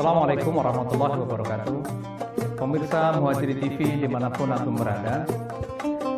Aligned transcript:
Assalamualaikum 0.00 0.56
warahmatullahi 0.56 1.16
wabarakatuh. 1.28 1.76
Pemirsa 2.56 3.20
Muhajiri 3.20 3.60
TV 3.60 4.00
di 4.00 4.08
mana 4.08 4.32
pun 4.32 4.48
Antum 4.48 4.72
berada 4.72 5.28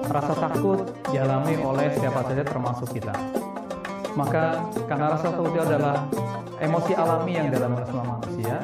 Rasa 0.07 0.39
takut 0.39 0.87
dialami 1.11 1.59
oleh 1.59 1.91
siapa 1.99 2.23
saja 2.31 2.47
termasuk 2.47 2.95
kita. 2.95 3.11
Maka 4.15 4.71
karena 4.87 5.19
rasa 5.19 5.35
takut 5.35 5.59
adalah 5.59 6.07
emosi 6.63 6.95
alami 6.95 7.35
yang 7.35 7.51
dalam 7.51 7.75
semua 7.83 8.07
manusia 8.07 8.63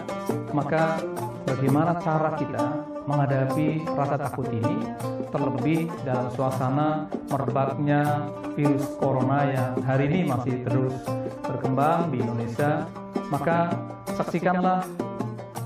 Maka 0.54 1.02
bagaimana 1.50 1.98
cara 1.98 2.38
kita 2.38 2.64
menghadapi 3.10 3.90
rasa 3.98 4.22
takut 4.22 4.46
ini 4.54 4.86
Terlebih 5.34 5.90
dalam 6.06 6.30
suasana 6.30 7.10
merebaknya 7.26 8.22
virus 8.54 8.86
corona 9.02 9.50
yang 9.50 9.82
hari 9.82 10.14
ini 10.14 10.30
masih 10.30 10.62
terus 10.62 10.94
berkembang 11.42 12.14
di 12.14 12.22
Indonesia. 12.22 12.86
Maka 13.34 13.74
saksikanlah 14.14 15.07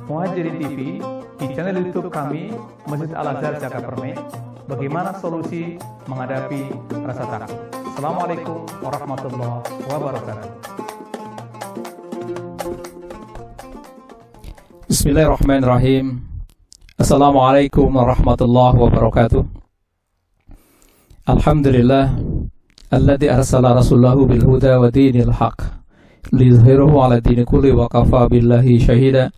Muhajirin 0.02 0.58
TV 0.58 0.98
di 1.38 1.46
channel 1.54 1.78
YouTube 1.78 2.10
kami 2.10 2.50
Masjid 2.90 3.14
Al 3.14 3.38
Azhar 3.38 3.54
Jakarta 3.54 3.86
Perme 3.86 4.18
bagaimana 4.66 5.14
solusi 5.22 5.78
menghadapi 6.10 6.74
rasa 7.06 7.22
takut. 7.22 7.54
Assalamualaikum 7.94 8.66
warahmatullahi 8.82 9.62
wabarakatuh. 9.86 10.48
Bismillahirrahmanirrahim. 14.90 16.18
Assalamualaikum 16.98 17.86
warahmatullahi 17.86 18.76
wabarakatuh. 18.82 19.42
Alhamdulillah 21.30 22.10
alladzi 22.90 23.30
arsala 23.30 23.78
rasulahu 23.78 24.26
bil 24.26 24.42
huda 24.42 24.82
wa 24.82 24.90
dinil 24.90 25.30
haqq 25.30 25.62
liyuzhirahu 26.34 26.98
ala 26.98 27.22
dini 27.22 27.46
kulli 27.46 27.70
wa 27.70 27.86
kafa 27.86 28.26
billahi 28.26 28.82
syahida. 28.82 29.30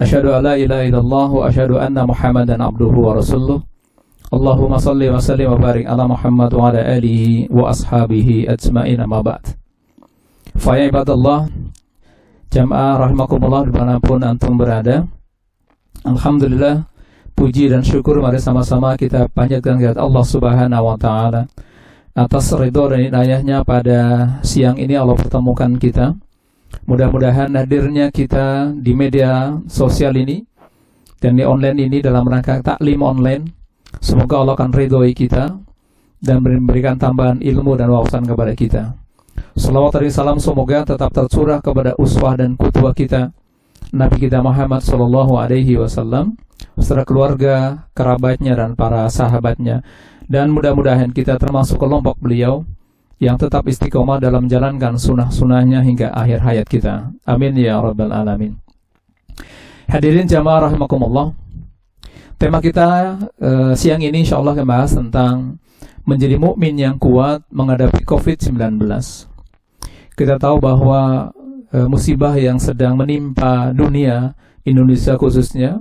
Asyhadu 0.00 0.32
an 0.32 0.48
la 0.48 0.54
ilaha 0.56 0.82
illallah 0.88 1.28
wa 1.28 1.44
asyhadu 1.44 1.76
anna 1.76 2.08
Muhammadan 2.08 2.58
abduhu 2.64 3.04
wa 3.04 3.20
rasuluh. 3.20 3.60
Allahumma 4.32 4.80
salli 4.80 5.12
wa 5.12 5.20
sallim 5.20 5.52
wa 5.52 5.60
barik 5.60 5.84
ala 5.84 6.08
Muhammad 6.08 6.50
wa 6.56 6.72
ala 6.72 6.80
alihi 6.80 7.52
wa 7.52 7.68
ashabihi 7.68 8.48
ajma'in 8.48 8.96
amma 9.04 9.20
ba'd. 9.20 9.44
Fa 10.56 10.80
ya 10.80 10.88
ibadallah, 10.88 11.50
Jamaah 12.50 13.06
rahimakumullah 13.06 13.62
di 13.62 13.70
mana 13.70 14.02
pun 14.02 14.18
antum 14.26 14.58
berada 14.58 15.06
Alhamdulillah 16.02 16.82
Puji 17.38 17.70
dan 17.70 17.86
syukur 17.86 18.18
mari 18.18 18.42
sama-sama 18.42 18.98
kita 18.98 19.30
panjatkan 19.30 19.78
kepada 19.78 20.02
Allah 20.02 20.24
subhanahu 20.26 20.82
wa 20.90 20.98
ta'ala 20.98 21.46
Atas 22.10 22.50
ridho 22.50 22.90
dan 22.90 23.06
inayahnya 23.06 23.62
pada 23.62 24.26
siang 24.42 24.74
ini 24.82 24.98
Allah 24.98 25.14
pertemukan 25.14 25.70
kita 25.78 26.18
Mudah-mudahan 26.86 27.54
hadirnya 27.54 28.10
kita 28.10 28.74
di 28.74 28.92
media 28.94 29.58
sosial 29.70 30.16
ini 30.18 30.42
Dan 31.20 31.36
di 31.36 31.44
online 31.44 31.90
ini 31.90 31.98
dalam 32.00 32.24
rangka 32.24 32.64
taklim 32.64 33.04
online. 33.04 33.44
Semoga 34.00 34.40
Allah 34.40 34.54
akan 34.56 34.70
ridhoi 34.72 35.12
kita 35.12 35.54
Dan 36.18 36.42
memberikan 36.42 36.96
tambahan 36.96 37.38
ilmu 37.40 37.76
dan 37.76 37.90
wawasan 37.92 38.24
kepada 38.24 38.52
kita. 38.56 38.82
Salawat 39.56 39.98
dan 39.98 40.12
salam 40.12 40.38
semoga 40.38 40.84
tetap 40.86 41.10
tercurah 41.10 41.60
kepada 41.60 41.92
uswah 41.98 42.36
dan 42.36 42.54
kutuah 42.54 42.94
kita 42.94 43.32
Nabi 43.90 44.22
kita 44.22 44.38
Muhammad 44.38 44.86
Sallallahu 44.86 45.34
Alaihi 45.34 45.74
Wasallam 45.74 46.38
beserta 46.78 47.02
keluarga, 47.02 47.86
kerabatnya 47.90 48.54
dan 48.54 48.78
para 48.78 49.10
sahabatnya. 49.10 49.82
Dan 50.30 50.54
mudah-mudahan 50.54 51.10
kita 51.10 51.34
termasuk 51.42 51.82
kelompok 51.82 52.14
beliau 52.22 52.62
yang 53.20 53.36
tetap 53.36 53.68
istiqomah 53.68 54.16
dalam 54.16 54.48
menjalankan 54.48 54.96
sunnah-sunnahnya 54.96 55.84
hingga 55.84 56.08
akhir 56.16 56.40
hayat 56.40 56.66
kita. 56.66 57.12
Amin 57.28 57.52
ya 57.60 57.76
rabbal 57.78 58.10
alamin. 58.10 58.56
Hadirin 59.86 60.24
jamaah 60.24 60.72
rahimakumullah. 60.72 61.36
Tema 62.40 62.64
kita 62.64 63.20
uh, 63.36 63.72
siang 63.76 64.00
ini 64.00 64.24
insya 64.24 64.40
Allah 64.40 64.56
akan 64.56 64.66
bahas 64.66 64.96
tentang 64.96 65.60
menjadi 66.08 66.40
mukmin 66.40 66.80
yang 66.80 66.96
kuat 66.96 67.44
menghadapi 67.52 68.00
COVID-19 68.08 68.80
kita 70.20 70.36
tahu 70.36 70.60
bahwa 70.60 71.32
e, 71.72 71.78
musibah 71.88 72.36
yang 72.36 72.60
sedang 72.60 72.92
menimpa 72.92 73.72
dunia 73.72 74.36
Indonesia 74.68 75.16
khususnya 75.16 75.80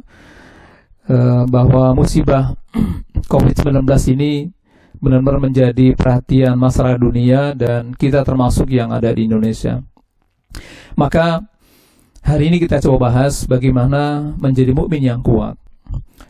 e, 1.04 1.16
bahwa 1.52 1.92
musibah 1.92 2.56
COVID-19 3.32 3.84
ini 4.16 4.48
benar-benar 5.00 5.40
menjadi 5.40 5.96
perhatian 5.96 6.60
masyarakat 6.60 7.00
dunia 7.00 7.56
dan 7.56 7.96
kita 7.96 8.24
termasuk 8.28 8.68
yang 8.72 8.92
ada 8.92 9.12
di 9.12 9.28
Indonesia. 9.28 9.80
Maka 11.00 11.44
hari 12.24 12.52
ini 12.52 12.60
kita 12.60 12.84
coba 12.84 13.12
bahas 13.12 13.48
bagaimana 13.48 14.36
menjadi 14.36 14.76
mukmin 14.76 15.04
yang 15.04 15.24
kuat. 15.24 15.56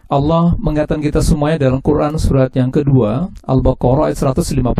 Allah 0.09 0.57
mengatakan 0.57 1.01
kita 1.01 1.21
semuanya 1.21 1.69
dalam 1.69 1.85
Quran 1.85 2.17
surat 2.17 2.49
yang 2.57 2.73
kedua 2.73 3.29
Al-Baqarah 3.45 4.09
ayat 4.09 4.17
155 4.17 4.73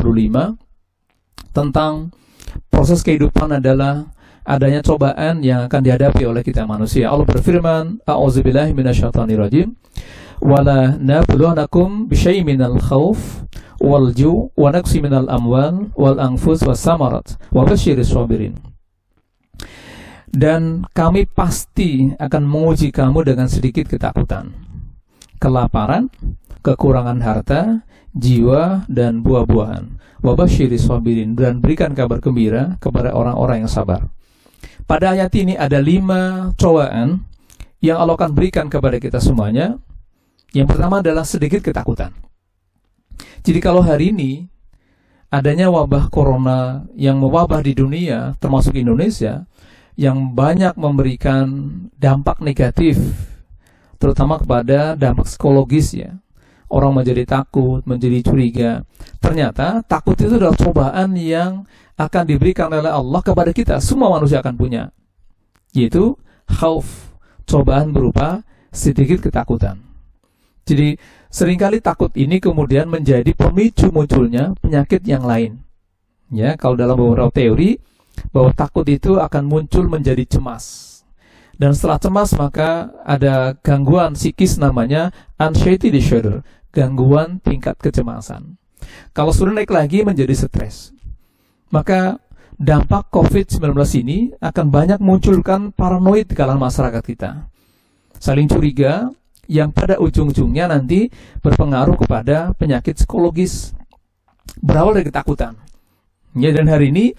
tentang 1.54 2.10
proses 2.74 3.06
kehidupan 3.06 3.62
adalah 3.62 4.10
adanya 4.50 4.82
cobaan 4.82 5.46
yang 5.46 5.70
akan 5.70 5.82
dihadapi 5.86 6.26
oleh 6.26 6.42
kita 6.42 6.66
manusia. 6.66 7.14
Allah 7.14 7.30
berfirman, 7.30 8.02
"A'udzubillahi 8.10 8.74
minasyaitonirrajim. 8.74 9.70
Wala 10.40 10.96
nabluwannakum 10.96 12.08
bisyai'in 12.08 12.48
minal 12.48 12.80
khauf 12.80 13.44
wal 13.80 14.12
ju' 14.16 14.52
wa 14.56 14.72
naqsi 14.72 15.04
minal 15.04 15.28
amwal 15.28 15.92
wal 15.96 16.20
anfus 16.20 16.64
was 16.64 16.80
samarat 16.80 17.36
wa 17.52 17.68
basyiris 17.68 18.12
sabirin." 18.12 18.56
Dan 20.30 20.86
kami 20.94 21.26
pasti 21.26 22.14
akan 22.16 22.44
menguji 22.46 22.94
kamu 22.94 23.26
dengan 23.26 23.50
sedikit 23.50 23.90
ketakutan, 23.90 24.54
kelaparan, 25.42 26.08
kekurangan 26.62 27.20
harta, 27.20 27.62
jiwa, 28.14 28.86
dan 28.86 29.26
buah-buahan 29.26 30.00
wabashiri 30.20 30.76
sabirin 30.76 31.36
dan 31.36 31.64
berikan 31.64 31.96
kabar 31.96 32.20
gembira 32.20 32.76
kepada 32.84 33.16
orang-orang 33.16 33.64
yang 33.66 33.72
sabar. 33.72 34.08
Pada 34.84 35.16
ayat 35.16 35.32
ini 35.38 35.56
ada 35.56 35.80
lima 35.80 36.52
cobaan 36.60 37.24
yang 37.80 38.02
Allah 38.02 38.20
akan 38.20 38.36
berikan 38.36 38.68
kepada 38.68 39.00
kita 39.00 39.24
semuanya. 39.24 39.80
Yang 40.56 40.68
pertama 40.76 41.06
adalah 41.06 41.26
sedikit 41.26 41.62
ketakutan. 41.62 42.14
Jadi 43.46 43.60
kalau 43.62 43.86
hari 43.86 44.12
ini 44.12 44.50
adanya 45.30 45.70
wabah 45.70 46.10
corona 46.10 46.90
yang 46.98 47.22
mewabah 47.22 47.62
di 47.62 47.78
dunia, 47.78 48.34
termasuk 48.42 48.76
Indonesia, 48.76 49.46
yang 50.00 50.34
banyak 50.34 50.74
memberikan 50.80 51.46
dampak 52.00 52.42
negatif, 52.42 52.98
terutama 54.00 54.40
kepada 54.40 54.96
dampak 54.96 55.28
psikologis 55.28 55.94
ya, 55.94 56.18
orang 56.72 56.98
menjadi 56.98 57.28
takut, 57.28 57.84
menjadi 57.84 58.24
curiga. 58.24 58.72
Ternyata 59.20 59.84
takut 59.86 60.16
itu 60.18 60.40
adalah 60.40 60.56
cobaan 60.56 61.18
yang 61.20 61.68
akan 62.00 62.24
diberikan 62.24 62.72
oleh 62.72 62.90
Allah 62.90 63.22
kepada 63.22 63.52
kita. 63.52 63.84
Semua 63.84 64.08
manusia 64.08 64.40
akan 64.40 64.56
punya. 64.56 64.96
Yaitu 65.76 66.16
khauf, 66.48 67.14
cobaan 67.44 67.92
berupa 67.92 68.42
sedikit 68.72 69.20
ketakutan. 69.20 69.89
Jadi 70.70 71.02
sering 71.34 71.58
kali 71.58 71.82
takut 71.82 72.14
ini 72.14 72.38
kemudian 72.38 72.86
menjadi 72.86 73.34
pemicu 73.34 73.90
munculnya 73.90 74.54
penyakit 74.62 75.02
yang 75.10 75.26
lain. 75.26 75.66
Ya, 76.30 76.54
kalau 76.54 76.78
dalam 76.78 76.94
beberapa 76.94 77.34
teori 77.34 77.82
bahwa 78.30 78.54
takut 78.54 78.86
itu 78.86 79.18
akan 79.18 79.50
muncul 79.50 79.90
menjadi 79.90 80.30
cemas. 80.30 80.86
Dan 81.58 81.74
setelah 81.74 81.98
cemas 81.98 82.30
maka 82.38 82.94
ada 83.02 83.58
gangguan 83.66 84.14
psikis 84.14 84.62
namanya 84.62 85.10
anxiety 85.42 85.90
disorder 85.90 86.46
gangguan 86.70 87.42
tingkat 87.42 87.76
kecemasan. 87.82 88.56
Kalau 89.12 89.34
sudah 89.34 89.58
naik 89.58 89.74
lagi 89.74 90.06
menjadi 90.06 90.32
stres, 90.38 90.96
maka 91.74 92.22
dampak 92.56 93.12
COVID-19 93.12 93.76
ini 94.00 94.32
akan 94.40 94.72
banyak 94.72 95.00
munculkan 95.04 95.76
paranoid 95.76 96.32
di 96.32 96.36
kalangan 96.38 96.70
masyarakat 96.70 97.04
kita. 97.04 97.32
Saling 98.20 98.48
curiga 98.48 99.12
yang 99.50 99.74
pada 99.74 99.98
ujung-ujungnya 99.98 100.70
nanti 100.70 101.10
berpengaruh 101.42 101.98
kepada 101.98 102.54
penyakit 102.54 103.02
psikologis 103.02 103.74
berawal 104.62 104.94
dari 104.94 105.10
ketakutan. 105.10 105.58
Ya 106.38 106.54
dan 106.54 106.70
hari 106.70 106.94
ini 106.94 107.18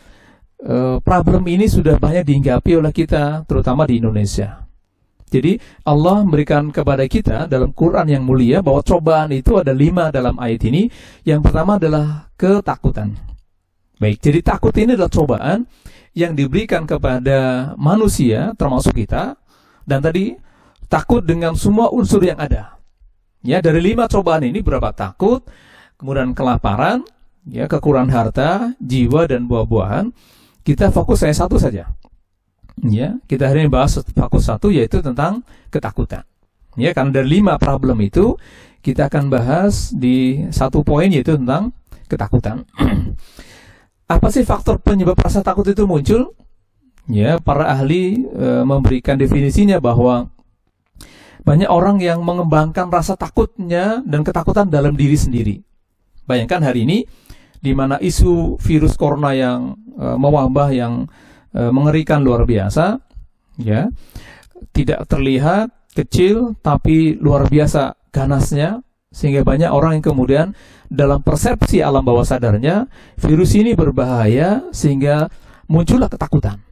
eh, 0.62 0.96
problem 1.02 1.42
ini 1.50 1.66
sudah 1.66 1.98
banyak 1.98 2.22
dihinggapi 2.22 2.78
oleh 2.78 2.94
kita 2.94 3.42
terutama 3.50 3.82
di 3.90 3.98
Indonesia. 3.98 4.62
Jadi 5.30 5.58
Allah 5.86 6.26
memberikan 6.26 6.74
kepada 6.74 7.06
kita 7.06 7.46
dalam 7.46 7.70
Quran 7.70 8.06
yang 8.10 8.22
mulia 8.26 8.62
bahwa 8.66 8.82
cobaan 8.82 9.30
itu 9.30 9.58
ada 9.58 9.70
lima 9.70 10.10
dalam 10.10 10.34
ayat 10.38 10.62
ini. 10.66 10.90
Yang 11.22 11.50
pertama 11.50 11.78
adalah 11.78 12.30
ketakutan. 12.34 13.14
Baik, 14.02 14.18
jadi 14.18 14.42
takut 14.42 14.74
ini 14.74 14.98
adalah 14.98 15.12
cobaan 15.12 15.70
yang 16.18 16.34
diberikan 16.34 16.82
kepada 16.82 17.72
manusia 17.78 18.50
termasuk 18.58 18.98
kita. 18.98 19.38
Dan 19.86 20.02
tadi 20.02 20.34
takut 20.90 21.22
dengan 21.22 21.54
semua 21.54 21.88
unsur 21.94 22.20
yang 22.26 22.36
ada. 22.36 22.76
Ya, 23.40 23.62
dari 23.62 23.80
lima 23.80 24.10
cobaan 24.10 24.44
ini 24.44 24.60
berapa 24.60 24.92
takut, 24.92 25.46
kemudian 25.96 26.36
kelaparan, 26.36 27.06
ya 27.48 27.64
kekurangan 27.70 28.10
harta, 28.12 28.50
jiwa 28.82 29.24
dan 29.30 29.48
buah-buahan. 29.48 30.12
Kita 30.60 30.92
fokus 30.92 31.24
saya 31.24 31.32
satu 31.32 31.56
saja, 31.56 31.88
Ya, 32.80 33.20
kita 33.28 33.52
hari 33.52 33.68
ini 33.68 33.70
bahas 33.72 34.00
fokus 34.00 34.48
satu 34.48 34.72
yaitu 34.72 35.04
tentang 35.04 35.44
ketakutan. 35.68 36.24
Ya, 36.80 36.96
karena 36.96 37.20
dari 37.20 37.40
lima 37.40 37.60
problem 37.60 38.00
itu 38.00 38.40
kita 38.80 39.12
akan 39.12 39.28
bahas 39.28 39.92
di 39.92 40.48
satu 40.48 40.80
poin 40.80 41.12
yaitu 41.12 41.36
tentang 41.36 41.76
ketakutan. 42.08 42.64
Apa 44.14 44.32
sih 44.32 44.48
faktor 44.48 44.80
penyebab 44.80 45.20
rasa 45.20 45.44
takut 45.44 45.68
itu 45.68 45.84
muncul? 45.84 46.32
Ya, 47.04 47.36
para 47.36 47.68
ahli 47.68 48.24
e, 48.24 48.46
memberikan 48.64 49.20
definisinya 49.20 49.76
bahwa 49.82 50.32
banyak 51.42 51.70
orang 51.70 51.98
yang 52.00 52.20
mengembangkan 52.22 52.92
rasa 52.92 53.16
takutnya 53.16 54.04
dan 54.04 54.20
ketakutan 54.22 54.68
dalam 54.68 54.94
diri 54.94 55.16
sendiri. 55.16 55.56
Bayangkan 56.28 56.62
hari 56.62 56.86
ini 56.86 56.98
di 57.60 57.72
mana 57.76 58.00
isu 58.00 58.56
virus 58.60 58.96
corona 58.96 59.36
yang 59.36 59.76
e, 59.98 60.06
mewabah 60.16 60.70
yang 60.72 61.08
e, 61.52 61.60
mengerikan 61.68 62.24
luar 62.24 62.48
biasa, 62.48 63.00
ya, 63.60 63.90
tidak 64.72 65.04
terlihat 65.08 65.72
kecil 65.92 66.54
tapi 66.62 67.18
luar 67.18 67.50
biasa 67.50 67.98
ganasnya 68.14 68.80
sehingga 69.10 69.42
banyak 69.42 69.68
orang 69.68 69.98
yang 69.98 70.04
kemudian 70.06 70.46
dalam 70.86 71.22
persepsi 71.22 71.82
alam 71.82 72.06
bawah 72.06 72.22
sadarnya 72.22 72.86
virus 73.18 73.58
ini 73.58 73.74
berbahaya 73.74 74.70
sehingga 74.70 75.26
muncullah 75.66 76.06
ketakutan. 76.06 76.62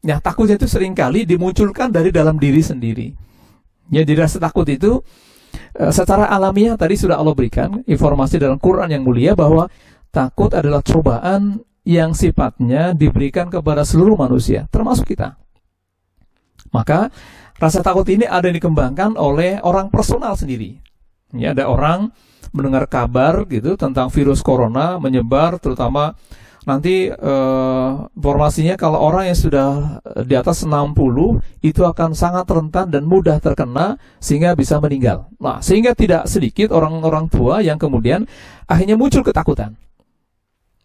Ya, 0.00 0.16
takutnya 0.16 0.56
itu 0.56 0.64
sering 0.64 0.96
kali 0.96 1.28
dimunculkan 1.28 1.92
dari 1.92 2.08
dalam 2.08 2.40
diri 2.40 2.64
sendiri. 2.64 3.29
Ya, 3.90 4.06
jadi 4.06 4.24
rasa 4.24 4.38
takut 4.38 4.64
itu 4.70 5.02
e, 5.74 5.90
secara 5.90 6.30
alamiah 6.30 6.78
tadi 6.78 6.94
sudah 6.94 7.18
Allah 7.18 7.34
berikan 7.34 7.82
informasi 7.84 8.38
dalam 8.38 8.56
Quran 8.62 8.86
yang 8.86 9.02
mulia 9.02 9.34
bahwa 9.34 9.66
takut 10.14 10.54
adalah 10.54 10.80
cobaan 10.80 11.58
yang 11.82 12.14
sifatnya 12.14 12.94
diberikan 12.94 13.50
kepada 13.50 13.82
seluruh 13.82 14.14
manusia, 14.14 14.70
termasuk 14.70 15.10
kita. 15.10 15.34
Maka 16.70 17.10
rasa 17.58 17.82
takut 17.82 18.06
ini 18.06 18.30
ada 18.30 18.46
yang 18.46 18.56
dikembangkan 18.62 19.18
oleh 19.18 19.58
orang 19.66 19.90
personal 19.90 20.38
sendiri. 20.38 20.78
Ya, 21.34 21.50
ada 21.50 21.66
orang 21.66 22.14
mendengar 22.50 22.86
kabar 22.90 23.46
gitu 23.46 23.78
tentang 23.78 24.10
virus 24.10 24.42
corona 24.42 24.98
menyebar 24.98 25.58
terutama 25.62 26.18
nanti 26.68 27.08
uh, 27.08 28.08
informasinya 28.12 28.76
kalau 28.76 29.00
orang 29.00 29.32
yang 29.32 29.38
sudah 29.38 29.68
di 30.28 30.36
atas 30.36 30.64
60 30.68 30.92
itu 31.64 31.82
akan 31.84 32.12
sangat 32.12 32.44
rentan 32.48 32.92
dan 32.92 33.08
mudah 33.08 33.40
terkena 33.40 33.96
sehingga 34.20 34.52
bisa 34.52 34.76
meninggal. 34.76 35.28
Nah, 35.40 35.64
sehingga 35.64 35.96
tidak 35.96 36.28
sedikit 36.28 36.76
orang-orang 36.76 37.32
tua 37.32 37.64
yang 37.64 37.80
kemudian 37.80 38.28
akhirnya 38.68 38.96
muncul 39.00 39.24
ketakutan. 39.24 39.76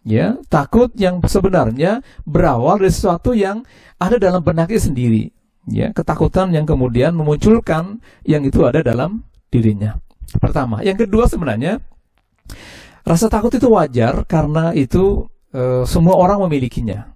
Ya, 0.05 0.37
takut 0.53 0.93
yang 0.95 1.17
sebenarnya 1.25 2.05
berawal 2.29 2.77
dari 2.77 2.93
sesuatu 2.93 3.33
yang 3.33 3.65
ada 3.97 4.21
dalam 4.21 4.45
benaknya 4.45 4.77
sendiri. 4.77 5.33
Ya, 5.65 5.89
ketakutan 5.97 6.53
yang 6.53 6.69
kemudian 6.69 7.17
memunculkan 7.17 8.05
yang 8.21 8.45
itu 8.45 8.61
ada 8.69 8.85
dalam 8.85 9.25
dirinya. 9.49 9.97
Pertama, 10.37 10.85
yang 10.85 10.93
kedua 10.93 11.25
sebenarnya 11.25 11.81
rasa 13.01 13.33
takut 13.33 13.49
itu 13.53 13.65
wajar 13.73 14.25
karena 14.29 14.77
itu 14.77 15.25
e, 15.55 15.63
semua 15.87 16.19
orang 16.19 16.43
memilikinya. 16.43 17.15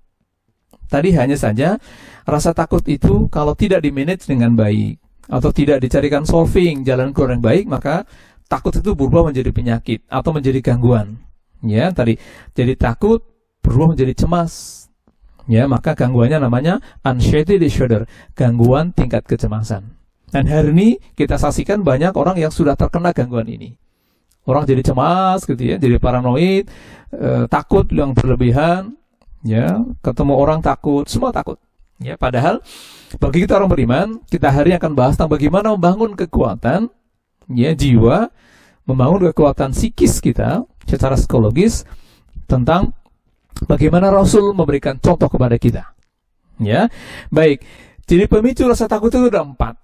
Tadi 0.87 1.13
hanya 1.13 1.35
saja 1.35 1.77
rasa 2.23 2.55
takut 2.55 2.81
itu 2.87 3.27
kalau 3.27 3.53
tidak 3.53 3.83
dimanage 3.83 4.25
dengan 4.25 4.55
baik 4.55 4.97
atau 5.29 5.53
tidak 5.53 5.83
dicarikan 5.85 6.25
solving 6.25 6.81
jalan 6.81 7.13
keluar 7.13 7.37
yang 7.37 7.43
baik 7.45 7.69
maka 7.69 8.09
takut 8.49 8.73
itu 8.73 8.97
berubah 8.97 9.29
menjadi 9.29 9.53
penyakit 9.53 9.99
atau 10.09 10.33
menjadi 10.33 10.59
gangguan. 10.63 11.21
Ya, 11.61 11.91
tadi 11.91 12.17
jadi 12.55 12.73
takut 12.79 13.21
berubah 13.61 13.93
menjadi 13.93 14.25
cemas. 14.25 14.87
Ya, 15.49 15.65
maka 15.65 15.97
gangguannya 15.97 16.45
namanya 16.45 16.77
anxiety 17.01 17.57
disorder, 17.57 18.05
gangguan 18.37 18.93
tingkat 18.93 19.25
kecemasan. 19.25 19.97
Dan 20.29 20.45
hari 20.45 20.69
ini 20.77 20.87
kita 21.17 21.41
saksikan 21.41 21.81
banyak 21.81 22.13
orang 22.13 22.37
yang 22.37 22.53
sudah 22.53 22.77
terkena 22.77 23.17
gangguan 23.17 23.49
ini. 23.49 23.73
Orang 24.49 24.65
jadi 24.65 24.81
cemas 24.81 25.45
gitu 25.45 25.61
ya, 25.61 25.77
jadi 25.77 26.01
paranoid, 26.01 26.65
e, 27.13 27.29
takut 27.45 27.85
yang 27.93 28.17
berlebihan, 28.17 28.97
ya, 29.45 29.77
ketemu 30.01 30.33
orang 30.33 30.59
takut, 30.65 31.05
semua 31.05 31.29
takut. 31.29 31.61
Ya, 32.01 32.17
padahal 32.17 32.65
bagi 33.21 33.45
kita 33.45 33.59
orang 33.61 33.69
beriman, 33.69 34.07
kita 34.25 34.49
hari 34.49 34.73
akan 34.73 34.97
bahas 34.97 35.13
tentang 35.19 35.35
bagaimana 35.35 35.75
membangun 35.75 36.17
kekuatan 36.17 36.89
ya 37.51 37.75
jiwa, 37.75 38.31
membangun 38.87 39.29
kekuatan 39.29 39.75
psikis 39.75 40.23
kita 40.23 40.63
secara 40.87 41.19
psikologis 41.19 41.83
tentang 42.49 42.95
bagaimana 43.67 44.09
Rasul 44.09 44.55
memberikan 44.55 44.95
contoh 44.97 45.27
kepada 45.27 45.59
kita. 45.59 45.91
Ya, 46.59 46.87
baik. 47.29 47.61
Jadi 48.07 48.25
pemicu 48.25 48.65
rasa 48.65 48.89
takut 48.89 49.13
itu 49.13 49.29
ada 49.29 49.45
empat. 49.45 49.77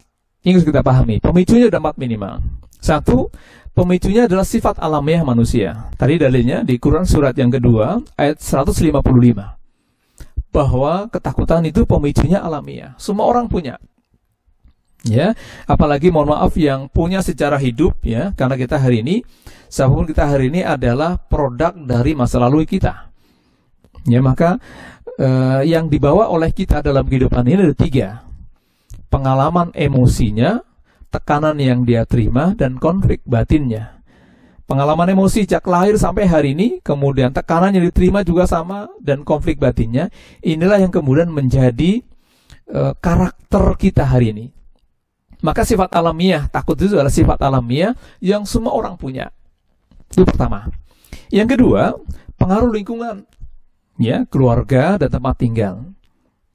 Harus 0.45 0.65
kita 0.65 0.81
pahami. 0.85 1.21
Pemicunya 1.21 1.69
ada 1.69 1.81
empat 1.81 1.97
minimal. 1.97 2.41
Satu, 2.81 3.33
Pemicunya 3.75 4.23
adalah 4.23 4.47
sifat 4.47 4.79
alamiah 4.79 5.19
manusia. 5.27 5.91
Tadi 5.99 6.15
dalilnya 6.15 6.63
di 6.63 6.79
Quran 6.79 7.03
surat 7.03 7.35
yang 7.35 7.51
kedua 7.51 7.99
ayat 8.15 8.39
155. 8.39 9.03
Bahwa 10.55 11.11
ketakutan 11.11 11.59
itu 11.67 11.83
pemicunya 11.83 12.39
alamiah. 12.39 12.95
Semua 12.95 13.27
orang 13.27 13.51
punya. 13.51 13.75
Ya, 15.03 15.35
apalagi 15.67 16.07
mohon 16.07 16.31
maaf 16.33 16.55
yang 16.55 16.87
punya 16.87 17.19
secara 17.19 17.59
hidup 17.59 17.99
ya, 18.01 18.33
karena 18.33 18.57
kita 18.57 18.79
hari 18.79 19.05
ini 19.05 19.21
siapa 19.69 19.93
pun 19.93 20.07
kita 20.07 20.23
hari 20.25 20.49
ini 20.49 20.65
adalah 20.65 21.19
produk 21.19 21.75
dari 21.75 22.15
masa 22.15 22.41
lalu 22.41 22.63
kita. 22.63 23.11
Ya, 24.07 24.23
maka 24.23 24.55
eh, 25.19 25.67
yang 25.67 25.91
dibawa 25.91 26.31
oleh 26.31 26.49
kita 26.55 26.79
dalam 26.79 27.03
kehidupan 27.05 27.43
ini 27.43 27.59
ada 27.69 27.75
tiga. 27.75 28.23
Pengalaman 29.11 29.75
emosinya, 29.75 30.63
tekanan 31.09 31.57
yang 31.59 31.83
dia 31.83 32.03
terima 32.03 32.53
dan 32.57 32.77
konflik 32.77 33.21
batinnya. 33.25 33.95
Pengalaman 34.65 35.13
emosi 35.13 35.45
sejak 35.45 35.61
lahir 35.69 35.93
sampai 35.93 36.25
hari 36.25 36.57
ini, 36.57 36.81
kemudian 36.81 37.29
tekanan 37.29 37.69
yang 37.77 37.85
diterima 37.85 38.25
juga 38.25 38.49
sama 38.49 38.89
dan 38.97 39.21
konflik 39.21 39.61
batinnya, 39.61 40.09
inilah 40.41 40.81
yang 40.81 40.89
kemudian 40.89 41.29
menjadi 41.29 42.01
e, 42.65 42.81
karakter 42.97 43.77
kita 43.77 44.09
hari 44.09 44.33
ini. 44.33 44.45
Maka 45.45 45.61
sifat 45.61 45.93
alamiah, 45.93 46.49
takut 46.49 46.73
itu 46.81 46.97
adalah 46.97 47.13
sifat 47.13 47.37
alamiah 47.45 47.93
yang 48.17 48.41
semua 48.49 48.73
orang 48.73 48.97
punya. 48.97 49.29
Itu 50.09 50.25
pertama. 50.25 50.73
Yang 51.29 51.57
kedua, 51.57 51.93
pengaruh 52.41 52.73
lingkungan. 52.73 53.29
Ya, 54.01 54.25
keluarga 54.25 54.97
dan 54.97 55.13
tempat 55.13 55.37
tinggal. 55.37 55.93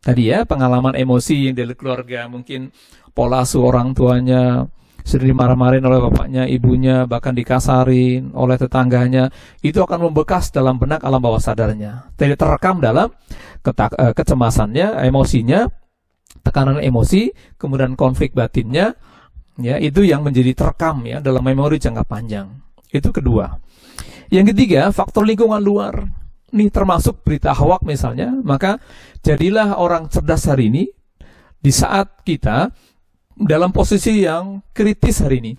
Tadi 0.01 0.35
ya, 0.35 0.43
pengalaman 0.43 0.97
emosi 0.97 1.47
yang 1.47 1.55
dari 1.55 1.77
keluarga 1.79 2.27
mungkin 2.27 2.75
pola 3.13 3.43
asuh 3.43 3.67
orang 3.67 3.93
tuanya, 3.93 4.67
sering 5.05 5.33
dimarah-marahin 5.33 5.85
oleh 5.85 6.01
bapaknya, 6.01 6.43
ibunya, 6.47 7.09
bahkan 7.09 7.33
dikasarin 7.33 8.31
oleh 8.37 8.57
tetangganya, 8.61 9.33
itu 9.65 9.81
akan 9.81 10.11
membekas 10.11 10.53
dalam 10.53 10.77
benak 10.77 11.03
alam 11.03 11.21
bawah 11.21 11.41
sadarnya. 11.41 12.13
Jadi 12.17 12.37
terekam 12.37 12.79
dalam 12.79 13.09
uh, 13.11 14.13
kecemasannya, 14.15 15.03
emosinya, 15.09 15.67
tekanan 16.45 16.79
emosi, 16.81 17.33
kemudian 17.57 17.97
konflik 17.99 18.37
batinnya, 18.37 18.95
ya 19.61 19.77
itu 19.77 20.05
yang 20.07 20.25
menjadi 20.25 20.57
terekam 20.57 21.05
ya 21.05 21.19
dalam 21.21 21.43
memori 21.45 21.77
jangka 21.81 22.05
panjang. 22.07 22.49
Itu 22.91 23.11
kedua. 23.11 23.57
Yang 24.31 24.55
ketiga, 24.55 24.95
faktor 24.95 25.27
lingkungan 25.27 25.59
luar. 25.59 26.07
Ini 26.51 26.67
termasuk 26.71 27.23
berita 27.23 27.55
hoak 27.55 27.87
misalnya, 27.87 28.35
maka 28.43 28.83
jadilah 29.23 29.79
orang 29.79 30.11
cerdas 30.11 30.51
hari 30.51 30.67
ini 30.67 30.85
di 31.63 31.71
saat 31.71 32.27
kita 32.27 32.75
dalam 33.41 33.73
posisi 33.73 34.25
yang 34.25 34.61
kritis 34.77 35.25
hari 35.25 35.41
ini. 35.41 35.53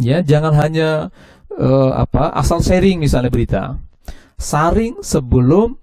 Ya, 0.00 0.24
jangan 0.24 0.56
hanya 0.58 1.12
uh, 1.54 1.92
apa 1.94 2.34
asal 2.34 2.64
sharing 2.64 2.98
misalnya 2.98 3.30
berita. 3.30 3.62
Saring 4.40 5.04
sebelum 5.04 5.76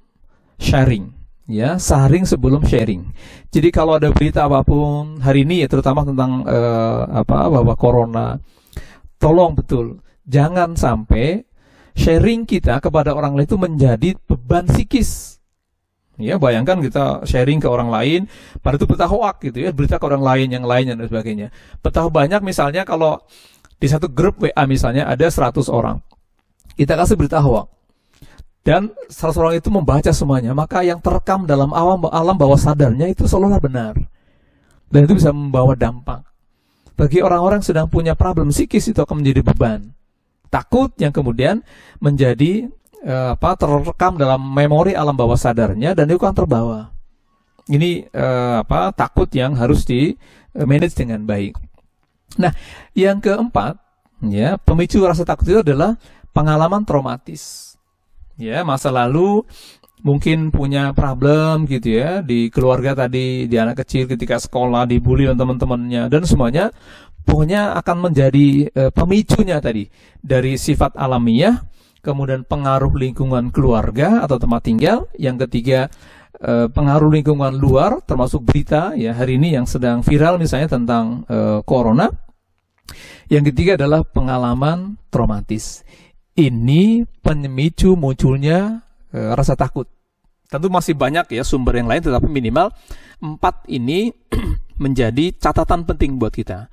sharing. 0.60 1.14
Ya, 1.48 1.78
saring 1.78 2.24
sebelum 2.24 2.64
sharing. 2.64 3.12
Jadi 3.52 3.70
kalau 3.70 4.00
ada 4.00 4.12
berita 4.12 4.48
apa 4.48 4.64
pun 4.64 5.20
hari 5.20 5.44
ini 5.44 5.64
ya 5.64 5.68
terutama 5.68 6.08
tentang 6.08 6.48
uh, 6.48 7.08
apa 7.12 7.52
bahwa 7.52 7.74
corona, 7.76 8.40
tolong 9.20 9.54
betul 9.54 10.02
jangan 10.26 10.74
sampai 10.74 11.46
sharing 11.94 12.48
kita 12.48 12.80
kepada 12.82 13.14
orang 13.14 13.38
lain 13.38 13.46
itu 13.46 13.60
menjadi 13.60 14.10
beban 14.26 14.66
psikis 14.66 15.31
Ya, 16.20 16.36
bayangkan 16.36 16.84
kita 16.84 17.24
sharing 17.24 17.64
ke 17.64 17.68
orang 17.72 17.88
lain, 17.88 18.28
pada 18.60 18.76
itu 18.76 18.86
berita 18.86 19.08
hoak 19.08 19.42
gitu 19.48 19.64
ya, 19.64 19.72
berita 19.72 19.96
ke 19.96 20.06
orang 20.06 20.22
lain 20.22 20.48
yang 20.52 20.66
lainnya 20.68 20.94
dan 21.00 21.08
sebagainya. 21.08 21.48
Betapa 21.80 22.12
banyak 22.12 22.44
misalnya 22.44 22.84
kalau 22.84 23.24
di 23.82 23.88
satu 23.90 24.12
grup 24.12 24.38
WA 24.44 24.64
misalnya 24.70 25.08
ada 25.08 25.26
100 25.26 25.66
orang. 25.72 25.98
Kita 26.78 26.94
kasih 26.94 27.18
berita 27.18 27.42
hoak. 27.42 27.68
Dan 28.62 28.94
100 29.10 29.42
orang 29.42 29.56
itu 29.58 29.74
membaca 29.74 30.12
semuanya, 30.14 30.54
maka 30.54 30.86
yang 30.86 31.02
terekam 31.02 31.50
dalam 31.50 31.74
alam, 31.74 32.06
alam 32.06 32.38
bawah 32.38 32.60
sadarnya 32.60 33.10
itu 33.10 33.26
seolah 33.26 33.58
benar. 33.58 33.98
Dan 34.92 35.10
itu 35.10 35.18
bisa 35.18 35.34
membawa 35.34 35.74
dampak. 35.74 36.22
Bagi 36.94 37.26
orang-orang 37.26 37.66
sedang 37.66 37.90
punya 37.90 38.14
problem 38.14 38.54
psikis 38.54 38.94
itu 38.94 39.02
akan 39.02 39.26
menjadi 39.26 39.42
beban. 39.42 39.90
Takut 40.54 40.94
yang 41.02 41.10
kemudian 41.10 41.66
menjadi 41.98 42.70
eh, 43.04 43.30
apa 43.36 43.58
terekam 43.58 44.18
dalam 44.18 44.42
memori 44.42 44.94
alam 44.94 45.14
bawah 45.14 45.38
sadarnya 45.38 45.98
dan 45.98 46.10
itu 46.10 46.22
akan 46.22 46.36
terbawa. 46.36 46.80
Ini 47.72 48.10
uh, 48.12 48.66
apa 48.66 48.92
takut 48.92 49.30
yang 49.32 49.54
harus 49.54 49.86
di 49.86 50.18
manage 50.58 50.98
dengan 50.98 51.24
baik. 51.24 51.56
Nah, 52.42 52.52
yang 52.98 53.22
keempat, 53.22 53.80
ya, 54.28 54.58
pemicu 54.60 55.00
rasa 55.06 55.24
takut 55.24 55.48
itu 55.48 55.62
adalah 55.62 55.96
pengalaman 56.36 56.84
traumatis. 56.84 57.76
Ya, 58.36 58.66
masa 58.66 58.90
lalu 58.90 59.46
mungkin 60.02 60.50
punya 60.50 60.92
problem 60.98 61.70
gitu 61.70 62.02
ya 62.02 62.26
di 62.26 62.50
keluarga 62.50 63.06
tadi, 63.06 63.46
di 63.46 63.56
anak 63.56 63.86
kecil 63.86 64.10
ketika 64.10 64.42
sekolah 64.42 64.90
dibully 64.90 65.30
oleh 65.30 65.38
teman-temannya 65.38 66.10
dan 66.10 66.26
semuanya 66.26 66.74
pokoknya 67.22 67.78
akan 67.78 68.10
menjadi 68.10 68.74
e, 68.74 68.84
pemicunya 68.90 69.62
tadi 69.62 69.86
dari 70.18 70.58
sifat 70.58 70.98
alamiah, 70.98 71.62
kemudian 72.02 72.44
pengaruh 72.44 72.92
lingkungan 72.98 73.54
keluarga 73.54 74.26
atau 74.26 74.42
tempat 74.42 74.62
tinggal, 74.66 75.08
yang 75.16 75.38
ketiga 75.38 75.88
e, 76.42 76.68
pengaruh 76.68 77.14
lingkungan 77.14 77.56
luar 77.56 78.02
termasuk 78.04 78.42
berita 78.42 78.98
ya 78.98 79.14
hari 79.14 79.38
ini 79.38 79.54
yang 79.56 79.70
sedang 79.70 80.02
viral 80.02 80.42
misalnya 80.42 80.70
tentang 80.74 81.24
e, 81.30 81.62
corona. 81.64 82.10
Yang 83.32 83.54
ketiga 83.56 83.80
adalah 83.80 84.04
pengalaman 84.04 85.00
traumatis. 85.08 85.88
Ini 86.36 87.08
pemicu 87.24 87.96
munculnya 87.96 88.84
e, 89.14 89.20
rasa 89.38 89.56
takut. 89.56 89.88
Tentu 90.52 90.68
masih 90.68 91.00
banyak 91.00 91.32
ya 91.32 91.48
sumber 91.48 91.80
yang 91.80 91.88
lain, 91.88 92.04
tetapi 92.04 92.28
minimal 92.28 92.76
empat 93.24 93.64
ini 93.72 94.12
menjadi 94.84 95.32
catatan 95.40 95.88
penting 95.88 96.20
buat 96.20 96.36
kita 96.36 96.68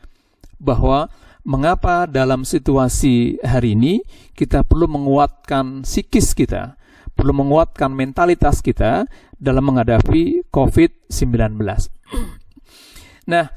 bahwa 0.58 1.06
mengapa 1.48 2.04
dalam 2.04 2.44
situasi 2.44 3.40
hari 3.40 3.72
ini 3.72 4.04
kita 4.36 4.68
perlu 4.68 4.84
menguatkan 4.84 5.80
psikis 5.80 6.36
kita, 6.36 6.76
perlu 7.16 7.32
menguatkan 7.32 7.88
mentalitas 7.88 8.60
kita 8.60 9.08
dalam 9.40 9.64
menghadapi 9.72 10.44
COVID-19. 10.52 11.56
Nah. 13.32 13.48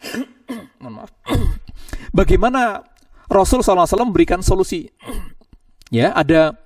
Bagaimana 2.10 2.82
Rasul 3.30 3.62
SAW 3.62 3.86
memberikan 4.10 4.42
solusi? 4.42 4.90
Ya, 5.94 6.10
ada 6.10 6.58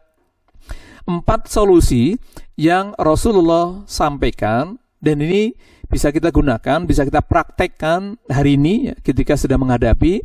empat 1.04 1.52
solusi 1.52 2.16
yang 2.56 2.96
Rasulullah 2.96 3.84
sampaikan 3.84 4.80
dan 5.04 5.20
ini 5.20 5.52
bisa 5.92 6.08
kita 6.08 6.32
gunakan, 6.32 6.88
bisa 6.88 7.04
kita 7.04 7.20
praktekkan 7.20 8.16
hari 8.24 8.56
ini 8.56 8.96
ketika 9.04 9.36
sedang 9.36 9.68
menghadapi 9.68 10.24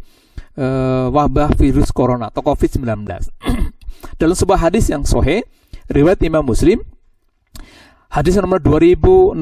uh, 0.59 1.07
wabah 1.09 1.55
virus 1.55 1.89
corona 1.95 2.27
atau 2.27 2.43
COVID-19. 2.43 3.07
Dalam 4.19 4.35
sebuah 4.35 4.59
hadis 4.67 4.91
yang 4.91 5.07
sohe, 5.07 5.47
riwayat 5.87 6.19
Imam 6.27 6.43
Muslim, 6.43 6.83
hadis 8.11 8.35
nomor 8.35 8.59
2664. 8.59 9.39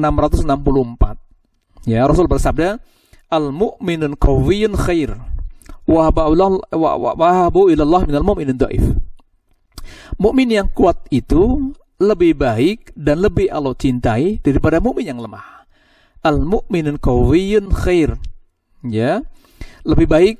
Ya, 1.90 2.06
Rasul 2.06 2.30
bersabda, 2.30 2.78
"Al-mu'minun 3.28 4.14
qawiyyun 4.14 4.78
khair, 4.78 5.18
wa 5.88 6.12
habu 6.12 7.68
ilallah 7.72 8.06
minal 8.06 8.24
mu'minin 8.24 8.54
dhaif." 8.54 8.94
Mukmin 10.18 10.50
yang 10.52 10.68
kuat 10.72 11.08
itu 11.08 11.72
lebih 11.98 12.38
baik 12.38 12.92
dan 12.94 13.22
lebih 13.22 13.50
Allah 13.50 13.74
cintai 13.74 14.38
daripada 14.42 14.78
mukmin 14.78 15.10
yang 15.10 15.20
lemah. 15.20 15.66
Al 16.22 16.42
mukminun 16.42 16.98
qawiyyun 16.98 17.70
khair. 17.72 18.18
Ya. 18.86 19.22
Lebih 19.86 20.06
baik 20.10 20.36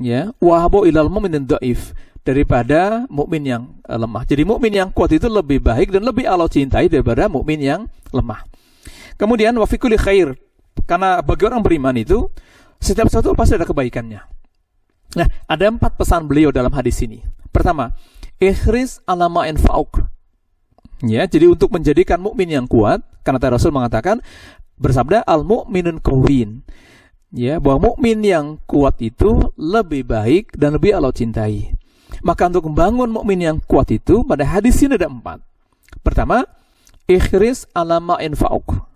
ya, 0.00 0.32
wahabu 0.42 0.84
ilal 0.88 1.08
mu'minin 1.08 1.44
dhaif 1.44 1.96
daripada 2.26 3.06
mukmin 3.06 3.42
yang 3.46 3.62
uh, 3.86 3.94
lemah. 3.94 4.26
Jadi 4.26 4.42
mukmin 4.42 4.74
yang 4.74 4.90
kuat 4.90 5.14
itu 5.14 5.30
lebih 5.30 5.62
baik 5.62 5.94
dan 5.94 6.02
lebih 6.02 6.26
Allah 6.26 6.50
cintai 6.50 6.90
daripada 6.90 7.30
mukmin 7.30 7.62
yang 7.62 7.86
lemah. 8.10 8.42
Kemudian 9.14 9.54
wa 9.54 9.64
khair. 9.70 10.34
Karena 10.84 11.22
bagi 11.24 11.48
orang 11.48 11.62
beriman 11.64 11.96
itu 11.96 12.28
setiap 12.82 13.08
sesuatu 13.08 13.32
pasti 13.32 13.56
ada 13.56 13.64
kebaikannya. 13.64 14.20
Nah, 15.16 15.28
ada 15.48 15.64
empat 15.72 15.96
pesan 15.96 16.28
beliau 16.28 16.52
dalam 16.52 16.68
hadis 16.76 17.00
ini. 17.00 17.24
Pertama, 17.48 17.96
ikhris 18.36 19.00
alama 19.08 19.48
fauk. 19.56 20.04
Ya, 21.00 21.24
jadi 21.24 21.48
untuk 21.48 21.72
menjadikan 21.72 22.20
mukmin 22.20 22.52
yang 22.52 22.68
kuat, 22.68 23.00
karena 23.24 23.40
Rasul 23.48 23.72
mengatakan 23.72 24.20
bersabda 24.76 25.24
al 25.24 25.44
mukminun 25.44 26.04
kawin. 26.04 26.60
Ya, 27.36 27.60
bahwa 27.60 27.92
mukmin 27.92 28.24
yang 28.24 28.56
kuat 28.64 28.96
itu 29.04 29.52
lebih 29.60 30.08
baik 30.08 30.56
dan 30.56 30.72
lebih 30.80 30.96
Allah 30.96 31.12
cintai. 31.12 31.76
Maka 32.24 32.48
untuk 32.48 32.72
membangun 32.72 33.12
mukmin 33.12 33.44
yang 33.44 33.56
kuat 33.60 33.92
itu 33.92 34.24
pada 34.24 34.40
hadis 34.48 34.80
ini 34.80 34.96
ada 34.96 35.04
empat. 35.04 35.44
Pertama, 36.00 36.48
ikhris 37.04 37.68
alama 37.76 38.16
infauk. 38.24 38.88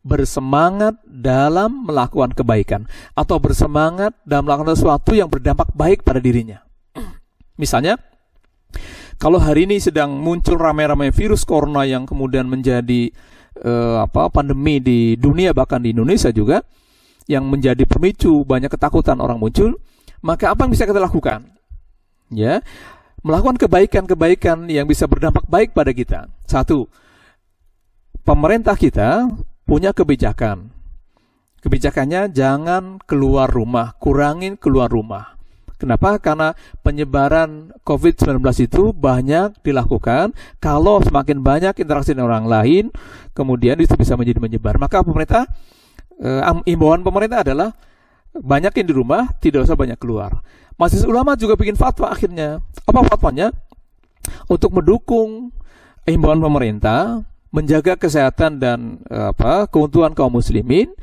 Bersemangat 0.00 0.96
dalam 1.04 1.84
melakukan 1.84 2.32
kebaikan 2.32 2.88
atau 3.12 3.36
bersemangat 3.36 4.16
dalam 4.24 4.48
melakukan 4.48 4.72
sesuatu 4.72 5.12
yang 5.12 5.28
berdampak 5.28 5.68
baik 5.76 6.00
pada 6.00 6.16
dirinya. 6.16 6.64
Misalnya, 7.60 8.00
kalau 9.20 9.36
hari 9.36 9.68
ini 9.68 9.84
sedang 9.84 10.16
muncul 10.16 10.56
ramai-ramai 10.56 11.12
virus 11.12 11.44
corona 11.44 11.84
yang 11.84 12.08
kemudian 12.08 12.48
menjadi 12.48 13.12
uh, 13.60 14.08
apa 14.08 14.32
pandemi 14.32 14.80
di 14.80 15.14
dunia 15.20 15.52
bahkan 15.52 15.78
di 15.78 15.92
Indonesia 15.92 16.32
juga 16.32 16.64
yang 17.30 17.46
menjadi 17.46 17.84
pemicu 17.86 18.42
banyak 18.42 18.70
ketakutan 18.72 19.18
orang 19.18 19.38
muncul, 19.38 19.78
maka 20.22 20.54
apa 20.54 20.66
yang 20.66 20.72
bisa 20.72 20.86
kita 20.86 21.02
lakukan? 21.02 21.46
Ya, 22.32 22.64
melakukan 23.22 23.60
kebaikan-kebaikan 23.60 24.66
yang 24.72 24.88
bisa 24.88 25.06
berdampak 25.06 25.46
baik 25.46 25.76
pada 25.76 25.92
kita. 25.94 26.32
Satu, 26.48 26.90
pemerintah 28.26 28.74
kita 28.74 29.30
punya 29.66 29.94
kebijakan. 29.94 30.74
Kebijakannya 31.62 32.34
jangan 32.34 32.98
keluar 33.06 33.46
rumah, 33.46 33.94
kurangin 34.02 34.58
keluar 34.58 34.90
rumah. 34.90 35.38
Kenapa? 35.78 36.14
Karena 36.22 36.54
penyebaran 36.86 37.74
COVID-19 37.82 38.38
itu 38.70 38.94
banyak 38.94 39.66
dilakukan 39.66 40.30
kalau 40.62 41.02
semakin 41.02 41.42
banyak 41.42 41.74
interaksi 41.82 42.14
dengan 42.14 42.30
orang 42.30 42.46
lain, 42.46 42.84
kemudian 43.34 43.78
itu 43.82 43.94
bisa 43.98 44.14
menjadi 44.14 44.38
menyebar. 44.38 44.78
Maka 44.78 45.02
pemerintah, 45.02 45.50
eh, 46.22 46.70
imbauan 46.70 47.02
pemerintah 47.02 47.42
adalah 47.42 47.74
banyakin 48.32 48.86
di 48.86 48.94
rumah, 48.94 49.28
tidak 49.42 49.66
usah 49.66 49.76
banyak 49.76 49.98
keluar. 49.98 50.40
Majelis 50.78 51.04
ulama 51.04 51.36
juga 51.36 51.58
bikin 51.58 51.76
fatwa 51.76 52.14
akhirnya. 52.14 52.62
Apa 52.88 53.04
fatwanya? 53.04 53.50
Untuk 54.46 54.72
mendukung 54.72 55.50
imbauan 56.06 56.40
pemerintah, 56.40 57.26
menjaga 57.50 57.98
kesehatan 57.98 58.62
dan 58.62 59.02
eh, 59.10 59.34
apa 59.34 59.66
keuntungan 59.66 60.14
kaum 60.14 60.32
muslimin, 60.32 60.94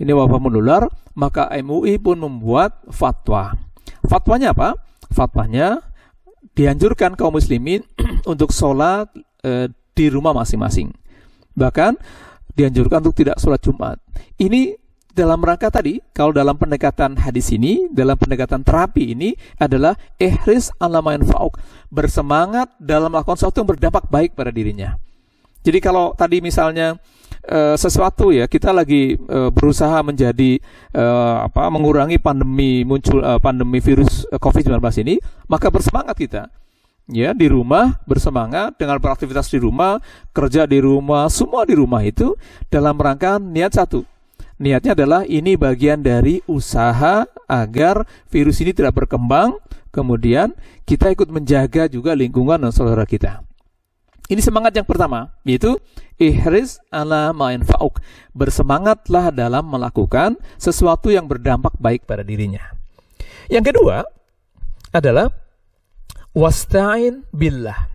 ini 0.00 0.10
wabah 0.14 0.40
menular, 0.40 0.88
maka 1.12 1.50
MUI 1.60 2.00
pun 2.00 2.16
membuat 2.16 2.80
fatwa 2.88 3.52
Fatwanya 4.06 4.56
apa? 4.56 4.78
Fatwanya 5.12 5.82
dianjurkan 6.56 7.18
kaum 7.18 7.36
muslimin 7.36 7.84
untuk 8.32 8.54
sholat 8.54 9.10
e, 9.44 9.68
di 9.92 10.06
rumah 10.08 10.32
masing-masing. 10.32 10.90
Bahkan 11.52 12.00
dianjurkan 12.54 13.04
untuk 13.04 13.16
tidak 13.18 13.36
sholat 13.38 13.60
Jumat. 13.62 13.96
Ini 14.38 14.76
dalam 15.10 15.42
rangka 15.42 15.68
tadi, 15.74 15.98
kalau 16.14 16.30
dalam 16.30 16.54
pendekatan 16.54 17.18
hadis 17.18 17.50
ini, 17.50 17.90
dalam 17.90 18.14
pendekatan 18.14 18.62
terapi 18.62 19.12
ini 19.12 19.34
adalah 19.58 19.98
ihris 20.16 20.70
alamain 20.78 21.20
fauk, 21.26 21.58
bersemangat 21.90 22.70
dalam 22.78 23.10
melakukan 23.10 23.36
sesuatu 23.36 23.62
yang 23.62 23.70
berdampak 23.74 24.06
baik 24.06 24.38
pada 24.38 24.54
dirinya. 24.54 24.94
Jadi 25.60 25.78
kalau 25.82 26.16
tadi 26.16 26.40
misalnya 26.40 26.96
uh, 27.52 27.76
sesuatu 27.76 28.32
ya 28.32 28.48
kita 28.48 28.72
lagi 28.72 29.20
uh, 29.28 29.52
berusaha 29.52 30.00
menjadi 30.00 30.56
uh, 30.96 31.44
apa 31.44 31.68
mengurangi 31.68 32.16
pandemi 32.16 32.80
muncul 32.80 33.20
pandemi 33.44 33.76
virus 33.84 34.24
COVID-19 34.32 34.80
ini 35.04 35.20
maka 35.52 35.68
bersemangat 35.68 36.16
kita 36.16 36.42
ya 37.10 37.34
di 37.34 37.50
rumah 37.50 37.98
bersemangat 38.06 38.78
dengan 38.78 39.02
beraktivitas 39.02 39.50
di 39.50 39.58
rumah 39.58 39.98
kerja 40.30 40.64
di 40.64 40.78
rumah 40.78 41.26
semua 41.28 41.66
di 41.66 41.74
rumah 41.74 42.00
itu 42.06 42.38
dalam 42.70 42.96
rangka 42.96 43.42
niat 43.42 43.74
satu 43.74 44.06
niatnya 44.56 44.94
adalah 44.94 45.26
ini 45.26 45.58
bagian 45.58 46.00
dari 46.00 46.40
usaha 46.46 47.26
agar 47.50 48.06
virus 48.30 48.62
ini 48.62 48.70
tidak 48.70 48.94
berkembang 48.94 49.58
kemudian 49.90 50.54
kita 50.86 51.10
ikut 51.10 51.28
menjaga 51.28 51.90
juga 51.90 52.14
lingkungan 52.14 52.62
dan 52.62 52.70
saudara 52.70 53.02
kita 53.04 53.42
ini 54.30 54.38
semangat 54.38 54.78
yang 54.78 54.86
pertama, 54.86 55.34
yaitu 55.42 55.74
ihris 56.14 56.78
ala 56.86 57.34
main 57.34 57.66
fauk. 57.66 57.98
Bersemangatlah 58.30 59.34
dalam 59.34 59.66
melakukan 59.66 60.38
sesuatu 60.54 61.10
yang 61.10 61.26
berdampak 61.26 61.74
baik 61.82 62.06
pada 62.06 62.22
dirinya. 62.22 62.62
Yang 63.50 63.74
kedua 63.74 64.06
adalah 64.94 65.34
wasta'in 66.36 67.26
billah. 67.34 67.90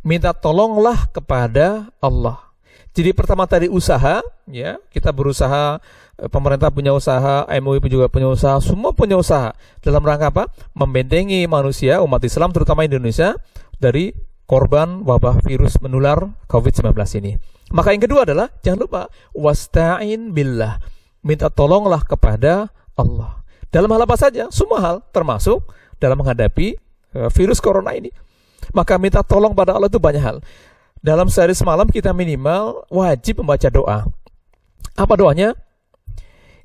Minta 0.00 0.32
tolonglah 0.32 1.12
kepada 1.12 1.92
Allah. 2.00 2.50
Jadi 2.90 3.14
pertama 3.14 3.46
tadi 3.46 3.70
usaha, 3.70 4.18
ya 4.50 4.80
kita 4.90 5.14
berusaha, 5.14 5.78
eh, 6.18 6.26
pemerintah 6.26 6.74
punya 6.74 6.90
usaha, 6.90 7.46
MUI 7.46 7.78
juga 7.86 8.10
punya 8.10 8.26
usaha, 8.26 8.58
semua 8.58 8.90
punya 8.90 9.14
usaha 9.14 9.54
dalam 9.78 10.02
rangka 10.02 10.34
apa? 10.34 10.44
Membentengi 10.74 11.46
manusia, 11.46 12.02
umat 12.02 12.18
Islam 12.26 12.50
terutama 12.50 12.82
Indonesia 12.82 13.38
dari 13.78 14.10
korban 14.50 15.06
wabah 15.06 15.38
virus 15.46 15.78
menular 15.78 16.34
COVID-19 16.50 16.90
ini. 17.22 17.38
Maka 17.70 17.94
yang 17.94 18.02
kedua 18.02 18.26
adalah 18.26 18.50
jangan 18.66 18.78
lupa 18.82 19.02
wasta'in 19.30 20.34
billah. 20.34 20.82
Minta 21.22 21.46
tolonglah 21.46 22.02
kepada 22.02 22.74
Allah. 22.98 23.46
Dalam 23.70 23.86
hal 23.94 24.02
apa 24.02 24.18
saja? 24.18 24.50
Semua 24.50 24.82
hal 24.82 24.96
termasuk 25.14 25.62
dalam 26.02 26.18
menghadapi 26.18 26.89
virus 27.12 27.58
corona 27.58 27.94
ini. 27.94 28.10
Maka 28.70 29.00
minta 29.00 29.24
tolong 29.24 29.56
pada 29.56 29.74
Allah 29.74 29.90
itu 29.90 29.98
banyak 29.98 30.22
hal. 30.22 30.38
Dalam 31.00 31.32
sehari 31.32 31.56
semalam 31.56 31.88
kita 31.88 32.12
minimal 32.12 32.84
wajib 32.92 33.40
membaca 33.40 33.66
doa. 33.72 34.04
Apa 34.94 35.14
doanya? 35.16 35.56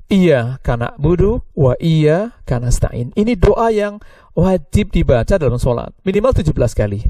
Iya 0.06 0.62
karena 0.62 0.94
budu, 0.94 1.42
wa 1.56 1.74
iya 1.82 2.36
karena 2.46 2.70
stain. 2.70 3.10
Ini 3.18 3.34
doa 3.34 3.74
yang 3.74 3.98
wajib 4.38 4.94
dibaca 4.94 5.34
dalam 5.34 5.58
sholat. 5.58 5.90
Minimal 6.06 6.30
17 6.30 6.52
kali. 6.78 7.00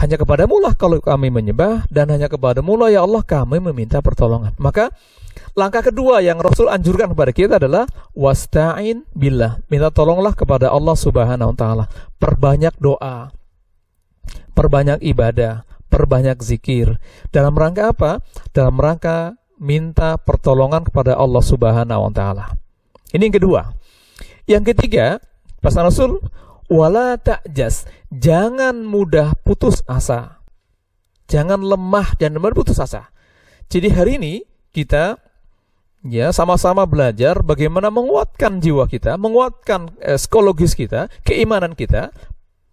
Hanya 0.00 0.16
kepadamu 0.16 0.56
lah 0.64 0.72
kalau 0.72 0.96
kami 0.96 1.28
menyembah 1.28 1.84
dan 1.92 2.08
hanya 2.08 2.32
kepadamu 2.32 2.72
lah 2.72 2.88
ya 2.88 3.04
Allah 3.04 3.20
kami 3.20 3.60
meminta 3.60 4.00
pertolongan. 4.00 4.56
Maka 4.56 4.88
langkah 5.52 5.84
kedua 5.84 6.24
yang 6.24 6.40
Rasul 6.40 6.72
anjurkan 6.72 7.12
kepada 7.12 7.32
kita 7.36 7.54
adalah 7.60 7.84
wasta'in 8.16 9.04
billah. 9.12 9.60
Minta 9.68 9.92
tolonglah 9.92 10.32
kepada 10.32 10.72
Allah 10.72 10.96
Subhanahu 10.96 11.52
wa 11.52 11.56
taala. 11.56 11.84
Perbanyak 12.16 12.80
doa. 12.80 13.28
Perbanyak 14.56 15.04
ibadah, 15.04 15.68
perbanyak 15.92 16.40
zikir. 16.40 16.96
Dalam 17.28 17.52
rangka 17.52 17.92
apa? 17.92 18.24
Dalam 18.56 18.80
rangka 18.80 19.36
minta 19.60 20.16
pertolongan 20.16 20.80
kepada 20.88 21.12
Allah 21.12 21.44
Subhanahu 21.44 22.08
wa 22.08 22.12
taala. 22.16 22.56
Ini 23.12 23.28
yang 23.28 23.36
kedua. 23.36 23.60
Yang 24.48 24.72
ketiga, 24.72 25.20
pesan 25.60 25.84
Rasul 25.84 26.24
wala 26.70 27.18
ta'jas, 27.18 27.84
jangan 28.14 28.86
mudah 28.86 29.34
putus 29.42 29.82
asa. 29.90 30.40
Jangan 31.26 31.60
lemah 31.62 32.14
dan 32.16 32.38
berputus 32.38 32.78
asa. 32.78 33.10
Jadi 33.70 33.90
hari 33.90 34.18
ini 34.18 34.34
kita 34.70 35.18
ya 36.06 36.30
sama-sama 36.30 36.86
belajar 36.86 37.42
bagaimana 37.42 37.90
menguatkan 37.90 38.62
jiwa 38.62 38.86
kita, 38.86 39.18
menguatkan 39.18 39.94
eh, 40.02 40.18
psikologis 40.18 40.78
kita, 40.78 41.10
keimanan 41.26 41.74
kita. 41.74 42.14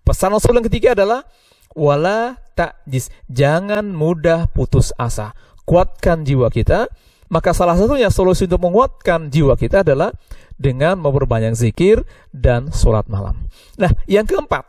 Pesan 0.06 0.32
Rasul 0.32 0.56
yang 0.58 0.66
ketiga 0.70 0.96
adalah 0.96 1.28
wala 1.76 2.40
ta'jis, 2.56 3.12
jangan 3.28 3.92
mudah 3.92 4.48
putus 4.50 4.96
asa 4.96 5.36
kuatkan 5.68 6.24
jiwa 6.24 6.48
kita, 6.48 6.88
maka 7.28 7.52
salah 7.52 7.76
satunya 7.76 8.08
solusi 8.08 8.48
untuk 8.48 8.64
menguatkan 8.72 9.28
jiwa 9.28 9.60
kita 9.60 9.84
adalah 9.84 10.16
dengan 10.58 10.98
memperbanyak 10.98 11.54
zikir 11.54 12.02
dan 12.34 12.74
sholat 12.74 13.06
malam. 13.08 13.48
Nah, 13.78 13.94
yang 14.10 14.26
keempat, 14.26 14.66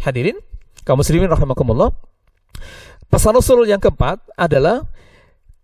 hadirin, 0.00 0.40
kaum 0.82 1.00
muslimin 1.00 1.28
rahimakumullah, 1.28 1.92
pesan 3.12 3.36
Rasul 3.36 3.68
yang 3.68 3.78
keempat 3.78 4.20
adalah 4.34 4.88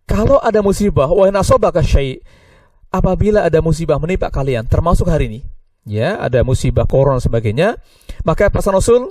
kalau 0.05 0.37
ada 0.39 0.61
musibah, 0.61 1.09
wa 1.09 1.25
nasobaka 1.33 1.81
syai' 1.81 2.21
apabila 2.93 3.49
ada 3.49 3.65
musibah 3.65 3.97
menimpa 3.97 4.29
kalian, 4.29 4.69
termasuk 4.69 5.09
hari 5.09 5.33
ini, 5.33 5.41
ya, 5.89 6.21
ada 6.21 6.45
musibah 6.45 6.85
dan 6.85 7.19
sebagainya, 7.25 7.81
maka 8.29 8.53
pesan 8.53 8.77
Rasul 8.77 9.09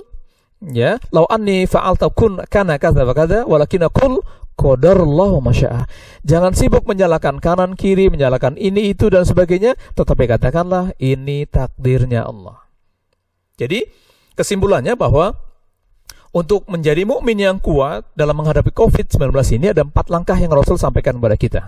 ya 0.70 0.94
lau 1.10 1.26
anni 1.26 1.66
fa'alta 1.66 2.06
kun 2.14 2.38
kana 2.46 2.78
kadza 2.78 3.02
wa 3.02 3.10
kadza 3.10 3.42
walakin 3.42 3.82
aqul 3.90 4.22
qadarallahu 4.62 5.42
masya'a 5.42 5.90
jangan 6.22 6.54
sibuk 6.54 6.86
menyalahkan 6.86 7.42
kanan 7.42 7.74
kiri 7.74 8.06
menyalahkan 8.06 8.54
ini 8.54 8.94
itu 8.94 9.10
dan 9.10 9.26
sebagainya 9.26 9.74
tetapi 9.98 10.30
katakanlah 10.30 10.94
ini 11.02 11.42
takdirnya 11.50 12.22
Allah 12.22 12.62
jadi 13.58 13.90
kesimpulannya 14.38 14.94
bahwa 14.94 15.34
untuk 16.32 16.64
menjadi 16.64 17.04
mukmin 17.04 17.36
yang 17.36 17.60
kuat 17.60 18.08
dalam 18.16 18.40
menghadapi 18.40 18.72
COVID-19 18.72 19.28
ini 19.52 19.76
ada 19.76 19.84
empat 19.84 20.08
langkah 20.08 20.36
yang 20.40 20.48
Rasul 20.48 20.80
sampaikan 20.80 21.20
kepada 21.20 21.36
kita. 21.36 21.62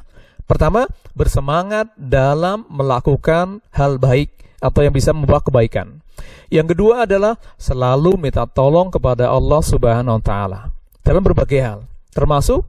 Pertama, 0.48 0.88
bersemangat 1.12 1.92
dalam 2.00 2.64
melakukan 2.72 3.60
hal 3.76 4.00
baik 4.00 4.32
atau 4.64 4.80
yang 4.80 4.96
bisa 4.96 5.12
membawa 5.12 5.44
kebaikan. 5.44 6.00
Yang 6.48 6.76
kedua 6.76 7.04
adalah 7.04 7.36
selalu 7.60 8.16
minta 8.16 8.48
tolong 8.48 8.88
kepada 8.88 9.28
Allah 9.28 9.60
Subhanahu 9.60 10.16
wa 10.20 10.24
taala 10.24 10.60
dalam 11.04 11.20
berbagai 11.20 11.60
hal, 11.60 11.78
termasuk 12.16 12.64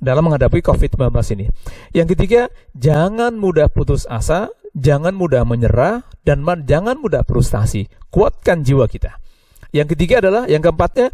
dalam 0.00 0.28
menghadapi 0.28 0.60
COVID-19 0.60 1.12
ini. 1.38 1.46
Yang 1.92 2.16
ketiga, 2.16 2.42
jangan 2.76 3.36
mudah 3.36 3.72
putus 3.72 4.04
asa, 4.08 4.52
jangan 4.76 5.16
mudah 5.16 5.42
menyerah, 5.48 6.04
dan 6.26 6.44
jangan 6.68 7.00
mudah 7.00 7.24
frustasi. 7.24 7.88
Kuatkan 8.12 8.64
jiwa 8.64 8.84
kita. 8.88 9.16
Yang 9.72 9.96
ketiga 9.96 10.24
adalah, 10.24 10.44
yang 10.48 10.60
keempatnya, 10.64 11.12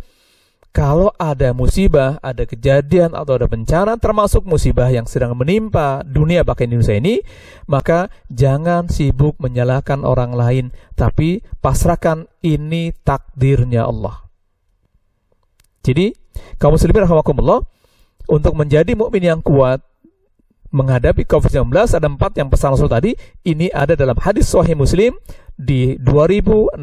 kalau 0.72 1.12
ada 1.20 1.52
musibah, 1.52 2.16
ada 2.24 2.48
kejadian 2.48 3.12
atau 3.12 3.36
ada 3.36 3.44
bencana 3.44 4.00
termasuk 4.00 4.48
musibah 4.48 4.88
yang 4.88 5.04
sedang 5.04 5.36
menimpa 5.36 6.00
dunia 6.00 6.48
bahkan 6.48 6.64
Indonesia 6.64 6.96
ini, 6.96 7.20
maka 7.68 8.08
jangan 8.32 8.88
sibuk 8.88 9.36
menyalahkan 9.36 10.00
orang 10.00 10.32
lain, 10.32 10.64
tapi 10.96 11.44
pasrahkan 11.60 12.24
ini 12.40 12.96
takdirnya 13.04 13.84
Allah. 13.84 14.24
Jadi, 15.84 16.16
kaum 16.56 16.72
muslimin 16.72 17.04
rahimakumullah, 17.04 17.68
untuk 18.32 18.56
menjadi 18.56 18.96
mukmin 18.96 19.28
yang 19.28 19.44
kuat 19.44 19.84
menghadapi 20.72 21.28
COVID-19 21.28 21.68
ada 21.68 22.08
empat 22.08 22.32
yang 22.40 22.48
pesan 22.48 22.72
Rasul 22.72 22.88
tadi, 22.88 23.12
ini 23.44 23.68
ada 23.68 23.92
dalam 23.92 24.16
hadis 24.16 24.48
Sahih 24.48 24.72
Muslim 24.72 25.12
di 25.52 26.00
2664 26.00 26.80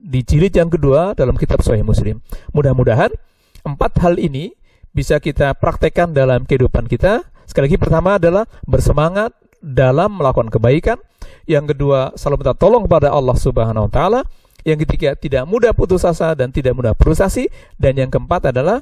di 0.00 0.24
jilid 0.24 0.56
yang 0.56 0.72
kedua 0.72 1.12
dalam 1.12 1.36
kitab 1.36 1.60
Sahih 1.60 1.84
Muslim. 1.84 2.24
Mudah-mudahan 2.56 3.12
empat 3.68 4.00
hal 4.00 4.16
ini 4.16 4.56
bisa 4.96 5.20
kita 5.20 5.52
praktekkan 5.60 6.16
dalam 6.16 6.48
kehidupan 6.48 6.88
kita. 6.88 7.20
Sekali 7.44 7.68
lagi 7.68 7.76
pertama 7.76 8.16
adalah 8.16 8.48
bersemangat 8.64 9.36
dalam 9.60 10.16
melakukan 10.16 10.48
kebaikan. 10.48 10.96
Yang 11.44 11.76
kedua, 11.76 12.16
selalu 12.16 12.48
minta 12.48 12.56
tolong 12.56 12.88
kepada 12.88 13.12
Allah 13.12 13.36
Subhanahu 13.36 13.86
wa 13.86 13.92
taala. 13.92 14.20
Yang 14.64 14.88
ketiga, 14.88 15.12
tidak 15.20 15.44
mudah 15.44 15.76
putus 15.76 16.08
asa 16.08 16.32
dan 16.32 16.48
tidak 16.48 16.72
mudah 16.72 16.96
frustasi 16.96 17.52
dan 17.76 18.00
yang 18.00 18.08
keempat 18.08 18.56
adalah 18.56 18.80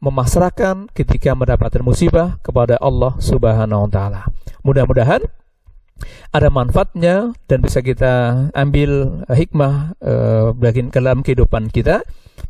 memasrahkan 0.00 0.88
ketika 0.96 1.36
mendapatkan 1.36 1.84
musibah 1.84 2.40
kepada 2.40 2.80
Allah 2.80 3.16
Subhanahu 3.20 3.86
wa 3.86 3.90
taala. 3.92 4.22
Mudah-mudahan 4.64 5.24
ada 6.32 6.48
manfaatnya 6.48 7.36
dan 7.44 7.58
bisa 7.60 7.84
kita 7.84 8.46
ambil 8.56 9.22
hikmah 9.28 9.94
uh, 10.00 10.56
dalam 10.88 11.20
kehidupan 11.20 11.68
kita 11.68 12.00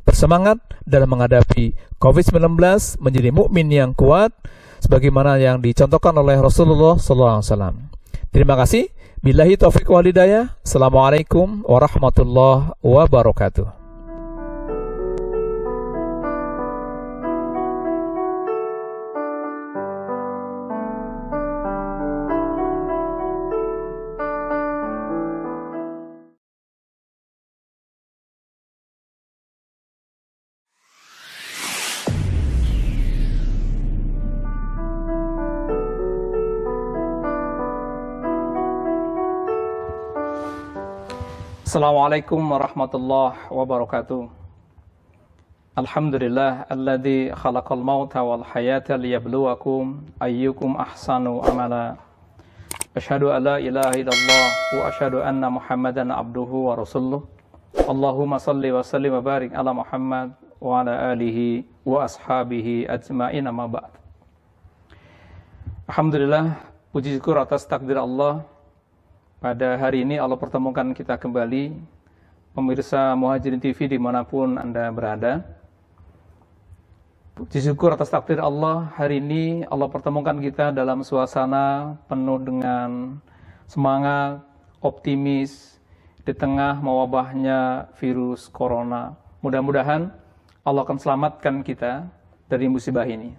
bersemangat 0.06 0.62
dalam 0.86 1.10
menghadapi 1.10 1.74
COVID-19 1.98 2.56
menjadi 3.02 3.30
mukmin 3.34 3.68
yang 3.68 3.90
kuat 3.92 4.30
sebagaimana 4.80 5.36
yang 5.36 5.58
dicontohkan 5.60 6.14
oleh 6.16 6.38
Rasulullah 6.38 6.96
SAW. 6.96 7.90
Terima 8.30 8.54
kasih. 8.54 8.88
Billahi 9.20 9.60
taufiq 9.60 9.84
walidayah. 9.90 10.56
Assalamualaikum 10.64 11.66
warahmatullahi 11.68 12.72
wabarakatuh. 12.80 13.79
Assalamualaikum 41.70 42.42
warahmatullahi 42.50 43.46
wabarakatuh. 43.46 44.26
Alhamdulillah 45.78 46.66
alladzi 46.66 47.30
khalaqal 47.30 47.78
mauta 47.78 48.26
wal 48.26 48.42
hayata 48.42 48.98
liyabluwakum 48.98 50.02
ayyukum 50.18 50.74
ahsanu 50.74 51.38
amala. 51.46 51.94
Asyhadu 52.98 53.30
an 53.30 53.46
la 53.46 53.56
ilaha 53.62 53.94
illallah 53.94 54.46
wa 54.50 54.80
asyhadu 54.90 55.22
anna 55.22 55.46
Muhammadan 55.46 56.10
abduhu 56.10 56.74
wa 56.74 56.74
rasuluh. 56.74 57.22
Allahumma 57.86 58.42
salli 58.42 58.74
wa 58.74 58.82
sallim 58.82 59.14
wa 59.14 59.22
barik 59.22 59.54
ala 59.54 59.70
Muhammad 59.70 60.34
wa 60.58 60.82
ala 60.82 61.14
alihi 61.14 61.70
wa 61.86 62.02
ashabihi 62.02 62.90
ajma'in 62.90 63.46
amma 63.46 63.70
ba'd. 63.70 63.94
Alhamdulillah 65.86 66.66
puji 66.90 67.14
syukur 67.14 67.38
atas 67.38 67.62
takdir 67.62 67.94
Allah 67.94 68.42
pada 69.40 69.80
hari 69.80 70.04
ini 70.04 70.20
Allah 70.20 70.36
pertemukan 70.36 70.92
kita 70.92 71.16
kembali, 71.16 71.72
pemirsa 72.52 73.16
Muhajirin 73.16 73.56
TV 73.56 73.88
di 73.88 73.96
mana 73.96 74.20
pun 74.20 74.60
Anda 74.60 74.92
berada. 74.92 75.40
Puji 77.40 77.64
syukur 77.64 77.96
atas 77.96 78.12
takdir 78.12 78.36
Allah, 78.36 78.92
hari 79.00 79.16
ini 79.16 79.64
Allah 79.72 79.88
pertemukan 79.88 80.36
kita 80.36 80.76
dalam 80.76 81.00
suasana 81.00 81.96
penuh 82.04 82.36
dengan 82.36 83.16
semangat, 83.64 84.44
optimis, 84.84 85.80
di 86.20 86.36
tengah 86.36 86.76
mewabahnya 86.84 87.88
virus 87.96 88.44
corona. 88.52 89.16
Mudah-mudahan 89.40 90.12
Allah 90.68 90.84
akan 90.84 91.00
selamatkan 91.00 91.64
kita 91.64 92.12
dari 92.44 92.68
musibah 92.68 93.08
ini. 93.08 93.32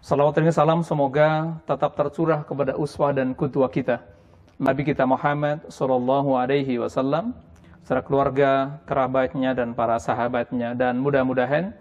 Salawat 0.00 0.40
dan 0.40 0.48
salam 0.56 0.80
semoga 0.80 1.60
tetap 1.68 1.92
tercurah 2.00 2.48
kepada 2.48 2.80
uswah 2.80 3.12
dan 3.12 3.36
kutua 3.36 3.68
kita. 3.68 4.13
Nabi 4.54 4.86
kita 4.86 5.02
Muhammad 5.02 5.66
Sallallahu 5.66 6.38
Alaihi 6.38 6.78
Wasallam, 6.78 7.34
serta 7.82 8.06
keluarga, 8.06 8.78
kerabatnya, 8.86 9.50
dan 9.50 9.74
para 9.74 9.98
sahabatnya. 9.98 10.78
Dan 10.78 11.02
mudah-mudahan 11.02 11.74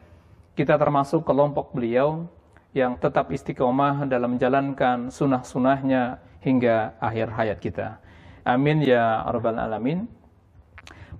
kita 0.58 0.82
termasuk 0.82 1.22
kelompok 1.22 1.70
beliau 1.70 2.26
yang 2.74 2.98
tetap 2.98 3.30
istiqomah 3.30 4.10
dalam 4.10 4.36
menjalankan 4.36 5.14
sunnah-sunnahnya 5.14 6.18
hingga 6.42 6.98
akhir 6.98 7.30
hayat 7.38 7.58
kita. 7.62 8.02
Amin 8.42 8.82
ya 8.82 9.22
Rabbal 9.30 9.62
Alamin. 9.62 10.10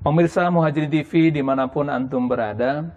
Pemirsa 0.02 0.50
Muhajirin 0.50 0.92
TV 0.92 1.32
di 1.32 1.40
mana 1.46 1.70
pun 1.70 1.88
Antum 1.88 2.28
berada, 2.28 2.92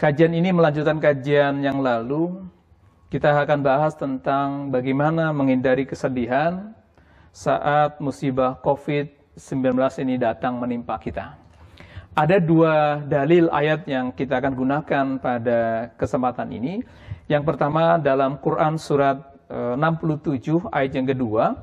kajian 0.00 0.32
ini 0.32 0.50
melanjutkan 0.50 0.98
kajian 0.98 1.62
yang 1.62 1.78
lalu 1.84 2.42
kita 3.12 3.30
akan 3.30 3.60
bahas 3.62 3.94
tentang 3.94 4.74
bagaimana 4.74 5.30
menghindari 5.30 5.86
kesedihan 5.86 6.74
saat 7.30 8.02
musibah 8.02 8.58
COVID-19 8.60 9.78
ini 10.02 10.18
datang 10.18 10.58
menimpa 10.58 10.98
kita. 10.98 11.38
Ada 12.14 12.42
dua 12.42 12.98
dalil 13.06 13.46
ayat 13.54 13.86
yang 13.86 14.10
kita 14.10 14.42
akan 14.42 14.54
gunakan 14.58 15.06
pada 15.22 15.90
kesempatan 15.94 16.50
ini. 16.50 16.82
Yang 17.30 17.46
pertama 17.46 18.02
dalam 18.02 18.42
Quran 18.42 18.74
surat 18.74 19.22
67 19.46 19.78
eh, 19.78 20.58
ayat 20.74 20.92
yang 20.98 21.06
kedua. 21.06 21.54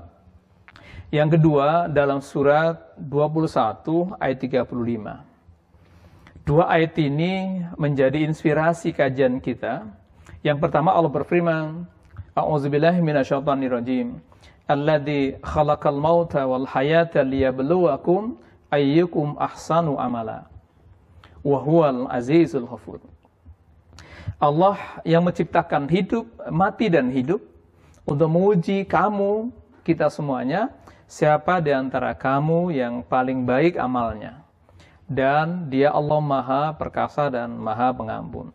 Yang 1.12 1.30
kedua 1.40 1.88
dalam 1.92 2.24
surat 2.24 2.96
21 3.00 4.16
ayat 4.20 4.38
35. 4.40 6.48
Dua 6.48 6.64
ayat 6.72 6.96
ini 6.96 7.60
menjadi 7.76 8.24
inspirasi 8.24 8.96
kajian 8.96 9.44
kita 9.44 9.84
yang 10.46 10.62
pertama 10.62 10.94
Allah 10.94 11.10
berfirman, 11.10 11.90
A'udzubillahi 12.38 13.02
minasyaitonirrajim. 13.02 14.22
Alladzi 14.68 15.40
khalaqal 15.40 15.96
mauta 15.96 16.44
wal 16.44 16.68
hayata 16.68 17.24
liyabluwakum 17.24 18.36
ayyukum 18.68 19.40
ahsanu 19.40 19.96
amala. 19.96 20.52
Wa 21.40 21.64
huwal 21.64 22.12
azizul 22.12 22.68
ghafur. 22.68 23.00
Allah 24.38 24.76
yang 25.08 25.24
menciptakan 25.24 25.88
hidup, 25.88 26.28
mati 26.52 26.92
dan 26.92 27.08
hidup 27.10 27.40
untuk 28.04 28.28
menguji 28.28 28.84
kamu, 28.84 29.56
kita 29.88 30.12
semuanya, 30.12 30.76
siapa 31.08 31.64
di 31.64 31.72
antara 31.72 32.12
kamu 32.12 32.76
yang 32.76 33.02
paling 33.08 33.48
baik 33.48 33.80
amalnya. 33.80 34.44
Dan 35.08 35.72
dia 35.72 35.96
Allah 35.96 36.20
maha 36.20 36.64
perkasa 36.76 37.32
dan 37.32 37.56
maha 37.56 37.96
pengampun. 37.96 38.52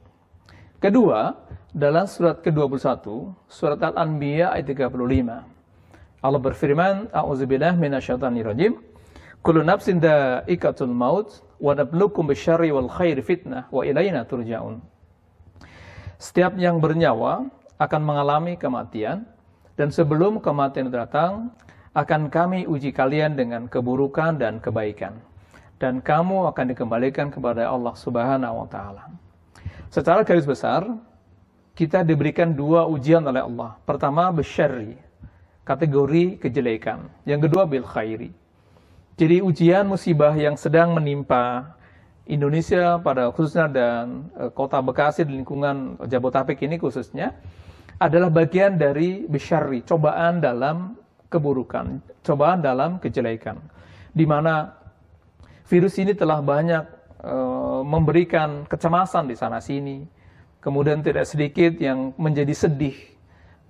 Kedua, 0.77 1.41
dalam 1.73 2.05
surat 2.05 2.45
ke-21, 2.45 3.33
surat 3.49 3.81
Al-Anbiya 3.81 4.53
ayat 4.53 4.69
35. 4.69 5.52
Allah 6.23 6.39
berfirman, 6.39 7.11
A'udzubillah 7.11 7.75
minasyaitonirrajim. 7.75 8.79
Kullu 9.43 9.67
nafsin 9.67 9.99
da'ikatul 9.99 10.95
maut 10.95 11.43
wa 11.59 11.75
nablukum 11.75 12.31
bisyarri 12.31 12.71
wal 12.71 12.87
khair 12.87 13.19
fitnah 13.19 13.67
wa 13.75 13.83
ilayna 13.83 14.23
turja'un. 14.23 14.79
Setiap 16.23 16.55
yang 16.55 16.79
bernyawa 16.79 17.51
akan 17.83 18.01
mengalami 18.07 18.55
kematian 18.55 19.27
dan 19.75 19.91
sebelum 19.91 20.39
kematian 20.39 20.95
datang 20.95 21.51
akan 21.99 22.31
kami 22.31 22.71
uji 22.71 22.95
kalian 22.95 23.35
dengan 23.35 23.67
keburukan 23.67 24.39
dan 24.39 24.63
kebaikan 24.63 25.19
dan 25.83 25.99
kamu 25.99 26.47
akan 26.55 26.71
dikembalikan 26.71 27.35
kepada 27.35 27.67
Allah 27.67 27.99
Subhanahu 27.99 28.63
wa 28.63 28.69
taala. 28.71 29.11
Secara 29.91 30.23
garis 30.23 30.47
besar, 30.47 30.87
kita 31.75 32.07
diberikan 32.07 32.55
dua 32.55 32.87
ujian 32.87 33.27
oleh 33.27 33.43
Allah. 33.43 33.75
Pertama, 33.83 34.31
besyari, 34.31 34.95
kategori 35.63 36.39
kejelekan. 36.43 37.11
Yang 37.27 37.49
kedua, 37.49 37.63
bil 37.67 37.87
khairi. 37.87 38.31
Jadi 39.19 39.45
ujian 39.45 39.87
musibah 39.87 40.33
yang 40.35 40.57
sedang 40.57 40.97
menimpa 40.97 41.77
Indonesia 42.27 42.97
pada 43.03 43.29
khususnya 43.31 43.69
dan 43.69 44.33
e, 44.33 44.49
kota 44.55 44.81
Bekasi 44.81 45.29
di 45.29 45.37
lingkungan 45.37 46.01
Jabotabek 46.09 46.65
ini 46.65 46.81
khususnya 46.81 47.37
adalah 48.01 48.33
bagian 48.33 48.81
dari 48.81 49.29
besyari, 49.29 49.85
cobaan 49.85 50.41
dalam 50.41 50.97
keburukan, 51.29 52.01
cobaan 52.25 52.65
dalam 52.65 52.99
kejelekan. 52.99 53.61
Di 54.11 54.25
mana 54.25 54.75
virus 55.69 56.01
ini 56.01 56.17
telah 56.17 56.41
banyak 56.41 57.03
Eh, 57.23 57.83
memberikan 57.87 58.67
kecemasan 58.67 59.31
di 59.31 59.39
sana 59.39 59.63
sini. 59.63 60.03
Kemudian 60.59 61.07
tidak 61.07 61.23
sedikit 61.23 61.79
yang 61.79 62.11
menjadi 62.19 62.51
sedih 62.51 62.99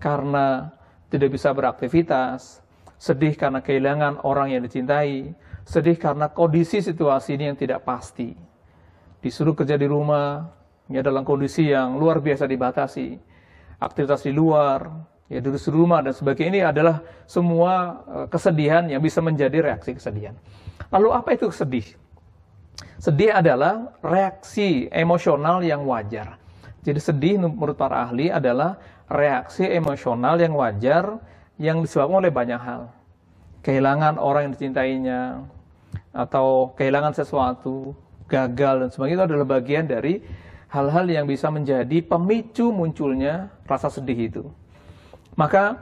karena 0.00 0.72
tidak 1.12 1.28
bisa 1.36 1.52
beraktivitas, 1.52 2.64
sedih 2.96 3.36
karena 3.36 3.60
kehilangan 3.60 4.24
orang 4.24 4.56
yang 4.56 4.64
dicintai, 4.64 5.36
sedih 5.68 6.00
karena 6.00 6.32
kondisi 6.32 6.80
situasi 6.80 7.36
ini 7.36 7.52
yang 7.52 7.58
tidak 7.60 7.84
pasti. 7.84 8.32
Disuruh 9.20 9.52
kerja 9.52 9.76
di 9.76 9.84
rumah, 9.84 10.48
ya 10.88 11.04
dalam 11.04 11.20
kondisi 11.28 11.68
yang 11.68 12.00
luar 12.00 12.24
biasa 12.24 12.48
dibatasi. 12.48 13.20
Aktivitas 13.76 14.24
di 14.24 14.32
luar, 14.32 14.88
ya 15.28 15.44
di 15.44 15.50
rumah 15.68 16.00
dan 16.00 16.16
sebagainya 16.16 16.50
ini 16.50 16.60
adalah 16.64 17.04
semua 17.28 18.00
eh, 18.08 18.26
kesedihan 18.32 18.88
yang 18.88 19.04
bisa 19.04 19.20
menjadi 19.20 19.60
reaksi 19.60 19.92
kesedihan. 19.92 20.32
Lalu 20.88 21.08
apa 21.12 21.36
itu 21.36 21.52
sedih? 21.52 21.84
Sedih 22.96 23.34
adalah 23.34 23.92
reaksi 24.00 24.88
emosional 24.88 25.60
yang 25.60 25.84
wajar. 25.84 26.40
Jadi 26.82 26.98
sedih 26.98 27.38
menurut 27.38 27.78
para 27.78 28.06
ahli 28.06 28.30
adalah 28.30 28.78
reaksi 29.12 29.68
emosional 29.68 30.40
yang 30.40 30.56
wajar 30.56 31.20
yang 31.60 31.84
disebabkan 31.84 32.24
oleh 32.24 32.32
banyak 32.32 32.58
hal. 32.58 32.88
Kehilangan 33.60 34.16
orang 34.18 34.48
yang 34.48 34.52
dicintainya, 34.56 35.20
atau 36.12 36.76
kehilangan 36.76 37.16
sesuatu, 37.16 37.96
gagal 38.28 38.74
dan 38.84 38.88
sebagainya 38.92 39.16
itu 39.16 39.26
adalah 39.32 39.46
bagian 39.48 39.84
dari 39.88 40.24
hal-hal 40.72 41.04
yang 41.08 41.28
bisa 41.28 41.52
menjadi 41.52 42.00
pemicu 42.04 42.72
munculnya 42.72 43.52
rasa 43.68 43.92
sedih 43.92 44.18
itu. 44.32 44.44
Maka 45.36 45.80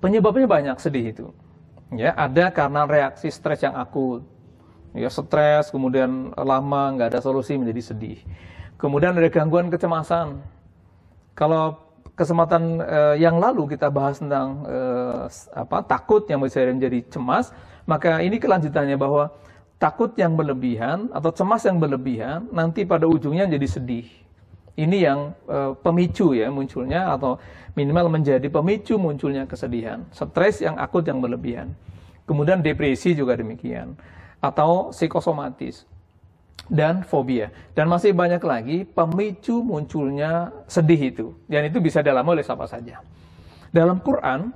penyebabnya 0.00 0.48
banyak 0.48 0.76
sedih 0.80 1.04
itu. 1.12 1.26
Ya, 1.90 2.14
ada 2.14 2.54
karena 2.54 2.86
reaksi 2.86 3.28
stres 3.34 3.66
yang 3.66 3.74
akut, 3.74 4.22
ya 4.94 5.10
stres, 5.10 5.74
kemudian 5.74 6.30
lama 6.38 6.82
nggak 6.94 7.16
ada 7.16 7.20
solusi 7.20 7.58
menjadi 7.58 7.92
sedih. 7.92 8.22
Kemudian 8.78 9.12
ada 9.12 9.26
gangguan 9.26 9.68
kecemasan. 9.68 10.38
Kalau 11.34 11.89
kesempatan 12.20 12.84
eh, 12.84 13.14
yang 13.24 13.40
lalu 13.40 13.64
kita 13.72 13.88
bahas 13.88 14.20
tentang 14.20 14.60
eh, 14.68 15.24
apa 15.56 15.80
takut 15.88 16.28
yang 16.28 16.44
bisa 16.44 16.60
menjadi 16.68 17.00
cemas, 17.08 17.56
maka 17.88 18.20
ini 18.20 18.36
kelanjutannya 18.36 19.00
bahwa 19.00 19.32
takut 19.80 20.12
yang 20.20 20.36
berlebihan 20.36 21.08
atau 21.16 21.32
cemas 21.32 21.64
yang 21.64 21.80
berlebihan 21.80 22.44
nanti 22.52 22.84
pada 22.84 23.08
ujungnya 23.08 23.48
jadi 23.48 23.64
sedih. 23.64 24.04
Ini 24.76 24.96
yang 25.00 25.32
eh, 25.48 25.72
pemicu 25.80 26.36
ya 26.36 26.52
munculnya 26.52 27.16
atau 27.16 27.40
minimal 27.72 28.12
menjadi 28.12 28.52
pemicu 28.52 29.00
munculnya 29.00 29.48
kesedihan, 29.48 30.04
stres 30.12 30.60
yang 30.60 30.76
akut 30.76 31.08
yang 31.08 31.24
berlebihan. 31.24 31.72
Kemudian 32.28 32.60
depresi 32.60 33.16
juga 33.16 33.32
demikian 33.32 33.96
atau 34.44 34.92
psikosomatis 34.92 35.88
dan 36.68 37.06
fobia. 37.06 37.48
Dan 37.72 37.88
masih 37.88 38.12
banyak 38.12 38.42
lagi 38.42 38.78
pemicu 38.84 39.64
munculnya 39.64 40.52
sedih 40.68 41.00
itu. 41.14 41.26
Dan 41.48 41.70
itu 41.70 41.80
bisa 41.80 42.04
dialami 42.04 42.38
oleh 42.38 42.44
siapa 42.44 42.66
saja. 42.68 43.00
Dalam 43.70 44.02
Quran, 44.02 44.50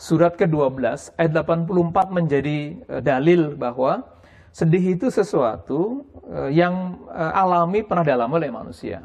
surat 0.00 0.32
ke-12 0.40 1.12
ayat 1.20 1.32
84 1.36 2.16
menjadi 2.16 2.58
eh, 2.76 3.02
dalil 3.04 3.56
bahwa 3.56 4.04
sedih 4.48 4.96
itu 4.96 5.12
sesuatu 5.12 6.08
eh, 6.28 6.56
yang 6.56 7.04
eh, 7.12 7.32
alami 7.40 7.84
pernah 7.84 8.04
dialami 8.04 8.40
oleh 8.40 8.50
manusia. 8.52 9.04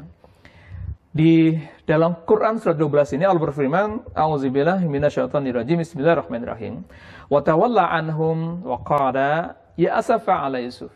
Di 1.16 1.56
dalam 1.88 2.12
Quran 2.28 2.60
surat 2.60 2.76
12 2.76 3.16
ini 3.16 3.24
Allah 3.24 3.40
berfirman, 3.40 4.12
"A'udzubillahi 4.12 4.84
minasyaitonirrajim. 4.84 5.80
Bismillahirrahmanirrahim. 5.80 6.84
Wa 7.32 7.40
tawalla 7.40 7.88
anhum 7.88 8.60
wa 8.60 8.76
qala 8.84 9.56
ya 9.80 9.96
asafa 9.96 10.44
ala 10.44 10.60
Yusuf. 10.60 10.92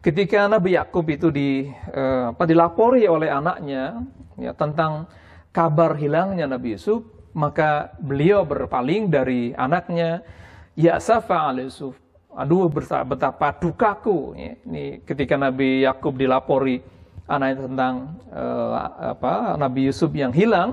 Ketika 0.00 0.48
Nabi 0.48 0.80
Yakub 0.80 1.04
itu 1.12 1.28
di 1.28 1.68
uh, 1.92 2.32
apa 2.32 2.48
dilapori 2.48 3.04
oleh 3.04 3.28
anaknya 3.28 4.00
ya 4.40 4.56
tentang 4.56 5.04
kabar 5.52 5.92
hilangnya 6.00 6.48
Nabi 6.48 6.72
Yusuf, 6.72 7.04
maka 7.36 7.92
beliau 8.00 8.48
berpaling 8.48 9.12
dari 9.12 9.52
anaknya, 9.52 10.24
ya 10.72 10.96
asafa 10.96 11.52
ala 11.52 11.60
Yusuf. 11.60 12.00
Aduh 12.32 12.72
betapa 12.72 13.52
dukaku 13.60 14.32
ya. 14.40 14.56
Ini 14.64 15.04
ketika 15.04 15.36
Nabi 15.36 15.84
Yakub 15.84 16.16
dilapori 16.16 16.80
anaknya 17.28 17.68
tentang 17.68 17.94
uh, 18.32 19.12
apa 19.12 19.60
Nabi 19.60 19.84
Yusuf 19.92 20.08
yang 20.16 20.32
hilang, 20.32 20.72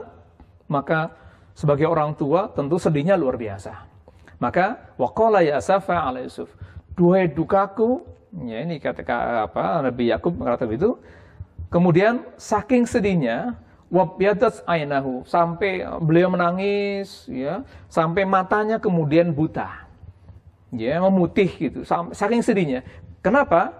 maka 0.71 1.11
sebagai 1.51 1.83
orang 1.83 2.15
tua 2.15 2.47
tentu 2.55 2.79
sedihnya 2.79 3.19
luar 3.19 3.35
biasa. 3.35 3.75
Maka 4.39 4.95
waqala 4.95 5.43
ya 5.43 5.59
asafa 5.59 5.99
ala 5.99 6.23
Yusuf. 6.23 6.47
Duhai 6.95 7.27
dukaku, 7.27 8.07
ya 8.33 8.57
ini 8.63 8.81
kata 8.81 9.03
apa 9.47 9.83
Nabi 9.85 10.11
Yakub 10.11 10.35
mengatakan 10.35 10.73
itu. 10.73 10.99
Kemudian 11.67 12.23
saking 12.39 12.87
sedihnya, 12.87 13.59
wabyadat 13.91 14.63
ainahu 14.67 15.27
sampai 15.27 15.83
beliau 15.99 16.31
menangis 16.31 17.27
ya 17.27 17.63
sampai 17.91 18.23
matanya 18.23 18.79
kemudian 18.79 19.35
buta. 19.35 19.87
Ya 20.75 20.99
memutih 20.99 21.47
gitu. 21.47 21.87
Saking 22.11 22.43
sedihnya. 22.43 22.83
Kenapa? 23.23 23.71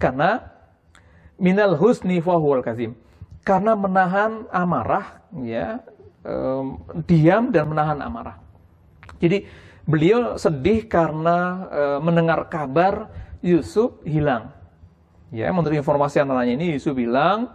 Karena 0.00 0.48
minal 1.36 1.76
husni 1.76 2.20
fahuwal 2.20 2.64
kazim. 2.64 2.96
Karena 3.44 3.76
menahan 3.76 4.48
amarah 4.48 5.20
ya 5.44 5.82
um, 6.24 6.80
diam 7.04 7.52
dan 7.52 7.68
menahan 7.68 7.98
amarah. 8.00 8.38
Jadi 9.20 9.44
beliau 9.84 10.38
sedih 10.38 10.86
karena 10.86 11.68
uh, 11.68 11.98
mendengar 11.98 12.46
kabar 12.46 13.10
Yusuf 13.42 14.00
hilang 14.06 14.54
ya 15.34 15.50
menurut 15.50 15.76
informasi 15.76 16.22
anak-anaknya 16.22 16.54
ini 16.56 16.66
Yusuf 16.78 16.96
hilang 16.96 17.52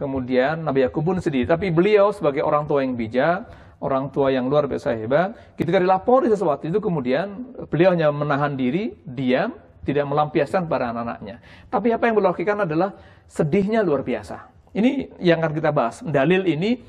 Kemudian 0.00 0.64
Nabi 0.64 0.88
Yakub 0.88 1.04
pun 1.04 1.20
sedih. 1.20 1.44
Tapi 1.44 1.68
beliau 1.68 2.08
sebagai 2.08 2.40
orang 2.40 2.64
tua 2.64 2.80
yang 2.80 2.96
bijak, 2.96 3.44
orang 3.84 4.08
tua 4.08 4.32
yang 4.32 4.48
luar 4.48 4.64
biasa 4.64 4.96
hebat, 4.96 5.36
ketika 5.60 5.76
dilapori 5.76 6.32
sesuatu 6.32 6.64
itu 6.64 6.80
kemudian 6.80 7.52
beliau 7.68 7.92
hanya 7.92 8.08
menahan 8.08 8.56
diri, 8.56 8.96
diam, 9.04 9.52
tidak 9.84 10.08
melampiaskan 10.08 10.64
para 10.72 10.88
anak-anaknya. 10.88 11.44
Tapi 11.68 11.92
apa 11.92 12.08
yang 12.08 12.16
beliau 12.16 12.32
lakukan 12.32 12.64
adalah 12.64 12.96
sedihnya 13.28 13.84
luar 13.84 14.00
biasa. 14.00 14.48
Ini 14.72 15.20
yang 15.20 15.44
akan 15.44 15.52
kita 15.52 15.68
bahas. 15.68 16.00
Dalil 16.00 16.48
ini 16.48 16.80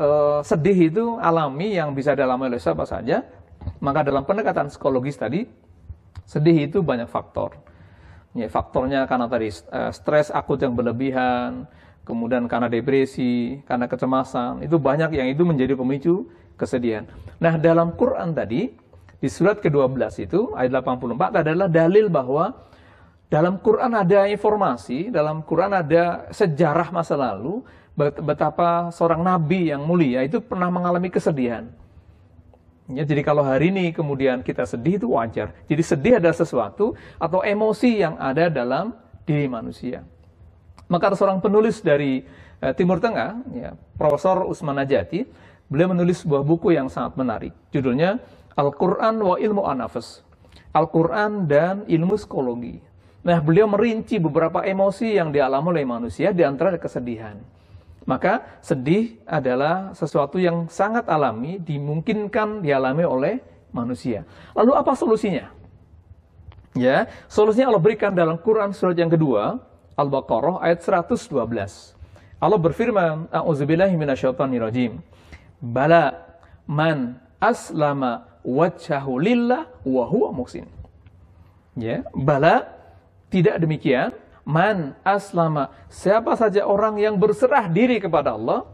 uh, 0.00 0.40
sedih 0.40 0.88
itu 0.88 1.04
alami 1.20 1.76
yang 1.76 1.92
bisa 1.92 2.16
dialami 2.16 2.48
oleh 2.48 2.56
siapa 2.56 2.88
saja. 2.88 3.28
Maka 3.84 4.08
dalam 4.08 4.24
pendekatan 4.24 4.72
psikologis 4.72 5.20
tadi, 5.20 5.44
sedih 6.24 6.64
itu 6.64 6.80
banyak 6.80 7.12
faktor. 7.12 7.60
Ya, 8.36 8.46
faktornya 8.52 9.08
karena 9.08 9.26
tadi 9.26 9.48
uh, 9.72 9.92
stres 9.92 10.28
akut 10.28 10.60
yang 10.60 10.76
berlebihan, 10.76 11.64
kemudian 12.04 12.44
karena 12.48 12.68
depresi, 12.68 13.60
karena 13.64 13.88
kecemasan, 13.88 14.64
itu 14.64 14.76
banyak 14.80 15.12
yang 15.16 15.28
itu 15.32 15.44
menjadi 15.44 15.76
pemicu 15.76 16.28
kesedihan. 16.56 17.08
Nah, 17.40 17.56
dalam 17.56 17.92
Quran 17.96 18.32
tadi, 18.32 18.72
di 19.18 19.28
surat 19.28 19.60
ke-12 19.60 20.28
itu, 20.28 20.52
ayat 20.56 20.80
84 20.84 21.42
adalah 21.44 21.68
dalil 21.68 22.06
bahwa 22.08 22.52
dalam 23.28 23.60
Quran 23.60 23.92
ada 23.92 24.24
informasi, 24.24 25.12
dalam 25.12 25.44
Quran 25.44 25.76
ada 25.76 26.28
sejarah 26.32 26.88
masa 26.88 27.12
lalu, 27.12 27.60
betapa 27.98 28.88
seorang 28.94 29.20
nabi 29.20 29.68
yang 29.68 29.84
mulia 29.84 30.24
itu 30.24 30.40
pernah 30.40 30.70
mengalami 30.72 31.12
kesedihan. 31.12 31.68
Ya, 32.88 33.04
jadi 33.04 33.20
kalau 33.20 33.44
hari 33.44 33.68
ini 33.68 33.92
kemudian 33.92 34.40
kita 34.40 34.64
sedih 34.64 34.96
itu 34.96 35.12
wajar. 35.12 35.52
Jadi 35.68 35.82
sedih 35.84 36.14
adalah 36.16 36.32
sesuatu 36.32 36.96
atau 37.20 37.44
emosi 37.44 38.00
yang 38.00 38.16
ada 38.16 38.48
dalam 38.48 38.96
diri 39.28 39.44
manusia. 39.44 40.08
Maka 40.88 41.12
ada 41.12 41.16
seorang 41.20 41.44
penulis 41.44 41.84
dari 41.84 42.24
uh, 42.64 42.72
Timur 42.72 42.96
Tengah, 42.96 43.44
ya, 43.52 43.76
Profesor 44.00 44.48
Usman 44.48 44.80
Najati, 44.80 45.28
beliau 45.68 45.92
menulis 45.92 46.24
sebuah 46.24 46.40
buku 46.40 46.72
yang 46.72 46.88
sangat 46.88 47.20
menarik. 47.20 47.52
Judulnya 47.76 48.24
Al-Quran 48.56 49.20
wa 49.20 49.36
Ilmu 49.36 49.68
Anafas. 49.68 50.24
Al-Quran 50.72 51.44
dan 51.44 51.84
Ilmu 51.84 52.16
Psikologi. 52.16 52.80
Nah, 53.20 53.36
beliau 53.44 53.68
merinci 53.68 54.16
beberapa 54.16 54.64
emosi 54.64 55.12
yang 55.12 55.28
dialami 55.28 55.76
oleh 55.76 55.84
manusia, 55.84 56.32
di 56.32 56.40
antara 56.40 56.72
kesedihan. 56.80 57.36
Maka 58.08 58.56
sedih 58.64 59.20
adalah 59.28 59.92
sesuatu 59.92 60.40
yang 60.40 60.64
sangat 60.72 61.04
alami, 61.12 61.60
dimungkinkan 61.60 62.64
dialami 62.64 63.04
oleh 63.04 63.34
manusia. 63.68 64.24
Lalu 64.56 64.72
apa 64.72 64.96
solusinya? 64.96 65.52
Ya, 66.72 67.04
solusinya 67.28 67.68
Allah 67.68 67.84
berikan 67.84 68.16
dalam 68.16 68.40
Quran 68.40 68.72
surat 68.72 68.96
yang 68.96 69.12
kedua, 69.12 69.60
Al-Baqarah 69.92 70.64
ayat 70.64 70.80
112. 70.80 71.36
Allah 72.38 72.56
berfirman, 72.56 73.28
A'udzubillahi 73.28 73.92
minasyaitonirrajim. 73.98 75.04
Bala 75.60 76.16
man 76.64 77.20
aslama 77.42 78.24
wajhahu 78.40 79.20
lillah 79.20 79.68
wa 79.84 80.04
huwa 80.08 80.32
muhsin. 80.32 80.64
Ya, 81.76 82.08
bala 82.16 82.72
tidak 83.28 83.60
demikian. 83.60 84.16
Man 84.48 84.96
aslama 85.04 85.68
siapa 85.92 86.32
saja 86.32 86.64
orang 86.64 86.96
yang 86.96 87.20
berserah 87.20 87.68
diri 87.68 88.00
kepada 88.00 88.32
Allah, 88.32 88.64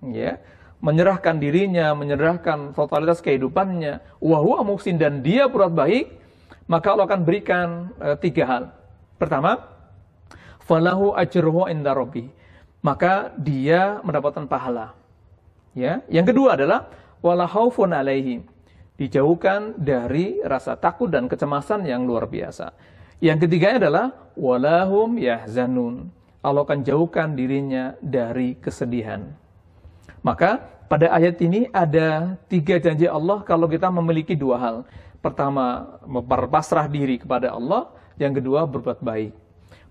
ya, 0.00 0.40
menyerahkan 0.80 1.36
dirinya, 1.36 1.92
menyerahkan 1.92 2.72
totalitas 2.72 3.20
kehidupannya, 3.20 4.00
wa 4.24 4.38
huwa 4.40 4.64
muhsin 4.64 4.96
dan 4.96 5.20
dia 5.20 5.44
berbuat 5.44 5.76
baik, 5.76 6.06
maka 6.64 6.96
Allah 6.96 7.04
akan 7.04 7.22
berikan 7.28 7.92
uh, 8.00 8.16
tiga 8.16 8.48
hal. 8.48 8.64
Pertama, 9.20 9.68
falahu 10.64 11.12
ajruhu 11.12 11.68
inda 11.68 11.92
rabbi. 11.92 12.30
Maka 12.78 13.34
dia 13.34 13.98
mendapatkan 14.06 14.46
pahala. 14.46 14.94
Ya. 15.74 16.06
Yang 16.06 16.32
kedua 16.32 16.54
adalah 16.54 16.88
wala 17.18 17.50
khaufun 17.50 17.90
alaihi. 17.90 18.46
Dijauhkan 18.94 19.74
dari 19.78 20.38
rasa 20.46 20.78
takut 20.78 21.10
dan 21.10 21.26
kecemasan 21.26 21.82
yang 21.86 22.06
luar 22.06 22.30
biasa. 22.30 22.70
Yang 23.18 23.46
ketiganya 23.46 23.76
adalah 23.86 24.06
walahum 24.38 25.18
yahzanun. 25.18 26.10
Allah 26.38 26.62
akan 26.62 26.80
jauhkan 26.86 27.34
dirinya 27.34 27.98
dari 27.98 28.54
kesedihan. 28.54 29.26
Maka 30.22 30.62
pada 30.86 31.10
ayat 31.10 31.36
ini 31.42 31.66
ada 31.74 32.38
tiga 32.46 32.78
janji 32.78 33.10
Allah 33.10 33.42
kalau 33.42 33.66
kita 33.66 33.90
memiliki 33.90 34.38
dua 34.38 34.56
hal. 34.56 34.76
Pertama, 35.18 35.98
berpasrah 36.06 36.86
diri 36.86 37.18
kepada 37.18 37.50
Allah. 37.50 37.90
Yang 38.22 38.42
kedua, 38.42 38.66
berbuat 38.70 39.02
baik 39.02 39.34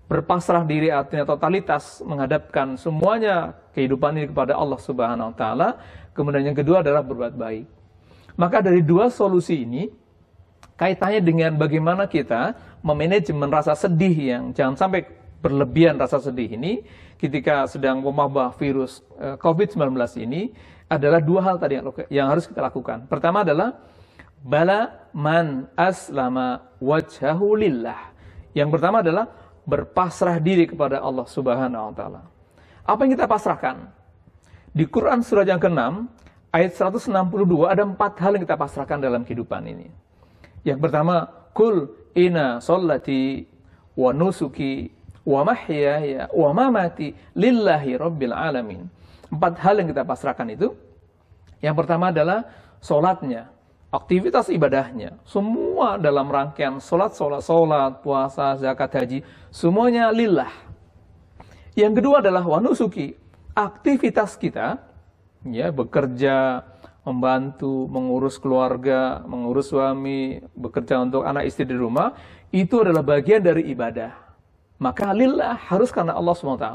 berpasrah 0.08 0.64
diri 0.64 0.88
artinya 0.88 1.28
totalitas 1.28 2.00
menghadapkan 2.00 2.80
semuanya 2.80 3.52
kehidupan 3.76 4.16
ini 4.16 4.26
kepada 4.32 4.56
Allah 4.56 4.80
Subhanahu 4.80 5.30
wa 5.30 5.36
taala. 5.36 5.68
Kemudian 6.16 6.50
yang 6.50 6.56
kedua 6.56 6.80
adalah 6.80 7.04
berbuat 7.04 7.36
baik. 7.36 7.68
Maka 8.34 8.64
dari 8.64 8.80
dua 8.80 9.12
solusi 9.12 9.68
ini 9.68 9.92
kaitannya 10.80 11.20
dengan 11.20 11.54
bagaimana 11.60 12.08
kita 12.08 12.56
memanajemen 12.82 13.50
rasa 13.50 13.74
sedih 13.74 14.14
yang 14.14 14.42
jangan 14.54 14.78
sampai 14.78 15.06
berlebihan 15.38 15.98
rasa 15.98 16.18
sedih 16.18 16.58
ini 16.58 16.82
ketika 17.18 17.66
sedang 17.66 18.02
memabah 18.02 18.54
virus 18.54 19.02
eh, 19.18 19.34
COVID-19 19.38 19.94
ini 20.22 20.50
adalah 20.88 21.20
dua 21.20 21.44
hal 21.44 21.56
tadi 21.60 21.76
yang 22.08 22.32
harus 22.32 22.48
kita 22.48 22.64
lakukan. 22.64 23.04
Pertama 23.06 23.44
adalah 23.44 23.76
bala 24.40 25.10
man 25.12 25.68
aslama 25.76 26.64
wajhahu 26.80 27.58
lillah. 27.60 28.14
Yang 28.56 28.68
pertama 28.78 29.04
adalah 29.04 29.28
berpasrah 29.68 30.40
diri 30.40 30.64
kepada 30.64 31.04
Allah 31.04 31.28
Subhanahu 31.28 31.92
wa 31.92 31.94
taala. 31.94 32.22
Apa 32.88 33.04
yang 33.04 33.12
kita 33.20 33.28
pasrahkan? 33.28 33.76
Di 34.72 34.88
Quran 34.88 35.20
surah 35.20 35.44
yang 35.44 35.60
ke-6 35.60 36.08
ayat 36.56 36.72
162 36.72 37.68
ada 37.68 37.84
empat 37.84 38.16
hal 38.24 38.40
yang 38.40 38.42
kita 38.48 38.56
pasrahkan 38.56 38.96
dalam 38.96 39.28
kehidupan 39.28 39.60
ini. 39.68 39.92
Yang 40.64 40.88
pertama, 40.88 41.28
kul 41.52 41.92
ina 42.18 42.58
sholati 42.58 43.46
wa 43.94 44.10
nusuki 44.10 44.90
wa 45.22 45.46
mahyaya 45.46 46.26
wa 46.34 46.50
mamati 46.50 47.14
lillahi 47.38 47.94
rabbil 47.94 48.34
alamin. 48.34 48.90
Empat 49.30 49.60
hal 49.62 49.78
yang 49.78 49.88
kita 49.94 50.02
pasrahkan 50.02 50.48
itu. 50.50 50.74
Yang 51.62 51.74
pertama 51.84 52.10
adalah 52.10 52.48
solatnya, 52.82 53.50
aktivitas 53.90 54.46
ibadahnya, 54.48 55.18
semua 55.26 55.98
dalam 55.98 56.30
rangkaian 56.30 56.78
sholat, 56.78 57.12
sholat, 57.18 57.42
sholat, 57.42 57.98
puasa, 58.00 58.54
zakat, 58.56 58.90
haji, 58.94 59.18
semuanya 59.50 60.08
lillah. 60.14 60.50
Yang 61.74 62.02
kedua 62.02 62.22
adalah 62.22 62.46
wanusuki, 62.46 63.18
aktivitas 63.58 64.38
kita, 64.38 64.78
ya 65.46 65.74
bekerja, 65.74 66.62
membantu, 67.08 67.88
mengurus 67.88 68.36
keluarga, 68.36 69.24
mengurus 69.24 69.72
suami, 69.72 70.44
bekerja 70.52 71.00
untuk 71.00 71.24
anak 71.24 71.48
istri 71.48 71.64
di 71.64 71.72
rumah, 71.72 72.12
itu 72.52 72.84
adalah 72.84 73.00
bagian 73.00 73.40
dari 73.40 73.72
ibadah. 73.72 74.12
Maka 74.76 75.16
lillah 75.16 75.56
harus 75.72 75.88
karena 75.88 76.12
Allah 76.12 76.36
SWT. 76.36 76.68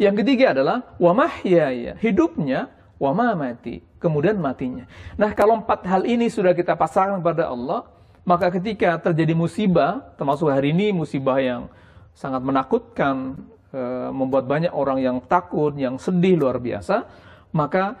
Yang 0.00 0.14
ketiga 0.24 0.56
adalah 0.56 0.96
wamahyaya, 0.96 2.00
hidupnya 2.00 2.72
wama 2.98 3.36
mati, 3.36 3.84
kemudian 4.00 4.40
matinya. 4.40 4.88
Nah, 5.14 5.30
kalau 5.36 5.60
empat 5.60 5.86
hal 5.86 6.02
ini 6.08 6.26
sudah 6.32 6.56
kita 6.56 6.74
pasangkan 6.74 7.20
kepada 7.22 7.52
Allah, 7.52 7.86
maka 8.24 8.48
ketika 8.48 8.96
terjadi 8.98 9.36
musibah, 9.36 10.00
termasuk 10.16 10.48
hari 10.48 10.72
ini 10.72 10.90
musibah 10.90 11.38
yang 11.38 11.68
sangat 12.16 12.40
menakutkan, 12.40 13.36
e, 13.68 13.82
membuat 14.10 14.48
banyak 14.48 14.72
orang 14.72 14.98
yang 14.98 15.20
takut, 15.22 15.76
yang 15.76 16.00
sedih 16.00 16.40
luar 16.40 16.56
biasa, 16.56 17.04
maka 17.52 17.94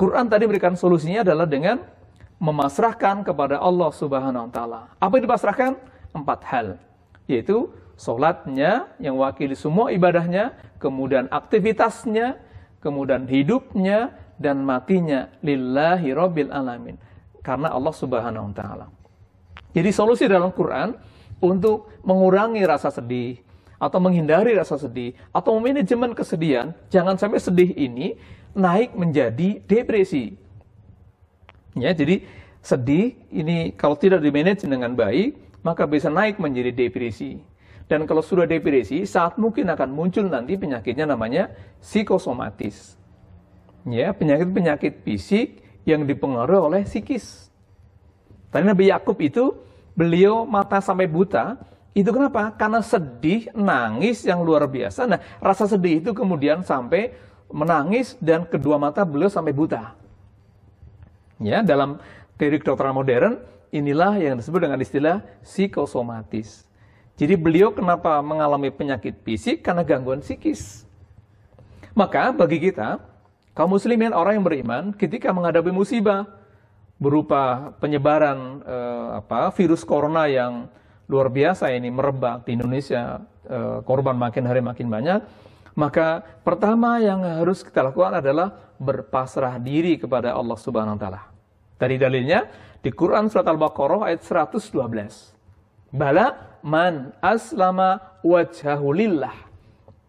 Quran 0.00 0.32
tadi 0.32 0.48
berikan 0.48 0.72
solusinya 0.80 1.20
adalah 1.20 1.44
dengan 1.44 1.84
memasrahkan 2.40 3.20
kepada 3.20 3.60
Allah 3.60 3.92
Subhanahu 3.92 4.48
wa 4.48 4.52
taala. 4.52 4.80
Apa 4.96 5.20
yang 5.20 5.28
dipasrahkan? 5.28 5.72
Empat 6.16 6.40
hal, 6.48 6.66
yaitu 7.28 7.68
solatnya 8.00 8.88
yang 8.96 9.20
wakili 9.20 9.52
semua 9.52 9.92
ibadahnya, 9.92 10.56
kemudian 10.80 11.28
aktivitasnya, 11.28 12.40
kemudian 12.80 13.28
hidupnya 13.28 14.16
dan 14.40 14.64
matinya 14.64 15.28
lillahi 15.44 16.16
rabbil 16.16 16.48
alamin 16.48 16.96
karena 17.44 17.68
Allah 17.68 17.92
Subhanahu 17.92 18.48
wa 18.50 18.54
taala. 18.56 18.86
Jadi 19.76 19.92
solusi 19.92 20.24
dalam 20.24 20.48
Quran 20.56 20.96
untuk 21.44 21.92
mengurangi 22.08 22.64
rasa 22.64 22.88
sedih 22.88 23.36
atau 23.80 23.96
menghindari 23.96 24.52
rasa 24.52 24.76
sedih 24.76 25.16
atau 25.32 25.56
manajemen 25.56 26.12
kesedihan, 26.12 26.76
jangan 26.92 27.16
sampai 27.16 27.40
sedih 27.40 27.72
ini 27.72 28.20
naik 28.52 28.92
menjadi 28.92 29.64
depresi. 29.64 30.36
Ya, 31.72 31.96
jadi 31.96 32.20
sedih 32.60 33.16
ini 33.32 33.72
kalau 33.72 33.96
tidak 33.96 34.20
dimanage 34.20 34.68
dengan 34.68 34.92
baik, 34.92 35.40
maka 35.64 35.88
bisa 35.88 36.12
naik 36.12 36.36
menjadi 36.36 36.76
depresi. 36.76 37.40
Dan 37.90 38.06
kalau 38.06 38.22
sudah 38.22 38.46
depresi, 38.46 39.02
saat 39.02 39.34
mungkin 39.34 39.66
akan 39.66 39.90
muncul 39.90 40.22
nanti 40.28 40.54
penyakitnya 40.54 41.10
namanya 41.10 41.50
psikosomatis. 41.82 42.94
Ya, 43.88 44.12
penyakit-penyakit 44.14 45.02
fisik 45.02 45.64
yang 45.88 46.04
dipengaruhi 46.04 46.60
oleh 46.60 46.82
psikis. 46.84 47.50
Tadi 48.52 48.62
Nabi 48.62 48.92
Yakub 48.92 49.16
itu 49.18 49.56
beliau 49.96 50.46
mata 50.46 50.78
sampai 50.78 51.10
buta, 51.10 51.58
itu 51.90 52.06
kenapa? 52.14 52.54
Karena 52.54 52.78
sedih, 52.86 53.50
nangis 53.50 54.22
yang 54.22 54.46
luar 54.46 54.62
biasa. 54.70 55.10
Nah, 55.10 55.18
rasa 55.42 55.66
sedih 55.66 55.98
itu 55.98 56.14
kemudian 56.14 56.62
sampai 56.62 57.10
menangis 57.50 58.14
dan 58.22 58.46
kedua 58.46 58.78
mata 58.78 59.02
beliau 59.02 59.26
sampai 59.26 59.50
buta. 59.50 59.98
Ya, 61.42 61.66
dalam 61.66 61.98
teori 62.38 62.62
kedokteran 62.62 62.94
modern, 62.94 63.42
inilah 63.74 64.22
yang 64.22 64.38
disebut 64.38 64.70
dengan 64.70 64.78
istilah 64.78 65.16
psikosomatis. 65.42 66.62
Jadi 67.18 67.34
beliau 67.34 67.74
kenapa 67.74 68.22
mengalami 68.22 68.70
penyakit 68.70 69.18
fisik? 69.26 69.66
Karena 69.66 69.82
gangguan 69.82 70.22
psikis. 70.22 70.86
Maka 71.92 72.30
bagi 72.30 72.62
kita, 72.62 73.02
kaum 73.52 73.74
muslimin 73.74 74.14
orang 74.14 74.38
yang 74.38 74.46
beriman, 74.46 74.84
ketika 74.94 75.34
menghadapi 75.34 75.74
musibah, 75.74 76.24
berupa 77.02 77.74
penyebaran 77.82 78.62
eh, 78.62 79.08
apa 79.20 79.50
virus 79.56 79.82
corona 79.82 80.30
yang 80.30 80.70
luar 81.10 81.28
biasa 81.34 81.74
ini 81.74 81.90
merebak 81.90 82.46
di 82.46 82.54
Indonesia, 82.54 83.18
eh, 83.50 83.78
korban 83.82 84.14
makin 84.14 84.46
hari 84.46 84.62
makin 84.62 84.86
banyak, 84.86 85.20
maka 85.74 86.22
pertama 86.46 87.02
yang 87.02 87.26
harus 87.26 87.66
kita 87.66 87.90
lakukan 87.90 88.22
adalah 88.22 88.54
berpasrah 88.78 89.58
diri 89.58 89.98
kepada 89.98 90.32
Allah 90.38 90.54
Subhanahu 90.54 90.94
wa 90.96 91.00
taala. 91.02 91.22
Dari 91.76 91.96
dalilnya 91.98 92.46
di 92.80 92.90
Quran 92.94 93.28
surat 93.28 93.48
Al-Baqarah 93.48 94.08
ayat 94.08 94.22
112. 94.24 95.90
Bala 95.90 96.58
man 96.62 97.10
aslama 97.20 98.20
wajhahu 98.22 98.94
lillah. 98.94 99.34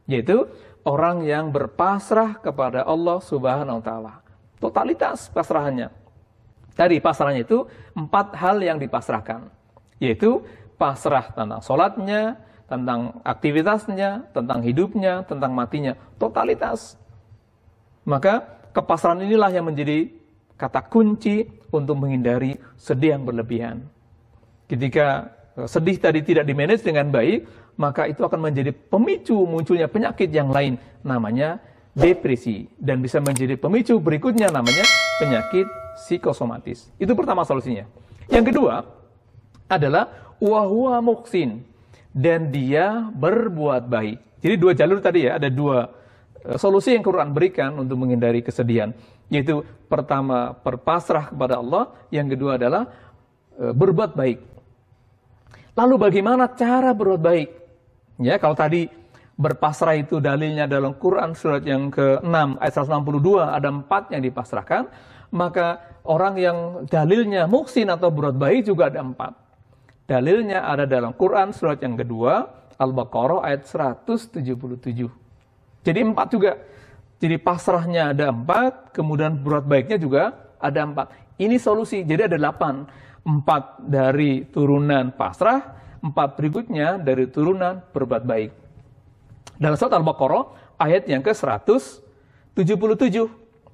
Yaitu 0.06 0.48
orang 0.84 1.24
yang 1.24 1.50
berpasrah 1.50 2.40
kepada 2.40 2.84
Allah 2.84 3.18
Subhanahu 3.24 3.80
wa 3.80 3.86
taala. 3.86 4.14
Totalitas 4.60 5.32
pasrahannya. 5.32 5.90
Dari 6.76 7.04
pasrahnya 7.04 7.44
itu 7.44 7.68
empat 7.96 8.36
hal 8.40 8.64
yang 8.64 8.80
dipasrahkan. 8.80 9.52
Yaitu 10.00 10.42
pasrah 10.82 11.30
tentang 11.38 11.62
sholatnya, 11.62 12.41
tentang 12.65 13.22
aktivitasnya, 13.22 14.34
tentang 14.34 14.65
hidupnya, 14.65 15.22
tentang 15.30 15.54
matinya. 15.54 15.94
Totalitas. 16.17 16.98
Maka 18.02 18.41
kepasrahan 18.74 19.22
inilah 19.22 19.54
yang 19.54 19.70
menjadi 19.70 20.10
kata 20.58 20.82
kunci 20.89 21.46
untuk 21.70 22.02
menghindari 22.02 22.58
sedih 22.82 23.13
yang 23.13 23.30
berlebihan. 23.30 23.86
Ketika 24.65 25.30
eh, 25.62 25.70
sedih 25.70 26.02
tadi 26.02 26.26
tidak 26.26 26.50
dimanage 26.50 26.82
dengan 26.82 27.13
baik, 27.13 27.46
maka 27.78 28.10
itu 28.10 28.26
akan 28.26 28.50
menjadi 28.50 28.74
pemicu 28.74 29.38
munculnya 29.46 29.86
penyakit 29.86 30.34
yang 30.34 30.50
lain, 30.50 30.82
namanya 31.06 31.62
depresi. 31.94 32.65
Dan 32.82 33.06
bisa 33.06 33.22
menjadi 33.22 33.54
pemicu 33.54 34.02
berikutnya 34.02 34.50
namanya 34.50 34.82
penyakit 35.22 35.70
psikosomatis. 36.02 36.89
Itu 36.98 37.13
pertama 37.13 37.46
solusinya. 37.46 37.86
Yang 38.32 38.56
kedua 38.56 38.88
adalah 39.67 40.31
wahwa 40.42 40.98
muksin 41.06 41.62
dan 42.12 42.50
dia 42.50 43.08
berbuat 43.14 43.88
baik. 43.88 44.18
Jadi 44.42 44.56
dua 44.58 44.74
jalur 44.74 45.00
tadi 45.00 45.30
ya, 45.30 45.38
ada 45.38 45.48
dua 45.48 45.86
eh, 46.44 46.58
solusi 46.58 46.98
yang 46.98 47.06
Quran 47.06 47.32
berikan 47.32 47.78
untuk 47.78 48.02
menghindari 48.02 48.42
kesedihan. 48.42 48.92
Yaitu 49.32 49.64
pertama 49.88 50.58
berpasrah 50.60 51.32
kepada 51.32 51.62
Allah, 51.64 51.96
yang 52.12 52.28
kedua 52.28 52.60
adalah 52.60 52.84
e, 53.56 53.72
berbuat 53.72 54.12
baik. 54.12 54.40
Lalu 55.72 55.96
bagaimana 55.96 56.52
cara 56.52 56.92
berbuat 56.92 57.24
baik? 57.24 57.50
Ya, 58.20 58.36
kalau 58.36 58.60
tadi 58.60 58.92
berpasrah 59.40 59.96
itu 59.96 60.20
dalilnya 60.20 60.68
dalam 60.68 61.00
Quran 61.00 61.32
surat 61.32 61.64
yang 61.64 61.88
ke-6 61.88 62.60
ayat 62.60 62.76
162 62.76 63.40
ada 63.40 63.70
empat 63.72 64.04
yang 64.12 64.20
dipasrahkan, 64.20 64.92
maka 65.32 65.80
orang 66.04 66.36
yang 66.36 66.58
dalilnya 66.92 67.48
muksin 67.48 67.88
atau 67.88 68.12
berbuat 68.12 68.36
baik 68.36 68.68
juga 68.68 68.92
ada 68.92 69.00
empat. 69.00 69.41
Dalilnya 70.12 70.67
ada 70.67 70.84
dalam 70.84 71.15
Quran 71.15 71.56
surat 71.56 71.80
yang 71.80 71.95
kedua 71.95 72.43
Al-Baqarah 72.76 73.47
ayat 73.47 73.63
177. 73.63 74.43
Jadi 75.88 76.00
empat 76.04 76.28
juga. 76.36 76.60
Jadi 77.21 77.39
pasrahnya 77.39 78.12
ada 78.12 78.28
empat, 78.28 78.91
kemudian 78.91 79.39
berbuat 79.39 79.63
baiknya 79.63 79.95
juga 79.95 80.36
ada 80.60 80.84
empat. 80.84 81.15
Ini 81.39 81.56
solusi, 81.56 82.04
jadi 82.04 82.28
ada 82.28 82.36
delapan. 82.36 82.84
Empat 83.24 83.88
dari 83.88 84.43
turunan 84.52 85.15
pasrah, 85.15 85.80
empat 86.04 86.36
berikutnya 86.36 87.00
dari 87.00 87.32
turunan 87.32 87.80
berbuat 87.95 88.28
baik. 88.28 88.52
Dalam 89.63 89.80
surat 89.80 89.95
Al-Baqarah, 89.95 90.76
ayat 90.82 91.08
yang 91.08 91.24
ke-177. 91.24 93.15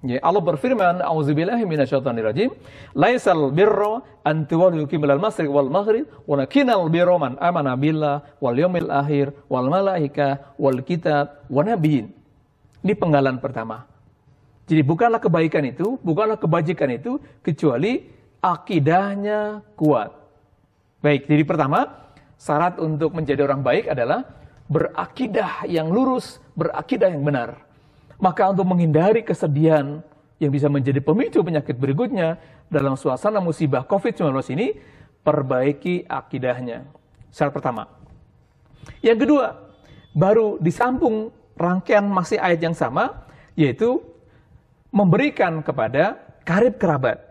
Ya, 0.07 0.23
Allah 0.23 0.39
berfirman, 0.39 1.03
"A'udzubillahi 1.03 1.67
minasyaitonirrajim. 1.67 2.55
Laisal 2.95 3.51
birra 3.51 3.99
an 4.23 4.47
tuwallu 4.47 4.87
qiblal 4.87 5.19
masyriq 5.19 5.51
wal 5.51 5.67
maghrib, 5.67 6.07
walakinnal 6.23 6.87
birra 6.87 7.19
man 7.19 7.35
amana 7.43 7.75
billah 7.75 8.23
wal 8.39 8.55
yawmil 8.55 8.87
akhir 8.87 9.35
wal 9.51 9.67
malaika 9.67 10.55
wal 10.55 10.79
kitab 10.79 11.43
wan 11.51 11.67
nabiyyin." 11.67 12.15
Ini 12.87 12.93
penggalan 12.95 13.43
pertama. 13.43 13.83
Jadi 14.63 14.79
bukanlah 14.79 15.19
kebaikan 15.19 15.67
itu, 15.67 15.99
bukanlah 15.99 16.39
kebajikan 16.39 16.87
itu, 16.87 17.19
kecuali 17.43 18.07
akidahnya 18.39 19.59
kuat. 19.75 20.15
Baik, 21.03 21.27
jadi 21.27 21.43
pertama, 21.43 22.07
syarat 22.39 22.79
untuk 22.79 23.11
menjadi 23.11 23.43
orang 23.43 23.59
baik 23.59 23.91
adalah 23.91 24.23
berakidah 24.71 25.67
yang 25.67 25.91
lurus, 25.91 26.39
berakidah 26.55 27.11
yang 27.11 27.27
benar. 27.27 27.66
Maka 28.17 28.49
untuk 28.49 28.65
menghindari 28.65 29.21
kesedihan 29.21 30.01
yang 30.41 30.51
bisa 30.53 30.69
menjadi 30.69 31.01
pemicu 31.01 31.41
penyakit 31.41 31.77
berikutnya 31.77 32.37
dalam 32.69 32.97
suasana 32.97 33.41
musibah 33.41 33.85
COVID-19 33.85 34.33
ini, 34.57 34.73
perbaiki 35.21 36.05
akidahnya. 36.05 36.85
Syarat 37.29 37.53
pertama. 37.53 37.83
Yang 39.01 39.27
kedua, 39.27 39.45
baru 40.17 40.57
disambung 40.57 41.29
rangkaian 41.57 42.05
masih 42.05 42.41
ayat 42.41 42.61
yang 42.61 42.77
sama, 42.77 43.27
yaitu 43.57 44.01
memberikan 44.89 45.61
kepada 45.61 46.17
karib 46.47 46.79
kerabat. 46.79 47.21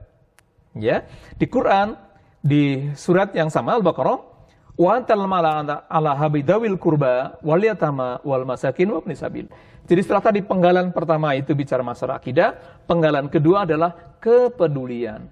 Ya, 0.76 1.08
di 1.40 1.48
Quran 1.48 1.96
di 2.44 2.92
surat 2.92 3.32
yang 3.32 3.48
sama 3.48 3.80
Al-Baqarah, 3.80 4.35
wa 4.76 4.90
antal 5.00 5.24
mala 5.24 5.64
ala 5.88 6.12
habidawil 6.14 6.76
kurba 6.76 7.40
wal 7.40 7.60
yatama 7.60 8.20
wal 8.22 8.44
masakin 8.44 8.92
wa 8.92 9.00
sabil. 9.16 9.48
Jadi 9.86 10.00
setelah 10.02 10.22
tadi 10.22 10.40
penggalan 10.42 10.92
pertama 10.92 11.32
itu 11.32 11.56
bicara 11.56 11.80
masalah 11.80 12.20
akidah, 12.20 12.58
penggalan 12.84 13.30
kedua 13.30 13.64
adalah 13.64 13.94
kepedulian 14.18 15.30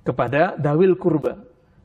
kepada 0.00 0.56
dawil 0.56 0.96
kurba, 0.96 1.36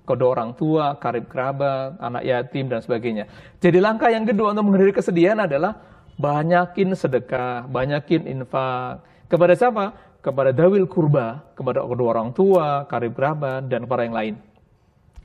kedua 0.07 0.39
orang 0.39 0.55
tua, 0.55 0.95
karib 0.95 1.27
kerabat, 1.27 1.99
anak 1.99 2.23
yatim 2.23 2.71
dan 2.71 2.79
sebagainya. 2.79 3.27
Jadi 3.59 3.77
langkah 3.83 4.07
yang 4.07 4.23
kedua 4.23 4.55
untuk 4.55 4.71
menghindari 4.71 4.95
kesedihan 4.95 5.35
adalah 5.43 5.75
banyakin 6.15 6.95
sedekah, 6.95 7.67
banyakin 7.67 8.23
infak. 8.23 9.03
Kepada 9.27 9.53
siapa? 9.53 9.91
Kepada 10.23 10.55
dawil 10.55 10.87
kurba, 10.87 11.43
kepada 11.53 11.83
kedua 11.83 12.07
orang 12.15 12.31
tua, 12.31 12.87
karib 12.87 13.13
kerabat, 13.13 13.67
dan 13.67 13.83
para 13.83 14.07
yang 14.07 14.15
lain. 14.15 14.35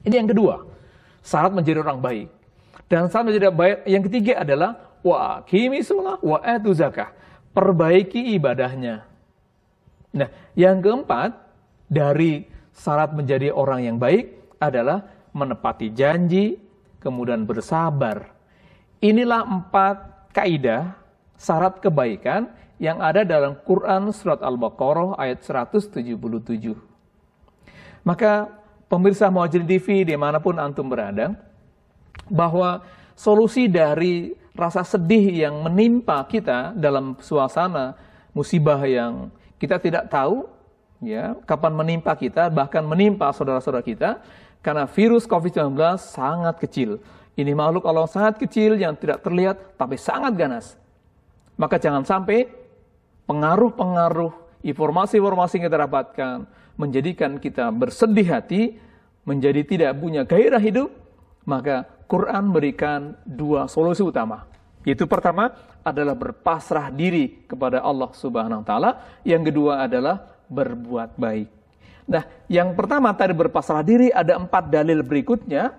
Ini 0.03 0.15
yang 0.19 0.29
kedua, 0.35 0.67
syarat 1.21 1.53
menjadi 1.55 1.85
orang 1.85 2.01
baik. 2.01 2.29
Dan 2.91 3.07
syarat 3.09 3.31
menjadi 3.31 3.49
baik 3.53 3.77
yang 3.87 4.03
ketiga 4.05 4.33
adalah 4.43 4.71
wa 5.01 5.41
kimi 5.47 5.81
sholah 5.81 6.19
wa 6.21 6.39
atu 6.43 6.73
zakah. 6.75 7.13
Perbaiki 7.51 8.35
ibadahnya. 8.39 9.03
Nah, 10.15 10.29
yang 10.55 10.79
keempat 10.83 11.35
dari 11.91 12.47
syarat 12.75 13.15
menjadi 13.15 13.51
orang 13.51 13.87
yang 13.87 13.97
baik 13.99 14.55
adalah 14.63 15.07
menepati 15.35 15.91
janji, 15.95 16.59
kemudian 17.03 17.47
bersabar. 17.47 18.31
Inilah 19.03 19.47
empat 19.47 20.31
kaidah 20.35 20.95
syarat 21.41 21.81
kebaikan 21.81 22.53
yang 22.81 23.01
ada 23.01 23.25
dalam 23.25 23.57
Quran 23.65 24.09
surat 24.13 24.41
Al-Baqarah 24.41 25.17
ayat 25.21 25.45
177. 25.45 26.01
Maka 28.05 28.49
pemirsa 28.91 29.31
Muhajirin 29.31 29.71
TV 29.71 30.03
di 30.03 30.19
mana 30.19 30.43
pun 30.43 30.59
antum 30.59 30.91
berada, 30.91 31.39
bahwa 32.27 32.83
solusi 33.15 33.71
dari 33.71 34.35
rasa 34.59 34.83
sedih 34.83 35.47
yang 35.47 35.63
menimpa 35.63 36.27
kita 36.27 36.75
dalam 36.75 37.15
suasana 37.23 37.95
musibah 38.35 38.83
yang 38.83 39.31
kita 39.63 39.79
tidak 39.79 40.11
tahu 40.11 40.45
ya 41.01 41.39
kapan 41.49 41.73
menimpa 41.73 42.13
kita 42.19 42.53
bahkan 42.53 42.85
menimpa 42.85 43.33
saudara-saudara 43.33 43.81
kita 43.81 44.21
karena 44.61 44.85
virus 44.85 45.25
COVID-19 45.25 45.73
sangat 45.97 46.61
kecil 46.61 47.01
Ini 47.41 47.57
makhluk 47.57 47.89
Allah 47.89 48.05
sangat 48.05 48.37
kecil 48.37 48.77
yang 48.77 48.93
tidak 49.01 49.25
terlihat 49.25 49.79
tapi 49.81 49.97
sangat 49.97 50.37
ganas. 50.37 50.77
Maka 51.57 51.81
jangan 51.81 52.05
sampai 52.05 52.45
pengaruh-pengaruh 53.25 54.61
informasi-informasi 54.61 55.57
yang 55.57 55.65
kita 55.73 55.79
dapatkan 55.89 56.37
menjadikan 56.81 57.37
kita 57.37 57.69
bersedih 57.69 58.25
hati, 58.33 58.81
menjadi 59.29 59.61
tidak 59.69 59.93
punya 60.01 60.25
gairah 60.25 60.63
hidup, 60.63 60.89
maka 61.45 61.85
Quran 62.09 62.49
berikan 62.49 63.21
dua 63.29 63.69
solusi 63.69 64.01
utama. 64.01 64.49
Yaitu 64.89 65.05
pertama 65.05 65.53
adalah 65.85 66.17
berpasrah 66.17 66.89
diri 66.89 67.45
kepada 67.45 67.85
Allah 67.85 68.09
Subhanahu 68.17 68.65
wa 68.65 68.67
taala, 68.67 68.91
yang 69.29 69.45
kedua 69.45 69.85
adalah 69.85 70.41
berbuat 70.49 71.21
baik. 71.21 71.49
Nah, 72.09 72.25
yang 72.49 72.73
pertama 72.73 73.13
tadi 73.13 73.37
berpasrah 73.37 73.85
diri 73.85 74.09
ada 74.09 74.41
empat 74.41 74.73
dalil 74.73 75.05
berikutnya, 75.05 75.77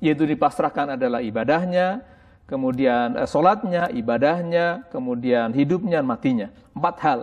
yaitu 0.00 0.24
dipasrahkan 0.24 0.96
adalah 0.96 1.20
ibadahnya, 1.20 2.02
kemudian 2.48 3.20
eh, 3.20 3.28
sholatnya, 3.28 3.92
ibadahnya, 3.92 4.88
kemudian 4.88 5.52
hidupnya, 5.52 6.00
matinya. 6.00 6.48
Empat 6.72 6.96
hal. 7.04 7.20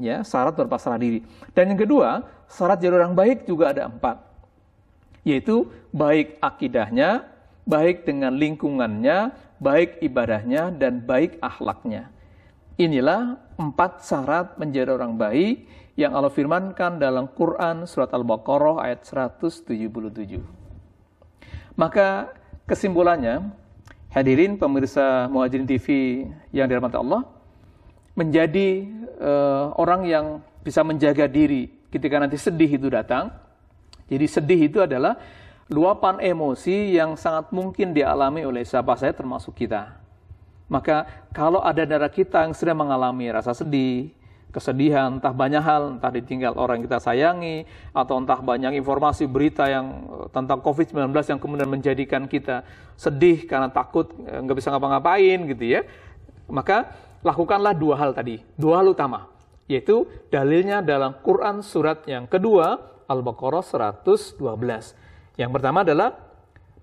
Ya, 0.00 0.24
syarat 0.24 0.56
berpasrah 0.56 0.96
diri. 0.96 1.20
Dan 1.52 1.76
yang 1.76 1.80
kedua, 1.80 2.24
syarat 2.48 2.80
jadi 2.80 2.96
orang 2.96 3.16
baik 3.16 3.44
juga 3.44 3.72
ada 3.76 3.88
empat. 3.88 4.20
Yaitu 5.22 5.68
baik 5.94 6.40
akidahnya, 6.42 7.28
baik 7.68 8.08
dengan 8.08 8.34
lingkungannya, 8.34 9.30
baik 9.62 10.02
ibadahnya, 10.02 10.74
dan 10.74 11.04
baik 11.04 11.38
akhlaknya. 11.38 12.10
Inilah 12.80 13.36
empat 13.60 14.02
syarat 14.02 14.56
menjadi 14.58 14.96
orang 14.96 15.14
baik 15.14 15.68
yang 15.94 16.16
Allah 16.16 16.32
firmankan 16.32 16.96
dalam 16.96 17.28
Quran 17.28 17.84
surat 17.84 18.08
Al-Baqarah 18.16 18.80
ayat 18.80 19.04
177. 19.04 20.40
Maka 21.76 22.32
kesimpulannya, 22.64 23.52
hadirin 24.12 24.56
pemirsa 24.56 25.28
Muhajirin 25.28 25.68
TV 25.68 25.86
yang 26.50 26.66
dirahmati 26.68 26.96
Allah, 26.96 27.28
menjadi 28.12 28.84
uh, 29.20 29.72
orang 29.80 30.04
yang 30.04 30.26
bisa 30.62 30.84
menjaga 30.84 31.26
diri 31.26 31.72
ketika 31.92 32.20
nanti 32.20 32.36
sedih 32.40 32.68
itu 32.68 32.88
datang. 32.88 33.32
Jadi 34.08 34.26
sedih 34.28 34.60
itu 34.68 34.78
adalah 34.84 35.16
luapan 35.72 36.20
emosi 36.20 36.96
yang 36.96 37.16
sangat 37.16 37.48
mungkin 37.50 37.96
dialami 37.96 38.44
oleh 38.44 38.64
siapa 38.64 38.92
saja 39.00 39.16
termasuk 39.16 39.56
kita. 39.56 39.96
Maka 40.68 41.28
kalau 41.36 41.60
ada 41.60 41.84
darah 41.84 42.08
kita 42.08 42.48
yang 42.48 42.56
sedang 42.56 42.80
mengalami 42.80 43.28
rasa 43.28 43.52
sedih, 43.52 44.12
kesedihan, 44.52 45.20
entah 45.20 45.32
banyak 45.32 45.60
hal, 45.60 45.96
entah 45.96 46.12
ditinggal 46.12 46.56
orang 46.56 46.80
yang 46.80 46.84
kita 46.88 47.00
sayangi, 47.00 47.68
atau 47.92 48.20
entah 48.20 48.40
banyak 48.40 48.76
informasi 48.80 49.28
berita 49.28 49.68
yang 49.68 50.08
eh, 50.08 50.26
tentang 50.32 50.60
COVID-19 50.60 51.12
yang 51.12 51.40
kemudian 51.40 51.68
menjadikan 51.68 52.28
kita 52.28 52.64
sedih 52.96 53.48
karena 53.48 53.72
takut 53.72 54.12
eh, 54.28 54.40
nggak 54.44 54.56
bisa 54.56 54.68
ngapa-ngapain 54.72 55.38
gitu 55.48 55.64
ya. 55.64 55.84
Maka 56.48 56.92
lakukanlah 57.22 57.74
dua 57.74 57.94
hal 57.98 58.10
tadi, 58.14 58.42
dua 58.54 58.82
hal 58.82 58.92
utama, 58.94 59.30
yaitu 59.66 60.06
dalilnya 60.28 60.82
dalam 60.82 61.18
Quran 61.22 61.62
surat 61.62 62.04
yang 62.06 62.26
kedua, 62.26 62.92
Al-Baqarah 63.06 63.62
112 63.96 64.38
yang 65.40 65.50
pertama 65.50 65.80
adalah 65.80 66.12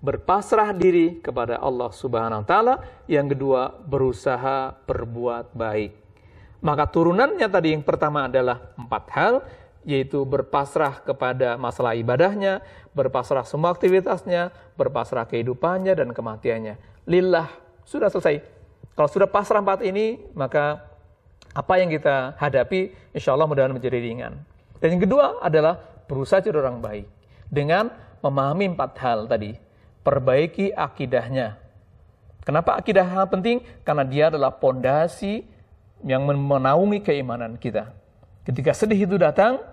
berpasrah 0.00 0.72
diri 0.72 1.20
kepada 1.20 1.60
Allah 1.60 1.92
Subhanahu 1.92 2.42
wa 2.42 2.46
taala, 2.48 2.74
yang 3.06 3.28
kedua 3.28 3.70
berusaha 3.84 4.74
berbuat 4.88 5.52
baik. 5.52 5.92
Maka 6.60 6.88
turunannya 6.88 7.48
tadi 7.48 7.72
yang 7.72 7.84
pertama 7.84 8.28
adalah 8.28 8.72
empat 8.76 9.04
hal, 9.12 9.34
yaitu 9.84 10.24
berpasrah 10.28 11.00
kepada 11.04 11.56
masalah 11.56 11.96
ibadahnya, 11.96 12.60
berpasrah 12.92 13.48
semua 13.48 13.72
aktivitasnya, 13.72 14.52
berpasrah 14.76 15.24
kehidupannya 15.24 15.96
dan 15.96 16.12
kematiannya. 16.12 16.76
Lillah, 17.08 17.48
sudah 17.84 18.12
selesai. 18.12 18.59
Kalau 19.00 19.08
sudah 19.08 19.24
pasrah 19.24 19.64
empat 19.64 19.80
ini, 19.80 20.20
maka 20.36 20.84
apa 21.56 21.80
yang 21.80 21.88
kita 21.88 22.36
hadapi, 22.36 22.92
insya 23.16 23.32
Allah 23.32 23.48
mudah-mudahan 23.48 23.72
menjadi 23.72 23.96
ringan. 23.96 24.36
Dan 24.76 24.92
yang 24.92 25.08
kedua 25.08 25.40
adalah 25.40 25.80
berusaha 26.04 26.44
jadi 26.44 26.60
orang 26.60 26.84
baik. 26.84 27.08
Dengan 27.48 27.88
memahami 28.20 28.76
empat 28.76 29.00
hal 29.00 29.24
tadi. 29.24 29.56
Perbaiki 30.04 30.76
akidahnya. 30.76 31.56
Kenapa 32.44 32.76
akidah 32.76 33.08
sangat 33.08 33.28
penting? 33.32 33.56
Karena 33.88 34.04
dia 34.04 34.28
adalah 34.28 34.52
pondasi 34.52 35.48
yang 36.04 36.28
menaungi 36.28 37.00
keimanan 37.00 37.56
kita. 37.56 37.96
Ketika 38.44 38.76
sedih 38.76 39.08
itu 39.08 39.16
datang 39.16 39.64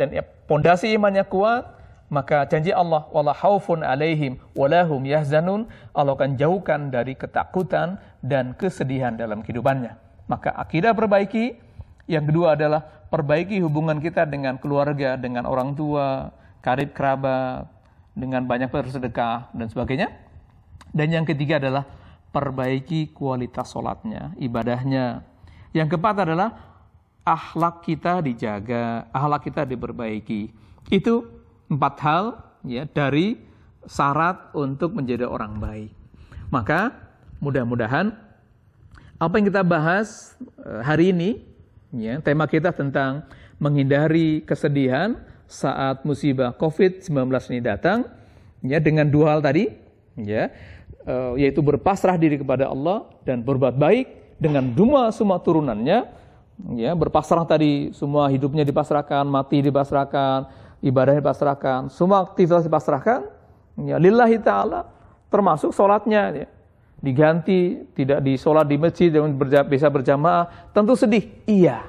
dan 0.00 0.24
pondasi 0.48 0.88
imannya 0.96 1.28
kuat, 1.28 1.68
maka 2.10 2.42
janji 2.50 2.74
Allah 2.74 3.06
wala 3.14 3.30
haufun 3.30 3.86
alaihim 3.86 4.36
walahum 4.58 5.06
yahzanun 5.06 5.70
Allah 5.94 6.12
akan 6.18 6.34
jauhkan 6.34 6.90
dari 6.90 7.14
ketakutan 7.14 8.02
dan 8.18 8.52
kesedihan 8.58 9.14
dalam 9.14 9.46
kehidupannya. 9.46 9.94
Maka 10.26 10.50
akidah 10.58 10.90
perbaiki, 10.90 11.54
yang 12.10 12.26
kedua 12.26 12.58
adalah 12.58 12.82
perbaiki 12.82 13.62
hubungan 13.62 14.02
kita 14.02 14.26
dengan 14.26 14.58
keluarga, 14.58 15.14
dengan 15.14 15.46
orang 15.46 15.74
tua, 15.78 16.34
karib 16.62 16.94
kerabat, 16.94 17.66
dengan 18.14 18.42
banyak 18.46 18.70
bersedekah 18.70 19.54
dan 19.54 19.66
sebagainya. 19.70 20.10
Dan 20.90 21.14
yang 21.14 21.26
ketiga 21.26 21.62
adalah 21.62 21.86
perbaiki 22.34 23.14
kualitas 23.14 23.70
sholatnya, 23.70 24.34
ibadahnya. 24.38 25.22
Yang 25.70 25.94
keempat 25.94 26.26
adalah 26.26 26.50
akhlak 27.22 27.86
kita 27.86 28.18
dijaga, 28.22 29.06
akhlak 29.14 29.46
kita 29.46 29.62
diperbaiki. 29.62 30.50
Itu 30.90 31.39
empat 31.70 31.94
hal 32.02 32.24
ya 32.66 32.84
dari 32.90 33.38
syarat 33.86 34.52
untuk 34.52 34.92
menjadi 34.92 35.24
orang 35.24 35.56
baik. 35.62 35.90
Maka 36.50 36.92
mudah-mudahan 37.40 38.12
apa 39.20 39.34
yang 39.38 39.46
kita 39.48 39.62
bahas 39.64 40.36
eh, 40.60 40.82
hari 40.82 41.14
ini, 41.14 41.40
ya, 41.94 42.18
tema 42.20 42.44
kita 42.50 42.74
tentang 42.74 43.24
menghindari 43.60 44.42
kesedihan, 44.44 45.20
saat 45.50 46.06
musibah 46.06 46.54
COVID-19 46.54 47.10
ini 47.50 47.60
datang, 47.60 48.06
ya 48.62 48.78
dengan 48.78 49.10
dua 49.10 49.34
hal 49.34 49.42
tadi, 49.42 49.66
ya, 50.14 50.46
uh, 51.10 51.34
yaitu 51.34 51.58
berpasrah 51.58 52.14
diri 52.14 52.38
kepada 52.38 52.70
Allah 52.70 53.10
dan 53.26 53.42
berbuat 53.42 53.74
baik 53.74 54.38
dengan 54.38 54.70
dua 54.70 55.10
semua 55.10 55.42
turunannya, 55.42 56.06
ya, 56.78 56.94
berpasrah 56.94 57.42
tadi 57.50 57.90
semua 57.90 58.30
hidupnya 58.30 58.62
dipasrahkan, 58.62 59.26
mati 59.26 59.58
dipasrahkan, 59.58 60.46
ibadah 60.80 61.16
dipasrahkan, 61.16 61.92
semua 61.92 62.24
aktivitas 62.24 62.64
dipasrahkan, 62.64 63.28
ya, 63.84 63.96
lillahi 64.00 64.40
ta'ala, 64.40 64.88
termasuk 65.28 65.72
sholatnya, 65.76 66.44
ya, 66.44 66.48
diganti, 67.00 67.84
tidak 67.96 68.20
di 68.24 68.36
sholat 68.36 68.68
di 68.68 68.76
masjid, 68.76 69.08
dan 69.12 69.32
bisa 69.68 69.88
berjamaah, 69.88 70.72
tentu 70.72 70.96
sedih, 70.96 71.28
iya, 71.48 71.88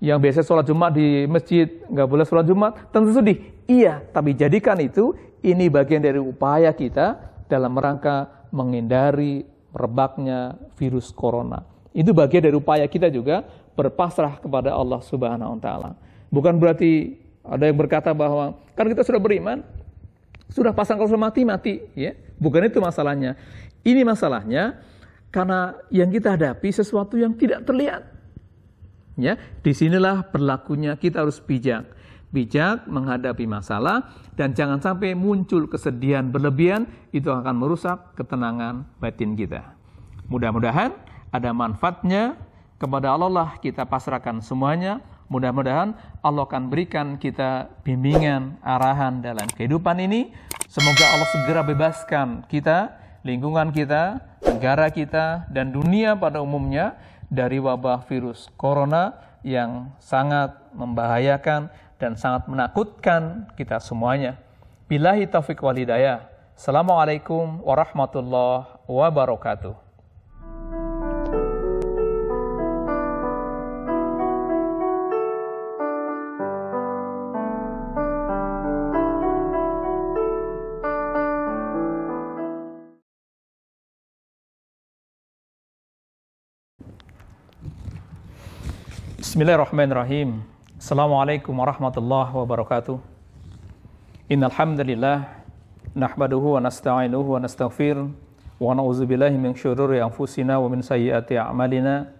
yang 0.00 0.16
biasa 0.16 0.40
sholat 0.40 0.64
Jumat 0.64 0.96
di 0.96 1.28
masjid, 1.28 1.68
nggak 1.88 2.08
boleh 2.08 2.24
sholat 2.24 2.48
Jumat, 2.48 2.72
tentu 2.88 3.12
sedih. 3.12 3.52
Iya, 3.68 4.00
tapi 4.10 4.32
jadikan 4.32 4.80
itu, 4.80 5.12
ini 5.44 5.68
bagian 5.68 6.00
dari 6.00 6.16
upaya 6.16 6.72
kita 6.72 7.20
dalam 7.46 7.76
rangka 7.76 8.48
menghindari 8.50 9.44
rebaknya 9.70 10.56
virus 10.80 11.12
corona. 11.12 11.62
Itu 11.92 12.16
bagian 12.16 12.48
dari 12.48 12.56
upaya 12.56 12.88
kita 12.88 13.12
juga 13.12 13.44
berpasrah 13.76 14.40
kepada 14.40 14.74
Allah 14.74 15.00
Subhanahu 15.04 15.56
wa 15.56 15.60
taala. 15.62 15.90
Bukan 16.32 16.58
berarti 16.58 17.14
ada 17.50 17.66
yang 17.66 17.74
berkata 17.74 18.14
bahwa 18.14 18.54
kan 18.78 18.86
kita 18.86 19.02
sudah 19.02 19.18
beriman, 19.18 19.66
sudah 20.54 20.70
pasang 20.70 20.94
kalau 20.94 21.10
sudah 21.10 21.26
mati 21.26 21.42
mati, 21.42 21.82
ya. 21.98 22.14
Bukan 22.38 22.62
itu 22.70 22.78
masalahnya. 22.78 23.34
Ini 23.82 24.06
masalahnya 24.06 24.78
karena 25.34 25.74
yang 25.90 26.14
kita 26.14 26.38
hadapi 26.38 26.70
sesuatu 26.70 27.18
yang 27.18 27.34
tidak 27.34 27.66
terlihat. 27.66 28.06
Ya, 29.18 29.36
di 29.60 29.74
sinilah 29.74 30.30
berlakunya 30.30 30.94
kita 30.94 31.26
harus 31.26 31.42
bijak. 31.42 31.90
Bijak 32.30 32.86
menghadapi 32.86 33.42
masalah 33.44 34.14
dan 34.38 34.54
jangan 34.54 34.78
sampai 34.78 35.18
muncul 35.18 35.66
kesedihan 35.66 36.30
berlebihan 36.30 36.86
itu 37.10 37.26
akan 37.26 37.58
merusak 37.58 38.14
ketenangan 38.14 38.86
batin 39.02 39.34
kita. 39.34 39.74
Mudah-mudahan 40.30 40.94
ada 41.34 41.50
manfaatnya 41.50 42.38
kepada 42.78 43.12
Allah 43.12 43.28
lah 43.28 43.50
kita 43.58 43.82
pasrahkan 43.84 44.38
semuanya. 44.40 45.02
Mudah-mudahan 45.30 45.94
Allah 46.26 46.42
akan 46.42 46.74
berikan 46.74 47.14
kita 47.14 47.70
bimbingan, 47.86 48.58
arahan 48.66 49.22
dalam 49.22 49.46
kehidupan 49.46 50.02
ini. 50.02 50.34
Semoga 50.66 51.06
Allah 51.14 51.30
segera 51.30 51.62
bebaskan 51.62 52.50
kita, 52.50 52.98
lingkungan 53.22 53.70
kita, 53.70 54.18
negara 54.42 54.90
kita, 54.90 55.46
dan 55.54 55.70
dunia 55.70 56.18
pada 56.18 56.42
umumnya 56.42 56.98
dari 57.30 57.62
wabah 57.62 58.02
virus 58.10 58.50
corona 58.58 59.14
yang 59.46 59.94
sangat 60.02 60.50
membahayakan 60.74 61.70
dan 62.02 62.18
sangat 62.18 62.50
menakutkan 62.50 63.46
kita 63.54 63.78
semuanya. 63.78 64.34
Bilahi 64.90 65.30
taufiq 65.30 65.62
walidayah. 65.62 66.26
Assalamualaikum 66.58 67.62
warahmatullahi 67.62 68.66
wabarakatuh. 68.90 69.89
Bismillahirrahmanirrahim. 89.40 90.44
Assalamualaikum 90.76 91.56
warahmatullahi 91.56 92.28
wabarakatuh. 92.28 93.00
Innal 94.28 94.52
hamdalillah 94.52 95.32
nahmaduhu 95.96 96.60
wa 96.60 96.68
nasta'inuhu 96.68 97.24
wa 97.24 97.40
nastaghfir 97.40 97.96
wa 98.60 98.76
na'udzu 98.76 99.08
min 99.08 99.56
syururi 99.56 100.04
anfusina 100.04 100.60
wa 100.60 100.68
min 100.68 100.84
sayyiati 100.84 101.40
a'malina. 101.40 102.12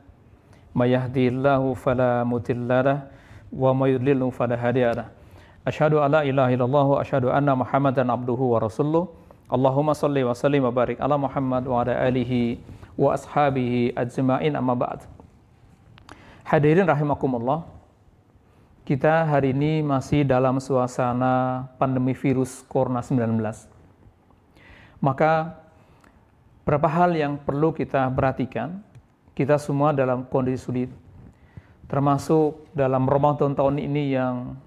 May 0.72 0.96
yahdihillahu 0.96 1.76
fala 1.76 2.24
mudhillalah 2.24 3.12
wa 3.52 3.76
may 3.76 4.00
yudlilhu 4.00 4.32
fala 4.32 4.56
hadiyalah. 4.56 5.12
Asyhadu 5.68 6.00
an 6.00 6.16
la 6.16 6.20
ilaha 6.24 6.56
illallah 6.56 6.86
wa 6.88 7.04
asyhadu 7.04 7.28
anna 7.28 7.52
Muhammadan 7.52 8.08
abduhu 8.08 8.56
wa 8.56 8.64
rasuluh. 8.64 9.12
Allahumma 9.52 9.92
salli 9.92 10.24
wa 10.24 10.32
sallim 10.32 10.64
wa 10.64 10.72
barik 10.72 10.96
ala 10.96 11.20
Muhammad 11.20 11.68
wa 11.68 11.84
ala 11.84 12.00
alihi 12.00 12.64
wa 12.96 13.12
ashabihi 13.12 13.92
ajma'in 13.92 14.56
amma 14.56 14.72
ba'd. 14.72 15.19
Hadirin 16.51 16.82
rahimakumullah. 16.82 17.62
Kita 18.82 19.22
hari 19.22 19.55
ini 19.55 19.86
masih 19.86 20.26
dalam 20.26 20.59
suasana 20.59 21.62
pandemi 21.78 22.11
virus 22.11 22.66
Corona 22.66 23.07
19. 23.07 23.38
Maka 24.98 25.55
berapa 26.66 26.90
hal 26.90 27.14
yang 27.14 27.38
perlu 27.38 27.70
kita 27.70 28.11
perhatikan. 28.11 28.82
Kita 29.30 29.62
semua 29.62 29.94
dalam 29.94 30.26
kondisi 30.26 30.66
sulit. 30.66 30.90
Termasuk 31.86 32.66
dalam 32.74 33.07
Ramadan 33.07 33.55
tahun 33.55 33.78
ini 33.86 34.11
yang 34.11 34.59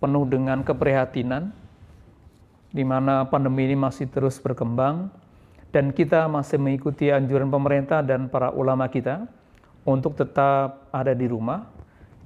penuh 0.00 0.24
dengan 0.24 0.64
keprihatinan 0.64 1.52
di 2.72 2.80
mana 2.80 3.28
pandemi 3.28 3.68
ini 3.68 3.76
masih 3.76 4.08
terus 4.08 4.40
berkembang 4.40 5.12
dan 5.68 5.92
kita 5.92 6.32
masih 6.32 6.56
mengikuti 6.56 7.12
anjuran 7.12 7.52
pemerintah 7.52 8.00
dan 8.00 8.32
para 8.32 8.56
ulama 8.56 8.88
kita 8.88 9.28
untuk 9.84 10.16
tetap 10.16 10.88
ada 10.92 11.12
di 11.16 11.26
rumah, 11.28 11.68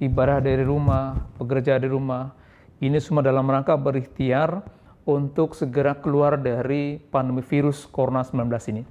ibadah 0.01 0.43
dari 0.43 0.63
rumah, 0.63 1.15
bekerja 1.39 1.79
di 1.79 1.87
rumah. 1.87 2.31
Ini 2.79 2.99
semua 2.99 3.23
dalam 3.23 3.47
rangka 3.47 3.75
berikhtiar 3.79 4.59
untuk 5.07 5.55
segera 5.55 5.95
keluar 5.95 6.35
dari 6.35 6.99
pandemi 6.99 7.39
virus 7.39 7.87
Corona 7.87 8.25
19 8.25 8.71
ini. 8.75 8.83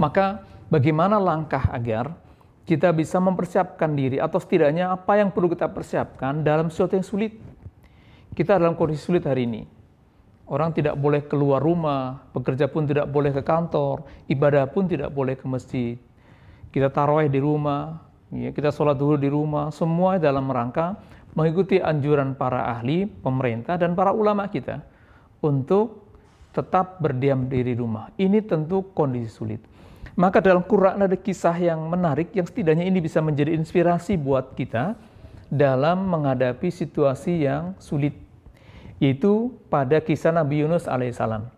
Maka 0.00 0.42
bagaimana 0.66 1.20
langkah 1.22 1.70
agar 1.70 2.10
kita 2.64 2.90
bisa 2.90 3.20
mempersiapkan 3.20 3.92
diri 3.94 4.18
atau 4.18 4.40
setidaknya 4.40 4.90
apa 4.90 5.20
yang 5.20 5.30
perlu 5.30 5.52
kita 5.52 5.70
persiapkan 5.70 6.42
dalam 6.42 6.72
sesuatu 6.72 6.98
yang 6.98 7.06
sulit. 7.06 7.36
Kita 8.34 8.58
dalam 8.58 8.74
kondisi 8.74 9.06
sulit 9.06 9.22
hari 9.22 9.46
ini 9.46 9.62
Orang 10.44 10.76
tidak 10.76 11.00
boleh 11.00 11.24
keluar 11.24 11.56
rumah, 11.56 12.28
bekerja 12.36 12.68
pun 12.68 12.84
tidak 12.84 13.08
boleh 13.08 13.32
ke 13.32 13.40
kantor, 13.40 14.04
ibadah 14.28 14.68
pun 14.68 14.84
tidak 14.84 15.08
boleh 15.08 15.40
ke 15.40 15.48
masjid. 15.48 15.96
Kita 16.74 16.90
tarawih 16.90 17.30
di 17.30 17.38
rumah, 17.38 18.02
ya, 18.34 18.50
kita 18.50 18.74
sholat 18.74 18.98
dulu 18.98 19.14
di 19.14 19.30
rumah, 19.30 19.70
semua 19.70 20.18
dalam 20.18 20.50
rangka 20.50 20.98
mengikuti 21.38 21.78
anjuran 21.78 22.34
para 22.34 22.66
ahli, 22.66 23.06
pemerintah, 23.06 23.78
dan 23.78 23.94
para 23.94 24.10
ulama 24.10 24.50
kita 24.50 24.82
untuk 25.38 26.10
tetap 26.50 26.98
berdiam 26.98 27.46
diri 27.46 27.74
di 27.74 27.78
rumah. 27.78 28.10
Ini 28.18 28.42
tentu 28.42 28.90
kondisi 28.90 29.30
sulit. 29.30 29.62
Maka 30.18 30.42
dalam 30.42 30.66
Quran 30.66 31.06
ada 31.06 31.14
kisah 31.14 31.54
yang 31.58 31.90
menarik 31.90 32.34
yang 32.34 32.46
setidaknya 32.46 32.86
ini 32.86 32.98
bisa 32.98 33.22
menjadi 33.22 33.54
inspirasi 33.54 34.18
buat 34.18 34.54
kita 34.58 34.98
dalam 35.50 36.10
menghadapi 36.10 36.70
situasi 36.70 37.46
yang 37.46 37.78
sulit 37.78 38.14
yaitu 39.02 39.50
pada 39.66 39.98
kisah 39.98 40.30
Nabi 40.30 40.62
Yunus 40.62 40.86
alaihissalam. 40.86 41.50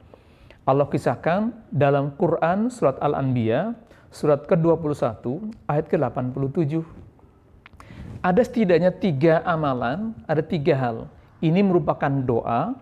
Allah 0.65 0.87
kisahkan 0.89 1.53
dalam 1.69 2.17
Quran 2.17 2.73
surat 2.73 2.97
Al-Anbiya 2.99 3.77
surat 4.17 4.49
ke-21 4.49 5.21
ayat 5.69 5.85
ke-87. 5.93 6.81
Ada 8.25 8.41
setidaknya 8.41 8.91
tiga 8.97 9.45
amalan, 9.45 10.17
ada 10.25 10.41
tiga 10.41 10.73
hal. 10.73 10.97
Ini 11.45 11.61
merupakan 11.61 12.09
doa 12.09 12.73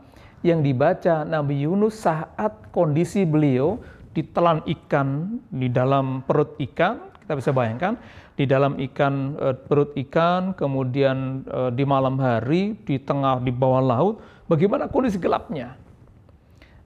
yang 0.47 0.63
dibaca 0.63 1.27
Nabi 1.27 1.67
Yunus 1.67 2.07
saat 2.07 2.71
kondisi 2.71 3.27
beliau 3.27 3.83
ditelan 4.15 4.63
ikan 4.63 5.43
di 5.51 5.67
dalam 5.67 6.23
perut 6.23 6.55
ikan, 6.63 7.11
kita 7.27 7.35
bisa 7.35 7.51
bayangkan 7.51 7.99
di 8.39 8.47
dalam 8.47 8.79
ikan 8.79 9.35
eh, 9.39 9.57
perut 9.59 9.91
ikan, 10.07 10.55
kemudian 10.55 11.43
eh, 11.51 11.71
di 11.75 11.83
malam 11.83 12.15
hari 12.23 12.79
di 12.87 13.03
tengah 13.03 13.43
di 13.43 13.51
bawah 13.51 13.83
laut, 13.83 14.15
bagaimana 14.47 14.87
kondisi 14.87 15.19
gelapnya. 15.19 15.75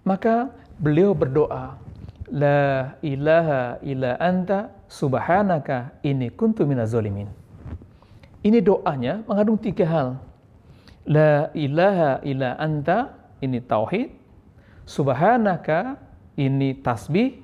Maka 0.09 0.49
beliau 0.81 1.13
berdoa, 1.13 1.77
La 2.29 2.97
ilaha 3.01 3.81
illa 3.81 4.21
anta 4.21 4.69
subhanaka 4.89 5.97
ini 6.05 6.29
kuntu 6.29 6.69
minazolimin. 6.69 7.29
Ini 8.45 8.61
doanya 8.61 9.25
mengandung 9.25 9.57
tiga 9.57 9.85
hal. 9.89 10.09
La 11.09 11.49
ilaha 11.57 12.21
illa 12.21 12.53
anta 12.61 13.17
ini 13.41 13.65
tauhid, 13.65 14.13
subhanaka 14.85 15.97
ini 16.37 16.77
tasbih, 16.85 17.41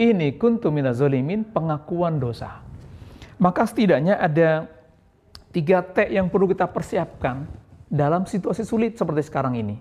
ini 0.00 0.34
kuntu 0.40 0.72
minazolimin 0.72 1.44
pengakuan 1.44 2.16
dosa. 2.16 2.64
Maka 3.36 3.68
setidaknya 3.68 4.16
ada 4.16 4.66
tiga 5.52 5.84
T 5.84 6.08
yang 6.10 6.32
perlu 6.32 6.48
kita 6.48 6.64
persiapkan 6.66 7.44
dalam 7.92 8.24
situasi 8.24 8.64
sulit 8.64 8.96
seperti 8.96 9.28
sekarang 9.28 9.54
ini. 9.54 9.76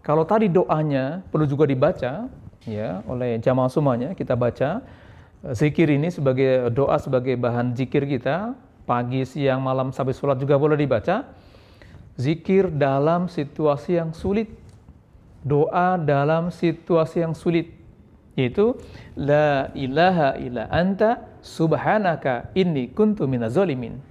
Kalau 0.00 0.24
tadi 0.24 0.48
doanya 0.48 1.20
perlu 1.28 1.44
juga 1.44 1.68
dibaca 1.68 2.26
ya 2.68 3.00
oleh 3.08 3.40
jamaah 3.40 3.72
semuanya 3.72 4.12
kita 4.12 4.36
baca 4.36 4.84
eh, 5.46 5.54
zikir 5.56 5.88
ini 5.88 6.12
sebagai 6.12 6.68
doa 6.74 6.96
sebagai 7.00 7.36
bahan 7.40 7.72
zikir 7.76 8.04
kita 8.04 8.56
pagi, 8.90 9.22
siang, 9.22 9.62
malam 9.62 9.94
sampai 9.94 10.10
sholat 10.10 10.42
juga 10.42 10.58
boleh 10.58 10.74
dibaca. 10.74 11.30
Zikir 12.18 12.74
dalam 12.74 13.30
situasi 13.30 14.02
yang 14.02 14.10
sulit, 14.10 14.50
doa 15.46 15.94
dalam 15.94 16.50
situasi 16.50 17.22
yang 17.22 17.38
sulit, 17.38 17.70
yaitu 18.34 18.74
la 19.14 19.70
ilaha 19.78 20.34
illa 20.42 20.66
anta 20.74 21.22
subhanaka 21.38 22.50
inni 22.58 22.90
kuntu 22.90 23.30
minazolimin. 23.30 24.02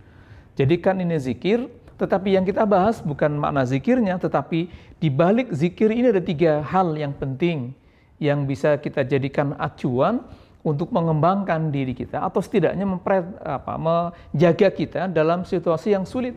Jadikan 0.55 1.03
ini 1.03 1.19
zikir 1.19 1.67
tetapi 1.99 2.39
yang 2.39 2.47
kita 2.47 2.63
bahas 2.63 3.03
bukan 3.03 3.35
makna 3.35 3.67
zikirnya, 3.67 4.15
tetapi 4.15 4.71
di 5.03 5.11
balik 5.11 5.51
zikir 5.51 5.91
ini 5.91 6.15
ada 6.15 6.23
tiga 6.23 6.63
hal 6.63 6.95
yang 6.95 7.11
penting 7.11 7.75
yang 8.19 8.43
bisa 8.43 8.77
kita 8.77 9.07
jadikan 9.07 9.55
acuan 9.55 10.21
untuk 10.59 10.91
mengembangkan 10.91 11.71
diri 11.71 11.95
kita 11.95 12.19
atau 12.19 12.43
setidaknya 12.43 12.83
mempre, 12.83 13.23
apa, 13.41 13.79
menjaga 13.79 14.69
kita 14.69 15.01
dalam 15.07 15.47
situasi 15.47 15.95
yang 15.95 16.03
sulit. 16.03 16.35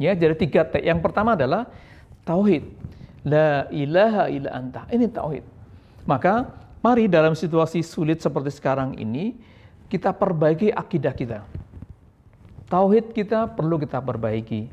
Ya, 0.00 0.16
jadi 0.16 0.32
tiga 0.32 0.64
T. 0.64 0.80
Yang 0.80 1.04
pertama 1.04 1.36
adalah 1.36 1.68
tauhid. 2.24 2.64
La 3.20 3.68
ilaha 3.68 4.32
illa 4.32 4.50
anta. 4.56 4.88
Ini 4.88 5.12
tauhid. 5.12 5.44
Maka 6.08 6.48
mari 6.80 7.04
dalam 7.04 7.36
situasi 7.36 7.84
sulit 7.84 8.24
seperti 8.24 8.48
sekarang 8.48 8.96
ini 8.96 9.36
kita 9.92 10.16
perbaiki 10.16 10.72
akidah 10.72 11.12
kita 11.12 11.44
tauhid 12.70 13.10
kita 13.10 13.50
perlu 13.50 13.76
kita 13.82 13.98
perbaiki. 13.98 14.70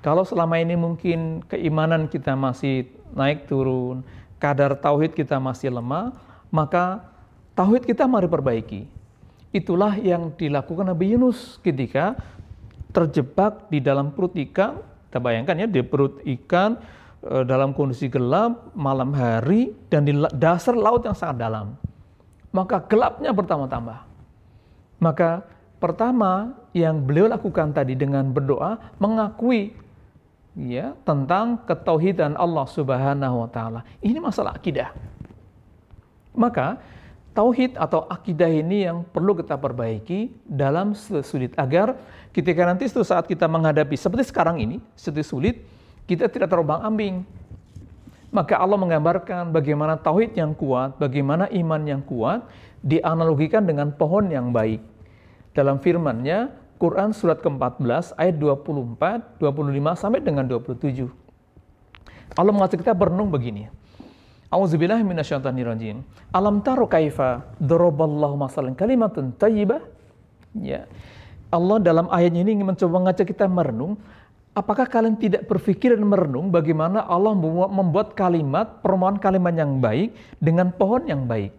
Kalau 0.00 0.24
selama 0.24 0.56
ini 0.56 0.80
mungkin 0.80 1.44
keimanan 1.44 2.08
kita 2.08 2.32
masih 2.32 2.88
naik 3.12 3.44
turun, 3.44 4.00
kadar 4.40 4.72
tauhid 4.74 5.12
kita 5.12 5.36
masih 5.36 5.68
lemah, 5.68 6.16
maka 6.48 7.04
tauhid 7.52 7.84
kita 7.84 8.08
mari 8.08 8.26
perbaiki. 8.26 8.88
Itulah 9.52 10.00
yang 10.00 10.32
dilakukan 10.34 10.88
Nabi 10.88 11.14
Yunus 11.14 11.60
ketika 11.60 12.16
terjebak 12.90 13.68
di 13.68 13.78
dalam 13.78 14.10
perut 14.10 14.34
ikan. 14.34 14.80
Kita 15.10 15.18
bayangkan 15.18 15.58
ya, 15.58 15.66
di 15.66 15.82
perut 15.82 16.22
ikan 16.22 16.78
e, 17.20 17.42
dalam 17.44 17.74
kondisi 17.74 18.06
gelap, 18.06 18.72
malam 18.78 19.10
hari, 19.10 19.74
dan 19.90 20.06
di 20.06 20.14
dasar 20.38 20.78
laut 20.78 21.02
yang 21.02 21.18
sangat 21.18 21.42
dalam. 21.42 21.74
Maka 22.54 22.82
gelapnya 22.86 23.34
bertambah-tambah. 23.34 23.98
Maka 25.02 25.42
pertama 25.82 26.54
yang 26.70 27.02
beliau 27.02 27.26
lakukan 27.26 27.74
tadi 27.74 27.98
dengan 27.98 28.30
berdoa 28.30 28.78
mengakui 29.02 29.74
ya 30.58 30.98
tentang 31.06 31.62
ketauhidan 31.66 32.34
Allah 32.34 32.66
Subhanahu 32.66 33.46
wa 33.46 33.48
taala. 33.50 33.80
Ini 34.02 34.18
masalah 34.18 34.58
akidah. 34.58 34.90
Maka 36.34 36.78
tauhid 37.34 37.78
atau 37.78 38.06
akidah 38.10 38.50
ini 38.50 38.86
yang 38.86 39.06
perlu 39.06 39.38
kita 39.38 39.54
perbaiki 39.54 40.30
dalam 40.46 40.94
sulit 40.98 41.54
agar 41.54 41.94
ketika 42.34 42.66
nanti 42.66 42.86
suatu 42.90 43.06
saat 43.06 43.26
kita 43.26 43.46
menghadapi 43.46 43.94
seperti 43.94 44.30
sekarang 44.30 44.62
ini, 44.62 44.82
seperti 44.98 45.24
sulit, 45.26 45.56
kita 46.06 46.26
tidak 46.26 46.50
terombang-ambing. 46.50 47.22
Maka 48.30 48.62
Allah 48.62 48.78
menggambarkan 48.78 49.50
bagaimana 49.50 49.98
tauhid 49.98 50.38
yang 50.38 50.54
kuat, 50.54 50.94
bagaimana 51.02 51.50
iman 51.50 51.82
yang 51.82 52.02
kuat 52.02 52.46
dianalogikan 52.78 53.66
dengan 53.66 53.90
pohon 53.90 54.30
yang 54.30 54.54
baik. 54.54 54.78
Dalam 55.50 55.82
firman-Nya, 55.82 56.46
Quran 56.80 57.12
surat 57.12 57.44
ke-14 57.44 58.16
ayat 58.16 58.40
24, 58.40 59.36
25 59.36 60.00
sampai 60.00 60.20
dengan 60.24 60.48
27. 60.48 61.12
Allah 62.40 62.52
mengatakan 62.56 62.80
kita 62.80 62.96
berenung 62.96 63.28
begini. 63.28 63.68
Auzubillahi 64.48 65.04
minasyaitonirrajim. 65.04 66.00
Alam 66.32 66.64
taro 66.64 66.88
kaifa 66.88 67.44
daraballahu 67.60 68.34
masalan 68.34 68.72
kalimatun 68.72 69.36
thayyibah? 69.36 69.84
Ya. 70.56 70.88
Allah 71.52 71.84
dalam 71.84 72.08
ayatnya 72.08 72.48
ini 72.48 72.58
ingin 72.58 72.72
mencoba 72.72 72.96
mengajak 72.96 73.28
kita 73.28 73.44
merenung, 73.44 74.00
apakah 74.56 74.88
kalian 74.88 75.20
tidak 75.20 75.46
berpikir 75.46 75.94
dan 75.94 76.08
merenung 76.08 76.48
bagaimana 76.48 77.04
Allah 77.04 77.36
membuat 77.68 78.16
kalimat, 78.16 78.80
permohonan 78.80 79.20
kalimat 79.20 79.52
yang 79.52 79.78
baik 79.84 80.16
dengan 80.40 80.72
pohon 80.72 81.04
yang 81.04 81.28
baik? 81.28 81.52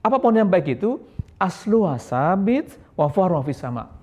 Apa 0.00 0.16
pohon 0.16 0.40
yang 0.40 0.48
baik 0.48 0.80
itu? 0.80 1.04
Aslu 1.36 1.84
asabit 1.84 2.80
wa 2.96 3.12
sama. 3.52 4.01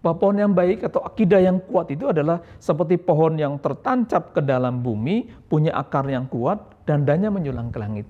Bahwa 0.00 0.16
pohon 0.16 0.36
yang 0.40 0.52
baik 0.56 0.80
atau 0.88 1.04
akidah 1.04 1.44
yang 1.44 1.60
kuat 1.60 1.92
itu 1.92 2.08
adalah 2.08 2.40
seperti 2.56 2.96
pohon 2.96 3.36
yang 3.36 3.60
tertancap 3.60 4.32
ke 4.32 4.40
dalam 4.40 4.80
bumi, 4.80 5.28
punya 5.48 5.76
akar 5.76 6.08
yang 6.08 6.24
kuat, 6.24 6.56
dan 6.88 7.04
danya 7.04 7.28
menjulang 7.28 7.68
ke 7.68 7.78
langit. 7.78 8.06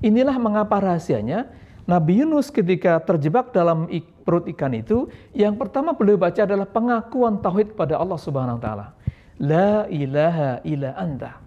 Inilah 0.00 0.40
mengapa 0.40 0.80
rahasianya 0.80 1.50
Nabi 1.88 2.20
Yunus 2.20 2.52
ketika 2.52 3.00
terjebak 3.00 3.52
dalam 3.52 3.88
perut 4.24 4.44
ikan 4.52 4.76
itu, 4.76 5.08
yang 5.32 5.56
pertama 5.56 5.96
beliau 5.96 6.20
baca 6.20 6.44
adalah 6.44 6.68
pengakuan 6.68 7.40
tauhid 7.40 7.72
pada 7.72 7.96
Allah 7.96 8.20
Subhanahu 8.20 8.60
wa 8.60 8.62
taala. 8.62 8.86
La 9.40 9.88
ilaha 9.88 10.60
illa 10.68 10.92
anta. 10.92 11.40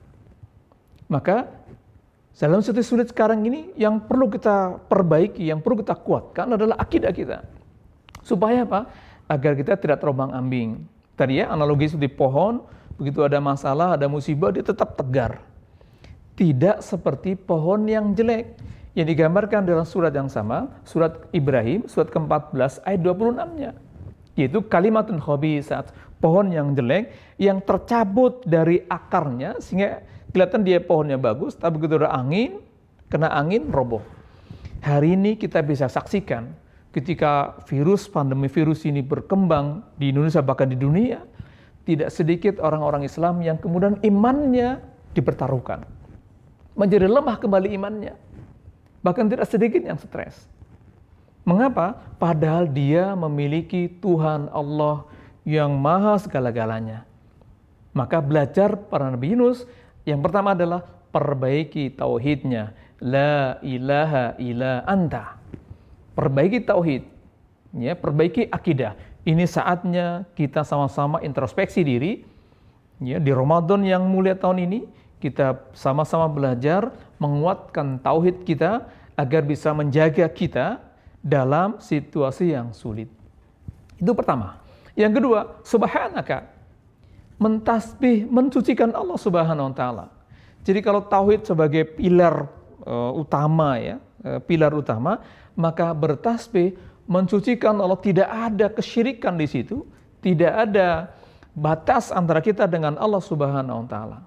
Maka 1.05 1.45
dalam 2.33 2.65
situasi 2.65 2.87
sulit 2.87 3.07
sekarang 3.13 3.45
ini 3.45 3.69
yang 3.77 4.01
perlu 4.01 4.25
kita 4.33 4.81
perbaiki, 4.89 5.45
yang 5.45 5.61
perlu 5.61 5.85
kita 5.85 5.93
kuatkan 5.93 6.57
adalah 6.57 6.73
akidah 6.81 7.13
kita. 7.13 7.45
Supaya 8.25 8.65
apa? 8.65 8.89
Agar 9.31 9.55
kita 9.55 9.79
tidak 9.79 10.03
terombang-ambing. 10.03 10.83
Tadi 11.15 11.39
ya 11.39 11.47
analogi 11.47 11.87
seperti 11.87 12.11
pohon, 12.11 12.67
begitu 12.99 13.23
ada 13.23 13.39
masalah, 13.39 13.95
ada 13.95 14.11
musibah 14.11 14.51
dia 14.51 14.59
tetap 14.59 14.99
tegar. 14.99 15.39
Tidak 16.35 16.83
seperti 16.83 17.39
pohon 17.39 17.87
yang 17.87 18.11
jelek 18.11 18.59
yang 18.91 19.07
digambarkan 19.07 19.63
dalam 19.63 19.87
surat 19.87 20.11
yang 20.11 20.27
sama, 20.27 20.67
surat 20.83 21.23
Ibrahim, 21.31 21.87
surat 21.87 22.11
ke-14 22.11 22.83
ayat 22.83 22.99
26-nya. 22.99 23.71
Yaitu 24.35 24.67
kalimatun 24.67 25.23
saat 25.63 25.95
pohon 26.19 26.51
yang 26.51 26.75
jelek 26.75 27.15
yang 27.39 27.63
tercabut 27.63 28.43
dari 28.43 28.83
akarnya 28.91 29.63
sehingga 29.63 30.03
kelihatan 30.35 30.67
dia 30.67 30.83
pohonnya 30.83 31.15
bagus, 31.15 31.55
tapi 31.55 31.79
begitu 31.79 32.03
ada 32.03 32.11
angin, 32.19 32.59
kena 33.07 33.31
angin 33.31 33.71
roboh. 33.71 34.03
Hari 34.83 35.15
ini 35.15 35.39
kita 35.39 35.63
bisa 35.63 35.87
saksikan 35.87 36.60
ketika 36.91 37.59
virus 37.67 38.07
pandemi 38.07 38.51
virus 38.51 38.83
ini 38.87 39.03
berkembang 39.03 39.83
di 39.95 40.11
Indonesia 40.11 40.43
bahkan 40.43 40.67
di 40.67 40.77
dunia, 40.79 41.23
tidak 41.87 42.13
sedikit 42.13 42.61
orang-orang 42.61 43.07
Islam 43.07 43.41
yang 43.41 43.57
kemudian 43.57 43.97
imannya 44.05 44.79
dipertaruhkan. 45.17 45.83
Menjadi 46.77 47.07
lemah 47.09 47.35
kembali 47.35 47.73
imannya 47.75 48.15
Bahkan 49.01 49.33
tidak 49.33 49.49
sedikit 49.49 49.81
yang 49.81 49.97
stres. 49.97 50.45
Mengapa? 51.41 51.97
Padahal 52.21 52.69
dia 52.69 53.17
memiliki 53.17 53.89
Tuhan 53.89 54.45
Allah 54.53 55.09
yang 55.41 55.73
maha 55.73 56.21
segala-galanya. 56.21 57.01
Maka 57.97 58.21
belajar 58.21 58.77
para 58.77 59.09
Nabi 59.09 59.33
Yunus, 59.33 59.65
yang 60.05 60.21
pertama 60.21 60.53
adalah 60.53 60.85
perbaiki 61.09 61.97
tauhidnya. 61.97 62.77
La 63.01 63.57
ilaha 63.65 64.37
illa 64.37 64.85
anta. 64.85 65.40
Perbaiki 66.17 66.63
tauhid. 66.63 67.03
Ya, 67.75 67.95
perbaiki 67.95 68.51
akidah. 68.51 68.99
Ini 69.23 69.47
saatnya 69.47 70.27
kita 70.35 70.67
sama-sama 70.67 71.23
introspeksi 71.23 71.85
diri. 71.87 72.27
Ya, 72.99 73.17
di 73.17 73.31
Ramadan 73.31 73.81
yang 73.87 74.03
mulia 74.05 74.35
tahun 74.35 74.67
ini, 74.67 74.79
kita 75.21 75.71
sama-sama 75.77 76.25
belajar 76.27 76.91
menguatkan 77.21 78.01
tauhid 78.01 78.43
kita 78.43 78.89
agar 79.13 79.41
bisa 79.45 79.69
menjaga 79.71 80.25
kita 80.27 80.81
dalam 81.21 81.77
situasi 81.77 82.57
yang 82.57 82.73
sulit. 82.73 83.07
Itu 84.01 84.17
pertama. 84.17 84.57
Yang 84.97 85.21
kedua, 85.21 85.39
subhanaka. 85.61 86.49
Mentasbih, 87.37 88.29
mensucikan 88.29 88.93
Allah 88.93 89.17
Subhanahu 89.17 89.69
wa 89.69 89.75
taala. 89.77 90.05
Jadi 90.61 90.81
kalau 90.85 91.01
tauhid 91.05 91.45
sebagai 91.45 91.89
pilar 91.97 92.45
uh, 92.85 93.13
utama 93.17 93.81
ya, 93.81 93.97
uh, 94.25 94.37
pilar 94.41 94.73
utama, 94.77 95.21
maka 95.55 95.91
bertasbih 95.91 96.75
mensucikan 97.09 97.75
Allah 97.79 97.99
tidak 97.99 98.29
ada 98.29 98.67
kesyirikan 98.71 99.35
di 99.35 99.47
situ, 99.49 99.83
tidak 100.23 100.53
ada 100.69 101.11
batas 101.51 102.13
antara 102.13 102.39
kita 102.39 102.69
dengan 102.69 102.95
Allah 102.95 103.19
Subhanahu 103.19 103.83
wa 103.83 103.87
taala. 103.87 104.19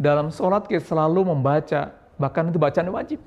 Dalam 0.00 0.32
sholat 0.32 0.64
kita 0.64 0.82
selalu 0.82 1.30
membaca, 1.30 1.92
bahkan 2.16 2.48
itu 2.48 2.56
bacaan 2.56 2.88
wajib. 2.88 3.20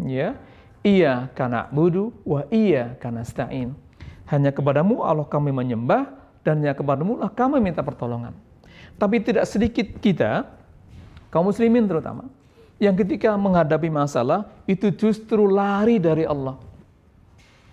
Ya, 0.00 0.40
iya 0.80 1.28
karena 1.36 1.68
budu, 1.68 2.16
wa 2.24 2.48
iya 2.48 2.96
karena 2.96 3.22
stain. 3.22 3.76
Hanya 4.26 4.50
kepadamu 4.50 5.04
Allah 5.04 5.28
kami 5.28 5.52
menyembah, 5.52 6.08
dan 6.42 6.58
hanya 6.64 6.74
kepadamu 6.74 7.22
lah 7.22 7.30
kami 7.30 7.62
minta 7.62 7.84
pertolongan. 7.84 8.34
Tapi 8.98 9.22
tidak 9.22 9.46
sedikit 9.46 9.86
kita, 10.02 10.48
kaum 11.30 11.46
muslimin 11.48 11.86
terutama, 11.86 12.26
yang 12.82 12.98
ketika 12.98 13.30
menghadapi 13.38 13.86
masalah, 13.86 14.50
itu 14.66 14.90
justru 14.90 15.46
lari 15.46 16.02
dari 16.02 16.26
Allah. 16.26 16.58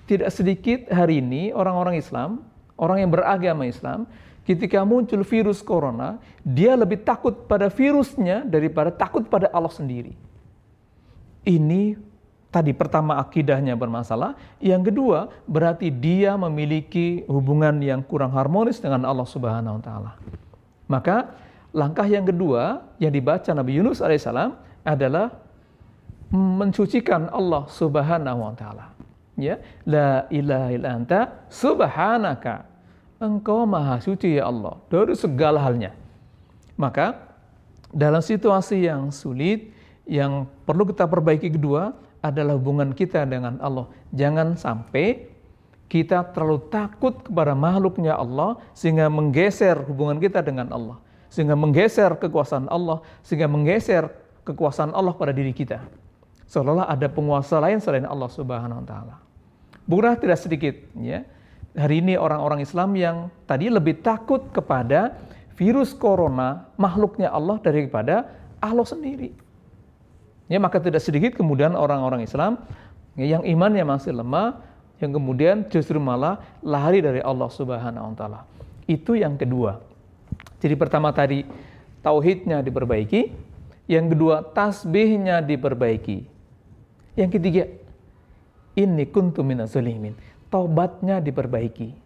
Tidak 0.05 0.29
sedikit 0.29 0.85
hari 0.93 1.17
ini 1.17 1.49
orang-orang 1.49 1.97
Islam, 1.97 2.45
orang 2.77 3.01
yang 3.01 3.09
beragama 3.09 3.65
Islam, 3.65 4.05
ketika 4.45 4.85
muncul 4.85 5.25
virus 5.25 5.65
corona, 5.65 6.21
dia 6.45 6.77
lebih 6.77 7.01
takut 7.01 7.49
pada 7.49 7.73
virusnya 7.73 8.45
daripada 8.45 8.93
takut 8.93 9.25
pada 9.25 9.49
Allah 9.49 9.73
sendiri. 9.73 10.13
Ini 11.41 11.97
tadi 12.53 12.69
pertama 12.77 13.17
akidahnya 13.17 13.73
bermasalah, 13.73 14.37
yang 14.61 14.85
kedua 14.85 15.33
berarti 15.49 15.89
dia 15.89 16.37
memiliki 16.37 17.25
hubungan 17.25 17.81
yang 17.81 18.05
kurang 18.05 18.37
harmonis 18.37 18.77
dengan 18.77 19.09
Allah 19.09 19.25
Subhanahu 19.25 19.81
wa 19.81 19.81
taala. 19.81 20.11
Maka 20.85 21.33
langkah 21.73 22.05
yang 22.05 22.29
kedua 22.29 22.85
yang 23.01 23.09
dibaca 23.09 23.49
Nabi 23.57 23.81
Yunus 23.81 24.05
alaihissalam 24.05 24.68
adalah 24.85 25.33
mensucikan 26.29 27.27
Allah 27.33 27.65
Subhanahu 27.67 28.39
wa 28.45 28.53
taala. 28.53 28.85
Ya, 29.39 29.57
la 29.87 30.27
ilaha 30.27 30.69
illa 30.75 30.89
anta 30.99 31.19
subhanaka. 31.47 32.67
Engkau 33.19 33.67
maha 33.67 33.99
suci 33.99 34.39
ya 34.39 34.47
Allah 34.47 34.79
dari 34.87 35.15
segala 35.15 35.59
halnya. 35.59 35.91
Maka 36.79 37.19
dalam 37.91 38.23
situasi 38.23 38.87
yang 38.87 39.11
sulit 39.11 39.75
yang 40.07 40.47
perlu 40.63 40.87
kita 40.87 41.03
perbaiki 41.07 41.51
kedua 41.51 41.95
adalah 42.19 42.55
hubungan 42.55 42.91
kita 42.95 43.23
dengan 43.27 43.59
Allah. 43.59 43.87
Jangan 44.11 44.55
sampai 44.55 45.31
kita 45.89 46.21
terlalu 46.35 46.69
takut 46.69 47.17
kepada 47.23 47.57
makhluknya 47.57 48.15
Allah 48.15 48.59
sehingga 48.77 49.07
menggeser 49.07 49.75
hubungan 49.87 50.19
kita 50.19 50.43
dengan 50.43 50.69
Allah. 50.71 50.99
Sehingga 51.29 51.53
menggeser 51.53 52.17
kekuasaan 52.17 52.65
Allah, 52.73 53.05
sehingga 53.21 53.45
menggeser 53.45 54.09
kekuasaan 54.47 54.95
Allah 54.95 55.15
pada 55.15 55.35
diri 55.35 55.51
kita. 55.55 55.83
Seolah-olah 56.49 56.89
ada 56.89 57.07
penguasa 57.09 57.61
lain 57.61 57.77
selain 57.77 58.09
Allah 58.09 58.29
Subhanahu 58.29 58.81
wa 58.81 58.85
taala. 58.85 59.15
Bukan 59.85 60.17
tidak 60.17 60.41
sedikit 60.41 60.75
ya. 60.97 61.25
Hari 61.77 62.01
ini 62.01 62.17
orang-orang 62.17 62.65
Islam 62.65 62.97
yang 62.97 63.29
tadi 63.45 63.69
lebih 63.69 64.01
takut 64.01 64.41
kepada 64.49 65.13
virus 65.53 65.93
corona 65.93 66.65
makhluknya 66.81 67.29
Allah 67.29 67.61
daripada 67.61 68.25
Allah 68.57 68.85
sendiri. 68.87 69.29
Ya, 70.49 70.57
maka 70.57 70.81
tidak 70.81 71.05
sedikit 71.05 71.37
kemudian 71.37 71.77
orang-orang 71.77 72.25
Islam 72.25 72.57
yang 73.13 73.45
imannya 73.45 73.85
masih 73.85 74.17
lemah, 74.17 74.65
yang 74.97 75.13
kemudian 75.13 75.69
justru 75.69 76.01
malah 76.01 76.41
lari 76.65 77.05
dari 77.05 77.21
Allah 77.21 77.49
Subhanahu 77.53 78.13
wa 78.13 78.15
taala. 78.17 78.39
Itu 78.89 79.13
yang 79.13 79.37
kedua. 79.37 79.77
Jadi 80.57 80.73
pertama 80.73 81.13
tadi 81.13 81.45
tauhidnya 82.01 82.65
diperbaiki, 82.65 83.29
yang 83.89 84.05
kedua 84.13 84.45
tasbihnya 84.53 85.41
diperbaiki. 85.41 86.29
Yang 87.17 87.29
ketiga, 87.41 87.63
ini 88.77 89.03
kuntu 89.09 89.41
minazalimin. 89.41 90.13
Taubatnya 90.53 91.17
diperbaiki. 91.17 91.97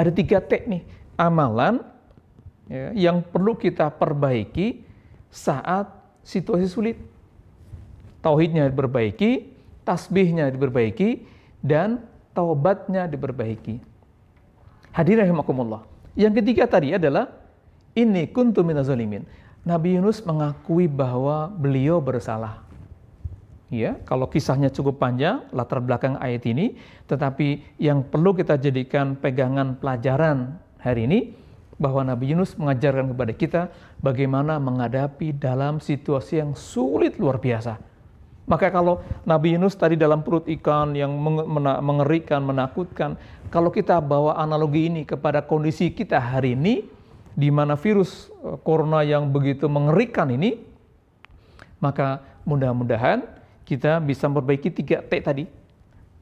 Ada 0.00 0.08
tiga 0.08 0.40
teknik 0.40 0.88
amalan 1.20 1.84
ya, 2.72 2.96
yang 2.96 3.20
perlu 3.20 3.52
kita 3.52 3.92
perbaiki 3.92 4.80
saat 5.28 5.92
situasi 6.24 6.66
sulit 6.72 6.96
tauhidnya 8.24 8.68
diperbaiki, 8.72 9.52
tasbihnya 9.84 10.48
diperbaiki, 10.48 11.24
dan 11.60 12.00
taubatnya 12.32 13.04
diperbaiki. 13.04 13.80
Hadirin 14.96 15.28
rahimakumullah. 15.28 15.84
Yang 16.16 16.42
ketiga 16.42 16.64
tadi 16.68 16.96
adalah 16.96 17.28
ini 17.94 18.28
kuntu 18.28 18.64
minazalimin. 18.64 19.24
Nabi 19.64 20.00
Yunus 20.00 20.24
mengakui 20.24 20.88
bahwa 20.88 21.52
beliau 21.52 22.00
bersalah. 22.00 22.64
Ya, 23.70 24.02
kalau 24.02 24.26
kisahnya 24.26 24.66
cukup 24.66 24.98
panjang 24.98 25.46
latar 25.54 25.78
belakang 25.78 26.18
ayat 26.18 26.42
ini, 26.42 26.74
tetapi 27.06 27.78
yang 27.78 28.02
perlu 28.02 28.34
kita 28.34 28.58
jadikan 28.58 29.14
pegangan 29.14 29.78
pelajaran 29.78 30.58
hari 30.82 31.06
ini 31.06 31.20
bahwa 31.78 32.02
Nabi 32.02 32.34
Yunus 32.34 32.58
mengajarkan 32.58 33.14
kepada 33.14 33.32
kita 33.32 33.62
bagaimana 34.02 34.58
menghadapi 34.58 35.32
dalam 35.38 35.78
situasi 35.78 36.42
yang 36.42 36.52
sulit 36.52 37.16
luar 37.16 37.40
biasa 37.40 37.80
Maka 38.50 38.66
kalau 38.74 38.98
Nabi 39.22 39.54
Yunus 39.54 39.78
tadi 39.78 39.94
dalam 39.94 40.26
perut 40.26 40.42
ikan 40.58 40.98
yang 40.98 41.14
mengerikan, 41.78 42.42
menakutkan, 42.42 43.14
kalau 43.46 43.70
kita 43.70 44.02
bawa 44.02 44.34
analogi 44.42 44.90
ini 44.90 45.06
kepada 45.06 45.38
kondisi 45.46 45.94
kita 45.94 46.18
hari 46.18 46.58
ini, 46.58 46.82
di 47.34 47.48
mana 47.48 47.78
virus 47.78 48.30
eh, 48.42 48.58
corona 48.62 49.02
yang 49.06 49.30
begitu 49.30 49.66
mengerikan 49.66 50.30
ini, 50.30 50.58
maka 51.80 52.22
mudah-mudahan 52.44 53.24
kita 53.64 54.02
bisa 54.02 54.26
memperbaiki 54.26 54.68
tiga 54.74 55.00
T 55.04 55.12
tadi. 55.22 55.44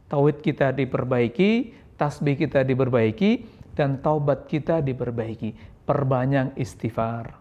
Tauhid 0.08 0.40
kita 0.40 0.72
diperbaiki, 0.72 1.76
tasbih 2.00 2.36
kita 2.36 2.64
diperbaiki, 2.64 3.44
dan 3.76 4.00
taubat 4.00 4.48
kita 4.48 4.80
diperbaiki. 4.80 5.84
Perbanyak 5.84 6.56
istighfar. 6.56 7.36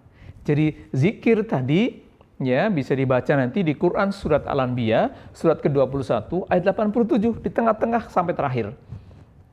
Jadi 0.48 0.88
zikir 0.96 1.44
tadi 1.44 2.08
ya 2.40 2.70
bisa 2.70 2.94
dibaca 2.94 3.34
nanti 3.34 3.66
di 3.66 3.74
Quran 3.74 4.14
surat 4.14 4.46
Al-Anbiya 4.46 5.32
surat 5.34 5.60
ke-21 5.60 6.48
ayat 6.48 6.64
87 6.72 7.44
di 7.44 7.50
tengah-tengah 7.52 8.08
sampai 8.08 8.32
terakhir. 8.38 8.72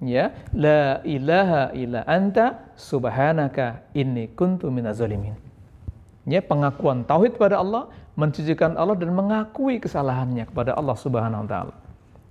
Ya, 0.03 0.34
la 0.51 0.99
ilaha 1.07 1.70
illa 1.76 2.03
anta 2.05 2.74
subhanaka 2.74 3.86
inni 3.95 4.26
kuntu 4.34 4.66
minazalimin. 4.68 5.38
Ya, 6.26 6.42
pengakuan 6.42 7.07
tauhid 7.07 7.38
pada 7.38 7.62
Allah, 7.62 7.92
mencucikan 8.18 8.74
Allah 8.74 8.97
dan 8.99 9.14
mengakui 9.14 9.78
kesalahannya 9.78 10.49
kepada 10.51 10.74
Allah 10.74 10.97
Subhanahu 10.99 11.45
wa 11.45 11.49
taala. 11.49 11.74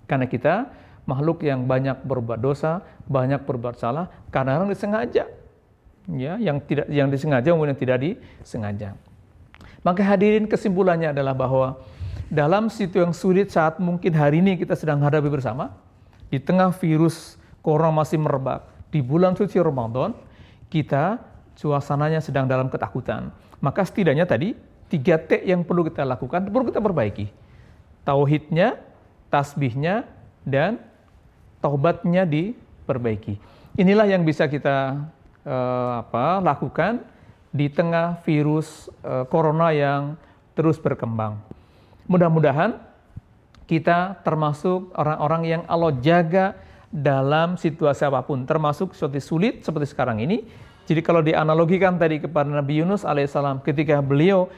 Karena 0.10 0.26
kita 0.28 0.68
makhluk 1.08 1.44
yang 1.46 1.64
banyak 1.70 2.04
berbuat 2.04 2.40
dosa, 2.40 2.84
banyak 3.08 3.44
berbuat 3.44 3.80
salah 3.80 4.12
karena 4.34 4.60
orang 4.60 4.72
disengaja. 4.72 5.30
Ya, 6.12 6.36
yang 6.36 6.60
tidak 6.68 6.92
yang 6.92 7.08
disengaja 7.08 7.56
kemudian 7.56 7.80
tidak 7.80 8.04
disengaja. 8.04 9.00
Maka 9.88 10.04
hadirin 10.04 10.52
kesimpulannya 10.52 11.16
adalah 11.16 11.32
bahwa 11.32 11.80
dalam 12.28 12.68
situasi 12.68 13.04
yang 13.04 13.16
sulit 13.16 13.48
saat 13.52 13.80
mungkin 13.80 14.12
hari 14.16 14.44
ini 14.44 14.60
kita 14.60 14.76
sedang 14.76 15.00
hadapi 15.00 15.32
bersama, 15.32 15.76
di 16.28 16.42
tengah 16.42 16.74
virus 16.76 17.40
corona 17.64 18.04
masih 18.04 18.20
merebak, 18.20 18.68
di 18.92 19.00
bulan 19.00 19.34
suci 19.34 19.58
Ramadan, 19.58 20.12
kita 20.68 21.18
suasananya 21.56 22.20
sedang 22.20 22.46
dalam 22.46 22.68
ketakutan. 22.68 23.32
Maka 23.64 23.88
setidaknya 23.88 24.28
tadi, 24.28 24.54
tiga 24.92 25.18
T 25.18 25.42
yang 25.48 25.64
perlu 25.64 25.88
kita 25.88 26.04
lakukan, 26.04 26.44
perlu 26.52 26.68
kita 26.68 26.84
perbaiki. 26.84 27.32
Tauhidnya, 28.04 28.78
tasbihnya, 29.32 30.04
dan 30.44 30.78
taubatnya 31.64 32.28
diperbaiki. 32.28 33.40
Inilah 33.80 34.06
yang 34.06 34.28
bisa 34.28 34.46
kita 34.52 35.08
uh, 35.48 36.04
apa, 36.04 36.44
lakukan 36.44 37.02
di 37.50 37.72
tengah 37.72 38.20
virus 38.28 38.92
uh, 39.08 39.24
corona 39.26 39.72
yang 39.72 40.20
terus 40.54 40.78
berkembang. 40.78 41.40
Mudah-mudahan 42.06 42.78
kita 43.64 44.20
termasuk 44.28 44.92
orang-orang 44.94 45.42
yang 45.48 45.62
Allah 45.72 45.96
jaga 46.04 46.60
dalam 46.94 47.58
situasi 47.58 48.06
apa 48.06 48.22
pun, 48.22 48.46
termasuk 48.46 48.94
seperti 48.94 49.20
sulit 49.20 49.54
seperti 49.66 49.90
sekarang 49.90 50.22
ini. 50.22 50.46
Jadi 50.86 51.02
kalau 51.02 51.26
dianalogikan 51.26 51.98
tadi 51.98 52.22
kepada 52.22 52.54
Nabi 52.54 52.86
Yunus 52.86 53.02
alaihissalam 53.02 53.66
ketika 53.66 53.98
beliau 54.04 54.52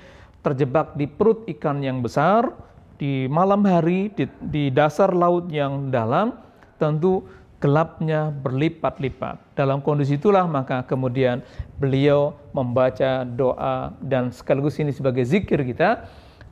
terjebak 0.43 0.99
di 0.99 1.07
perut 1.07 1.47
ikan 1.47 1.79
yang 1.79 2.03
besar, 2.03 2.51
di 2.99 3.31
malam 3.31 3.63
hari, 3.63 4.11
di, 4.11 4.27
di 4.43 4.63
dasar 4.67 5.15
laut 5.15 5.47
yang 5.47 5.87
dalam, 5.87 6.35
tentu 6.75 7.23
gelapnya 7.63 8.29
berlipat-lipat. 8.29 9.55
Dalam 9.55 9.79
kondisi 9.79 10.19
itulah 10.19 10.43
maka 10.43 10.83
kemudian 10.83 11.39
beliau 11.79 12.35
membaca 12.51 13.23
doa 13.23 13.95
dan 14.03 14.29
sekaligus 14.29 14.75
ini 14.77 14.91
sebagai 14.91 15.23
zikir 15.23 15.63
kita 15.63 16.05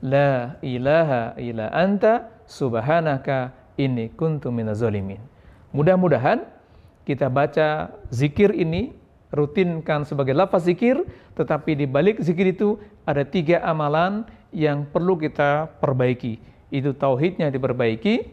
La 0.04 0.60
ilaha 0.60 1.32
illa 1.40 1.72
anta 1.72 2.44
subhanaka 2.44 3.56
inni 3.80 4.12
kuntu 4.12 4.52
minazolimin. 4.52 5.33
Mudah-mudahan 5.74 6.46
kita 7.04 7.28
baca 7.28 7.90
zikir 8.14 8.54
ini 8.54 8.94
rutinkan 9.34 10.06
sebagai 10.06 10.38
lafaz 10.38 10.70
zikir, 10.70 11.02
tetapi 11.34 11.74
di 11.74 11.90
balik 11.90 12.22
zikir 12.22 12.54
itu 12.54 12.78
ada 13.04 13.26
tiga 13.26 13.60
amalan 13.66 14.24
yang 14.54 14.86
perlu 14.86 15.18
kita 15.18 15.68
perbaiki. 15.82 16.38
Itu 16.70 16.94
tauhidnya 16.94 17.50
diperbaiki, 17.50 18.30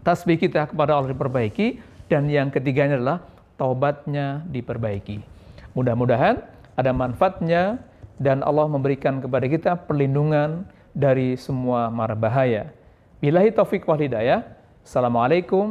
tasbih 0.00 0.40
kita 0.40 0.72
kepada 0.72 0.96
Allah 0.96 1.12
diperbaiki, 1.12 1.78
dan 2.08 2.26
yang 2.32 2.48
ketiganya 2.48 2.96
adalah 2.96 3.18
taubatnya 3.60 4.40
diperbaiki. 4.48 5.20
Mudah-mudahan 5.76 6.40
ada 6.74 6.90
manfaatnya 6.96 7.84
dan 8.16 8.40
Allah 8.40 8.66
memberikan 8.66 9.20
kepada 9.20 9.44
kita 9.44 9.72
perlindungan 9.84 10.64
dari 10.96 11.36
semua 11.36 11.92
mara 11.92 12.16
bahaya. 12.16 12.72
Bilahi 13.20 13.54
taufik 13.54 13.84
wal 13.84 14.00
hidayah. 14.00 14.42
Assalamualaikum 14.82 15.70